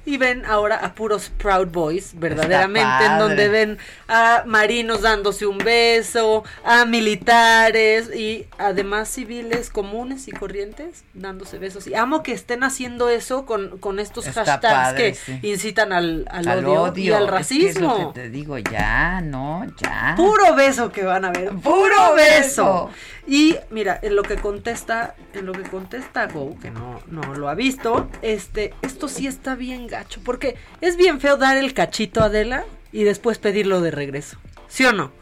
[0.07, 5.59] Y ven ahora a puros Proud Boys, verdaderamente, en donde ven a marinos dándose un
[5.59, 11.87] beso, a militares y además civiles comunes y corrientes dándose besos.
[11.87, 15.39] Y amo que estén haciendo eso con, con estos Está hashtags padre, que sí.
[15.43, 18.13] incitan al, al Al odio, y al es que es lo racismo.
[18.13, 20.15] que te digo, ya, no, ya.
[20.17, 21.49] Puro beso que van a ver.
[21.49, 22.87] Puro, Puro beso.
[22.87, 22.91] beso.
[23.27, 27.49] Y mira, en lo que contesta, en lo que contesta Go, que no, no lo
[27.49, 32.21] ha visto, este, esto sí está bien gacho, porque es bien feo dar el cachito
[32.21, 34.39] a Adela y después pedirlo de regreso.
[34.69, 35.13] ¿Sí o no?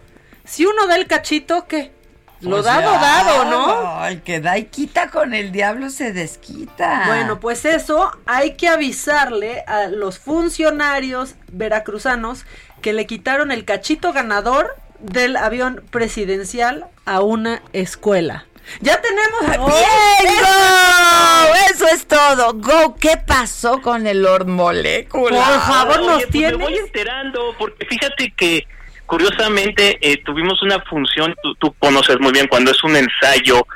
[0.44, 1.92] Si uno da el cachito, ¿qué?
[2.40, 4.06] Lo Pues dado, ya, dado, ¿no?
[4.06, 7.04] El que da y quita con el diablo se desquita.
[7.06, 12.44] Bueno, pues eso hay que avisarle a los funcionarios veracruzanos
[12.80, 18.46] que le quitaron el cachito ganador del avión presidencial a una escuela.
[18.80, 21.54] Ya tenemos a ¡Bien, Go!
[21.74, 22.54] Eso es todo.
[22.54, 25.30] Go, ¿qué pasó con el Lord Molecula?
[25.44, 26.58] Por favor, nos Oye, pues tienes.
[26.58, 28.66] me voy enterando, porque fíjate que
[29.06, 33.66] curiosamente eh, tuvimos una función, tú, tú conoces muy bien cuando es un ensayo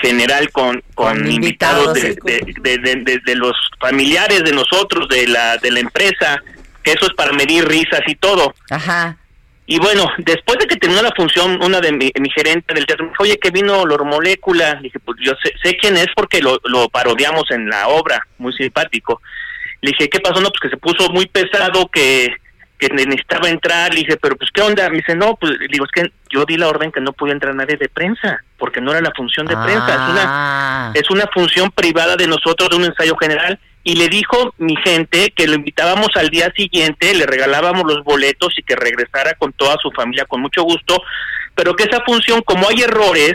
[0.00, 2.14] general con, con, Con invitados, sí.
[2.24, 6.42] de- de- de los familiares de nosotros, de la, de la empresa,
[6.82, 8.54] que eso es para medir risas y todo.
[8.70, 9.16] Ajá.
[9.72, 13.06] Y bueno, después de que terminó la función, una de mi, mi gerente del teatro
[13.06, 14.74] me dijo, oye, que vino Lor Molécula.
[14.74, 18.20] Le dije, pues yo sé, sé quién es porque lo, lo parodiamos en la obra,
[18.36, 19.22] muy simpático.
[19.80, 20.42] Le dije, ¿qué pasó?
[20.42, 22.36] No, pues que se puso muy pesado, que,
[22.76, 23.94] que necesitaba entrar.
[23.94, 24.90] Le dije, pero pues, ¿qué onda?
[24.90, 27.32] Me dice, no, pues, le digo, es que yo di la orden que no podía
[27.32, 30.92] entrar nadie de prensa, porque no era la función de prensa, es una Ah.
[30.92, 35.32] es una función privada de nosotros de un ensayo general y le dijo mi gente
[35.34, 39.76] que lo invitábamos al día siguiente, le regalábamos los boletos y que regresara con toda
[39.82, 41.02] su familia con mucho gusto,
[41.54, 43.34] pero que esa función, como hay errores,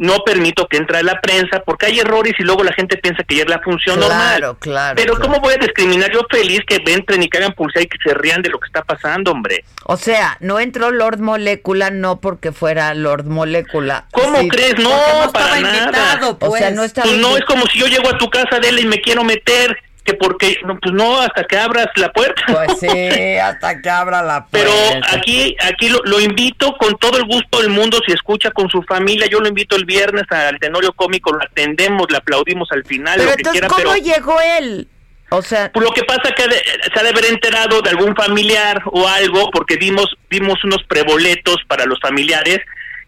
[0.00, 3.34] no permito que entre la prensa porque hay errores y luego la gente piensa que
[3.34, 4.56] ya es la función Claro, normal.
[4.60, 5.28] claro, Pero claro.
[5.28, 6.12] ¿cómo voy a discriminar?
[6.12, 8.66] Yo feliz que entren y que hagan publicidad y que se rían de lo que
[8.68, 9.64] está pasando, hombre.
[9.86, 14.04] O sea, no entró Lord Molecula no porque fuera Lord Molecula.
[14.12, 14.78] ¿Cómo Sí, crees?
[14.78, 14.88] No,
[15.24, 16.20] porque para nada.
[16.38, 18.68] O sea, no estaba Pues no es como si yo llego a tu casa de
[18.68, 19.76] él y me quiero meter.
[20.08, 22.42] Que porque, no, pues no, hasta que abras la puerta.
[22.46, 22.88] Pues sí,
[23.42, 24.50] hasta que abra la puerta.
[24.50, 24.72] Pero
[25.12, 28.82] aquí, aquí lo, lo invito con todo el gusto del mundo, si escucha con su
[28.84, 33.18] familia, yo lo invito el viernes al Tenorio Cómico, lo atendemos, le aplaudimos al final,
[33.18, 34.04] Pero lo que entonces, quiera, ¿cómo pero...
[34.14, 34.88] llegó él?
[35.30, 38.80] O sea, Pues lo que pasa que se ha de haber enterado de algún familiar
[38.86, 42.60] o algo, porque dimos, dimos unos preboletos para los familiares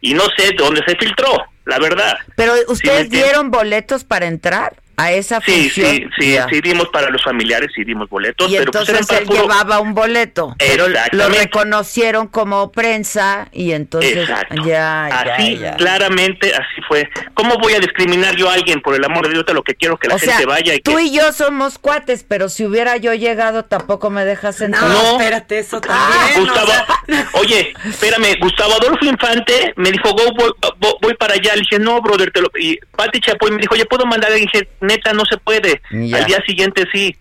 [0.02, 2.18] y no sé de dónde se filtró, la verdad.
[2.36, 3.28] pero ¿Sí ustedes entiendes?
[3.30, 5.90] dieron boletos para entrar a esa Sí, función.
[5.96, 6.46] sí, sí, Ya.
[6.48, 9.42] sí dimos para los familiares, sí dimos boletos, Y pero pues entonces eran él puro-
[9.42, 14.54] llevaba un boleto, pero lo reconocieron como prensa y entonces Exacto.
[14.64, 15.76] ya, ya, Así, ya.
[15.76, 17.08] claramente, así fue.
[17.34, 18.80] ¿Cómo voy a discriminar yo a alguien?
[18.80, 20.74] Por el amor de Dios, de lo que quiero que la o sea, gente vaya
[20.74, 21.02] y tú que...
[21.02, 24.88] y yo somos cuates, pero si hubiera yo llegado tampoco me dejas entrar.
[24.88, 25.12] No.
[25.12, 26.36] espérate, eso Ah, también.
[26.36, 31.34] o Gustavo, sea, oye, espérame, Gustavo Adolfo Infante me dijo, go, voy, voy- voy para
[31.34, 31.54] allá.
[31.54, 32.50] Le dije, no, brother, te lo...
[32.58, 34.30] Y Pati Chapoy me dijo, oye, ¿puedo mandar?
[34.30, 35.80] Le dije, neta, no se puede.
[35.90, 36.18] Ya.
[36.18, 37.16] Al día siguiente sí.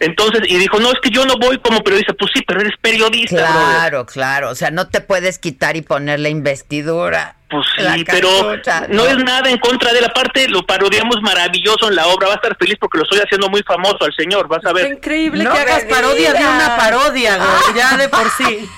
[0.00, 2.12] Entonces, y dijo, no, es que yo no voy como periodista.
[2.14, 3.52] Pues sí, pero eres periodista, brother.
[3.52, 7.34] Claro, claro, o sea, no te puedes quitar y ponerle investidura.
[7.50, 9.06] Pues La sí, pero cachucha, no ¿no?
[9.06, 12.36] es nada en contra de la parte, lo parodiamos maravilloso en la obra, va a
[12.36, 14.84] estar feliz porque lo estoy haciendo muy famoso al señor, vas a ver.
[14.84, 18.68] Está increíble No que hagas parodia de una parodia, güey, ya de por sí.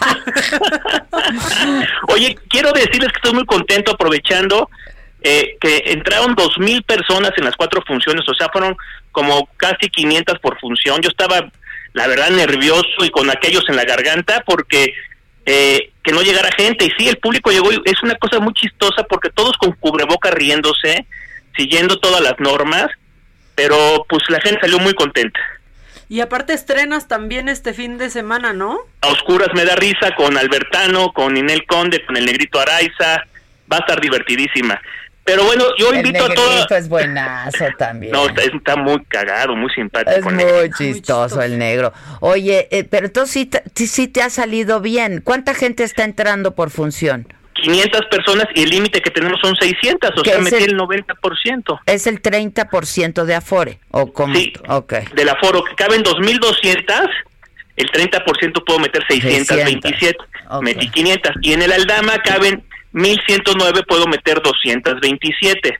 [2.08, 4.70] Oye, quiero decirles que estoy muy contento aprovechando
[5.22, 8.76] eh, que entraron dos mil personas en las cuatro funciones, o sea, fueron
[9.12, 11.00] como casi 500 por función.
[11.02, 11.50] Yo estaba,
[11.92, 14.94] la verdad, nervioso y con aquellos en la garganta porque
[15.46, 16.86] eh, que no llegara gente.
[16.86, 20.30] Y sí, el público llegó y es una cosa muy chistosa porque todos con cubreboca
[20.30, 21.06] riéndose,
[21.56, 22.86] siguiendo todas las normas,
[23.54, 25.40] pero pues la gente salió muy contenta.
[26.08, 28.80] Y aparte estrenas también este fin de semana, ¿no?
[29.00, 33.24] A oscuras me da risa con Albertano, con Inel Conde, con el negrito Araiza.
[33.72, 34.80] Va a estar divertidísima.
[35.24, 36.70] Pero bueno, yo El invito a todos.
[36.72, 38.12] es buenazo también.
[38.12, 40.10] No, está, está muy cagado, muy simpático.
[40.18, 40.56] Es el negro.
[40.56, 41.92] muy chistoso el negro.
[42.20, 45.20] Oye, eh, pero entonces sí te, sí- te ha salido bien.
[45.22, 47.28] ¿Cuánta gente está entrando por función?
[47.54, 50.76] 500 personas y el límite que tenemos son 600, o ¿Qué sea, metí el- el
[50.78, 53.78] 90% Es el 30% de afore.
[53.90, 54.34] ¿O cómo?
[54.34, 54.52] Sí.
[54.68, 54.94] Ok.
[55.14, 55.62] del aforo.
[55.64, 57.08] Que caben 2.200,
[57.76, 60.16] el 30% puedo meter 627.
[60.48, 60.62] Ok.
[60.62, 61.32] Metí 500.
[61.42, 65.78] Y en el Aldama caben 1.109, puedo meter 227.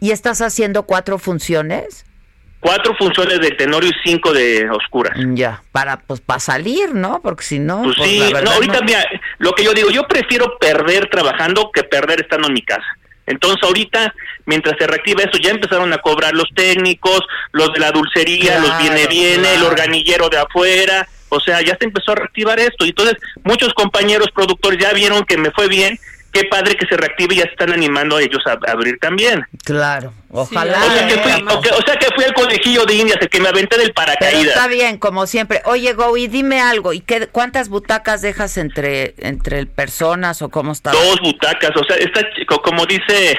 [0.00, 2.04] ¿Y estás haciendo cuatro funciones?
[2.60, 5.16] Cuatro funciones de tenorio y cinco de oscuras.
[5.34, 7.20] Ya, para pues para salir, ¿no?
[7.22, 8.84] Porque si no, Pues pues, sí, la no, ahorita no.
[8.84, 9.04] mira,
[9.38, 12.86] lo que yo digo, yo prefiero perder trabajando que perder estando en mi casa.
[13.26, 14.14] Entonces ahorita,
[14.46, 17.20] mientras se reactiva esto, ya empezaron a cobrar los técnicos,
[17.52, 21.84] los de la dulcería, los viene viene, el organillero de afuera, o sea, ya se
[21.86, 22.84] empezó a reactivar esto.
[22.84, 25.98] Y entonces muchos compañeros productores ya vieron que me fue bien,
[26.36, 28.98] qué padre que se reactive y ya se están animando a ellos a, a abrir
[29.00, 29.44] también.
[29.64, 30.78] Claro, ojalá.
[30.84, 33.28] o, sea que fui, o que- o sea que fui al conejillo de indias, el
[33.30, 34.54] que me aventé del Pero paracaídas.
[34.54, 35.62] está bien, como siempre.
[35.64, 36.92] Oye, Go, y dime algo.
[36.92, 40.90] ¿Y qué, cuántas butacas dejas entre entre personas o cómo está?
[40.92, 43.38] Dos butacas, o sea, está chico, como dice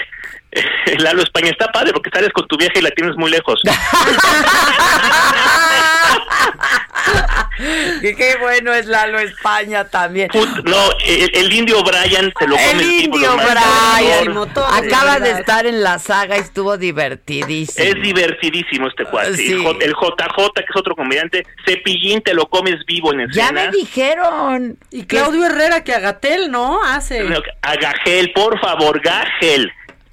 [0.51, 0.63] eh,
[0.99, 3.61] Lalo España, está padre porque sales con tu vieja y la tienes muy lejos.
[8.01, 10.29] Qué bueno es Lalo España también.
[10.29, 14.37] Put- no, el, el indio Brian se lo come El indio Brian
[14.71, 17.85] acaba de estar en la saga y estuvo divertidísimo.
[17.87, 19.35] Es divertidísimo este cuate.
[19.37, 19.53] Sí.
[19.53, 23.65] El JJ, que es otro comediante, Cepillín te lo comes vivo en Ya escena.
[23.65, 24.77] me dijeron.
[24.91, 26.83] Y Claudio Herrera que Agatel, ¿no?
[26.83, 27.27] Hace.
[27.61, 29.71] A Gagel, por favor, Gagel.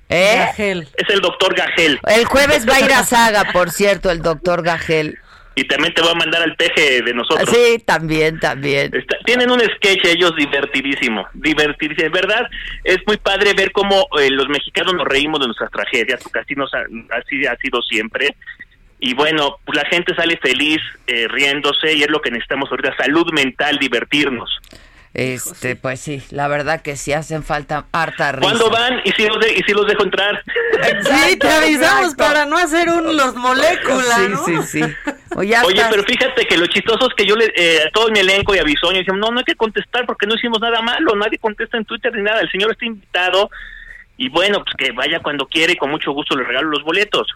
[0.08, 0.34] ¿Eh?
[0.38, 0.88] Gagel.
[0.96, 1.98] Es el doctor Gagel.
[2.06, 5.18] El jueves va a ir a saga, por cierto, el doctor Gagel.
[5.56, 7.48] Y también te voy a mandar al peje de nosotros.
[7.48, 8.90] Sí, también, también.
[8.94, 12.06] Está- tienen un sketch ellos divertidísimo, divertidísimo.
[12.06, 12.48] En verdad,
[12.82, 16.55] es muy padre ver cómo eh, los mexicanos nos reímos de nuestras tragedias, porque así,
[16.55, 16.81] nos ha,
[17.16, 18.35] así ha sido siempre.
[18.98, 22.97] Y bueno, pues la gente sale feliz, eh, riéndose, y es lo que necesitamos ahorita,
[22.97, 24.59] salud mental, divertirnos.
[25.14, 28.42] Este, pues sí, la verdad que sí hacen falta harta risa.
[28.50, 29.00] ¿Cuándo van?
[29.04, 30.42] ¿Y si los, de- y si los dejo entrar?
[31.02, 32.16] Sí, te avisamos exacto.
[32.24, 34.44] para no hacer un los moléculas, Sí, ¿no?
[34.44, 34.80] sí, sí.
[35.36, 35.56] Oye,
[35.88, 38.58] pero fíjate que lo chistoso es que yo le, eh, a todo mi elenco y
[38.58, 41.76] a Bisoño decían, no, no hay que contestar porque no hicimos nada malo, nadie contesta
[41.76, 43.50] en Twitter ni nada, el señor está invitado
[44.16, 47.28] y bueno, pues que vaya cuando quiere y con mucho gusto le regalo los boletos.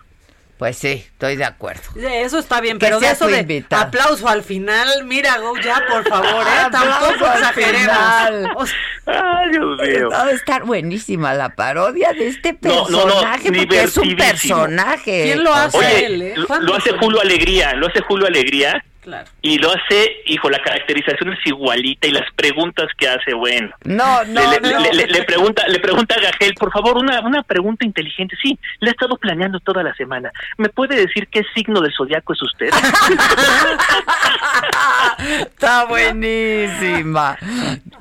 [0.58, 1.82] Pues sí, estoy de acuerdo.
[1.96, 3.84] Eso está bien, pero de eso de invitado.
[3.84, 6.60] aplauso al final, mira, Go, ya, por favor, ¿eh?
[6.64, 8.52] Aplauso Tampoco exageremos.
[8.56, 8.76] O sea,
[9.06, 10.10] Ay, Dios mío.
[10.10, 14.16] Va a estar buenísima la parodia de este No, no, no, personaje, porque es un
[14.16, 15.22] personaje.
[15.24, 15.78] ¿Quién lo hace?
[15.78, 16.32] Oye, él, eh?
[16.36, 16.92] lo, ¿Cuántos lo hace?
[16.98, 19.26] Julio Alegría, lo hace Julio Alegría Claro.
[19.40, 23.70] Y lo hace, hijo, la caracterización es igualita y las preguntas que hace, bueno.
[23.84, 24.80] No, no, le, no.
[24.80, 28.36] le- le- le pregunta, le pregunta a Gagel, por favor, una, una pregunta inteligente.
[28.42, 30.30] Sí, le he estado planeando toda la semana.
[30.58, 32.68] ¿Me puede decir qué signo del zodiaco es usted?
[35.40, 37.36] Está buenísima.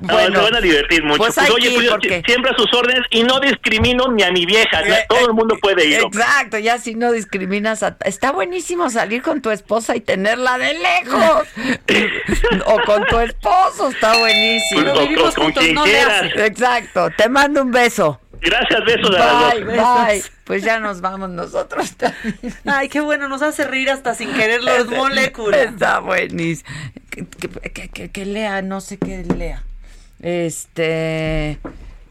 [0.00, 1.16] No, se van a divertir mucho.
[1.18, 4.46] pues Pues, oye, pues, porque- siempre a sus órdenes y no discrimino ni a mi
[4.46, 4.80] vieja.
[4.82, 6.00] Eh, todo el mundo puede ir.
[6.00, 7.96] Exacto, ya si no discriminas a...
[8.04, 10.97] Está buenísimo salir con tu esposa y tenerla de lejos.
[12.66, 14.82] o con tu esposo, está buenísimo.
[14.82, 16.24] Pues, o- con juntos, quien no quieras.
[16.36, 18.20] Exacto, te mando un beso.
[18.40, 20.06] Gracias, besos a las Bye, dos.
[20.06, 20.22] bye.
[20.44, 22.54] Pues ya nos vamos nosotros también.
[22.64, 25.60] Ay, qué bueno, nos hace reír hasta sin querer los moléculas.
[25.72, 26.68] Está buenísimo.
[27.10, 29.64] Que- que- que- que lea, no sé qué lea.
[30.20, 31.58] Este,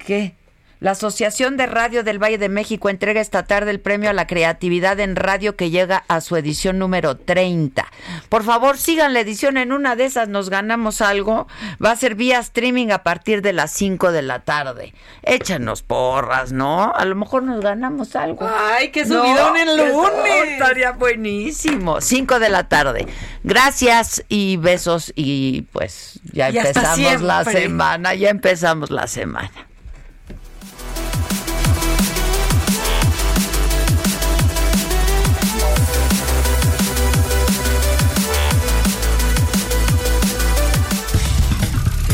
[0.06, 0.36] ¿qué?
[0.80, 4.28] La Asociación de Radio del Valle de México entrega esta tarde el premio a la
[4.28, 7.84] creatividad en radio que llega a su edición número 30.
[8.30, 11.48] Por favor, sigan la edición, en una de esas nos ganamos algo.
[11.84, 14.94] Va a ser vía streaming a partir de las 5 de la tarde.
[15.24, 16.94] Échanos porras, ¿no?
[16.94, 18.48] A lo mejor nos ganamos algo.
[18.48, 20.52] Ay, qué subidón el lunes.
[20.52, 22.02] estaría buenísimo.
[22.02, 23.08] 5 de la tarde.
[23.44, 29.67] Gracias y besos y pues ya Y empezamos la semana, ya empezamos la semana.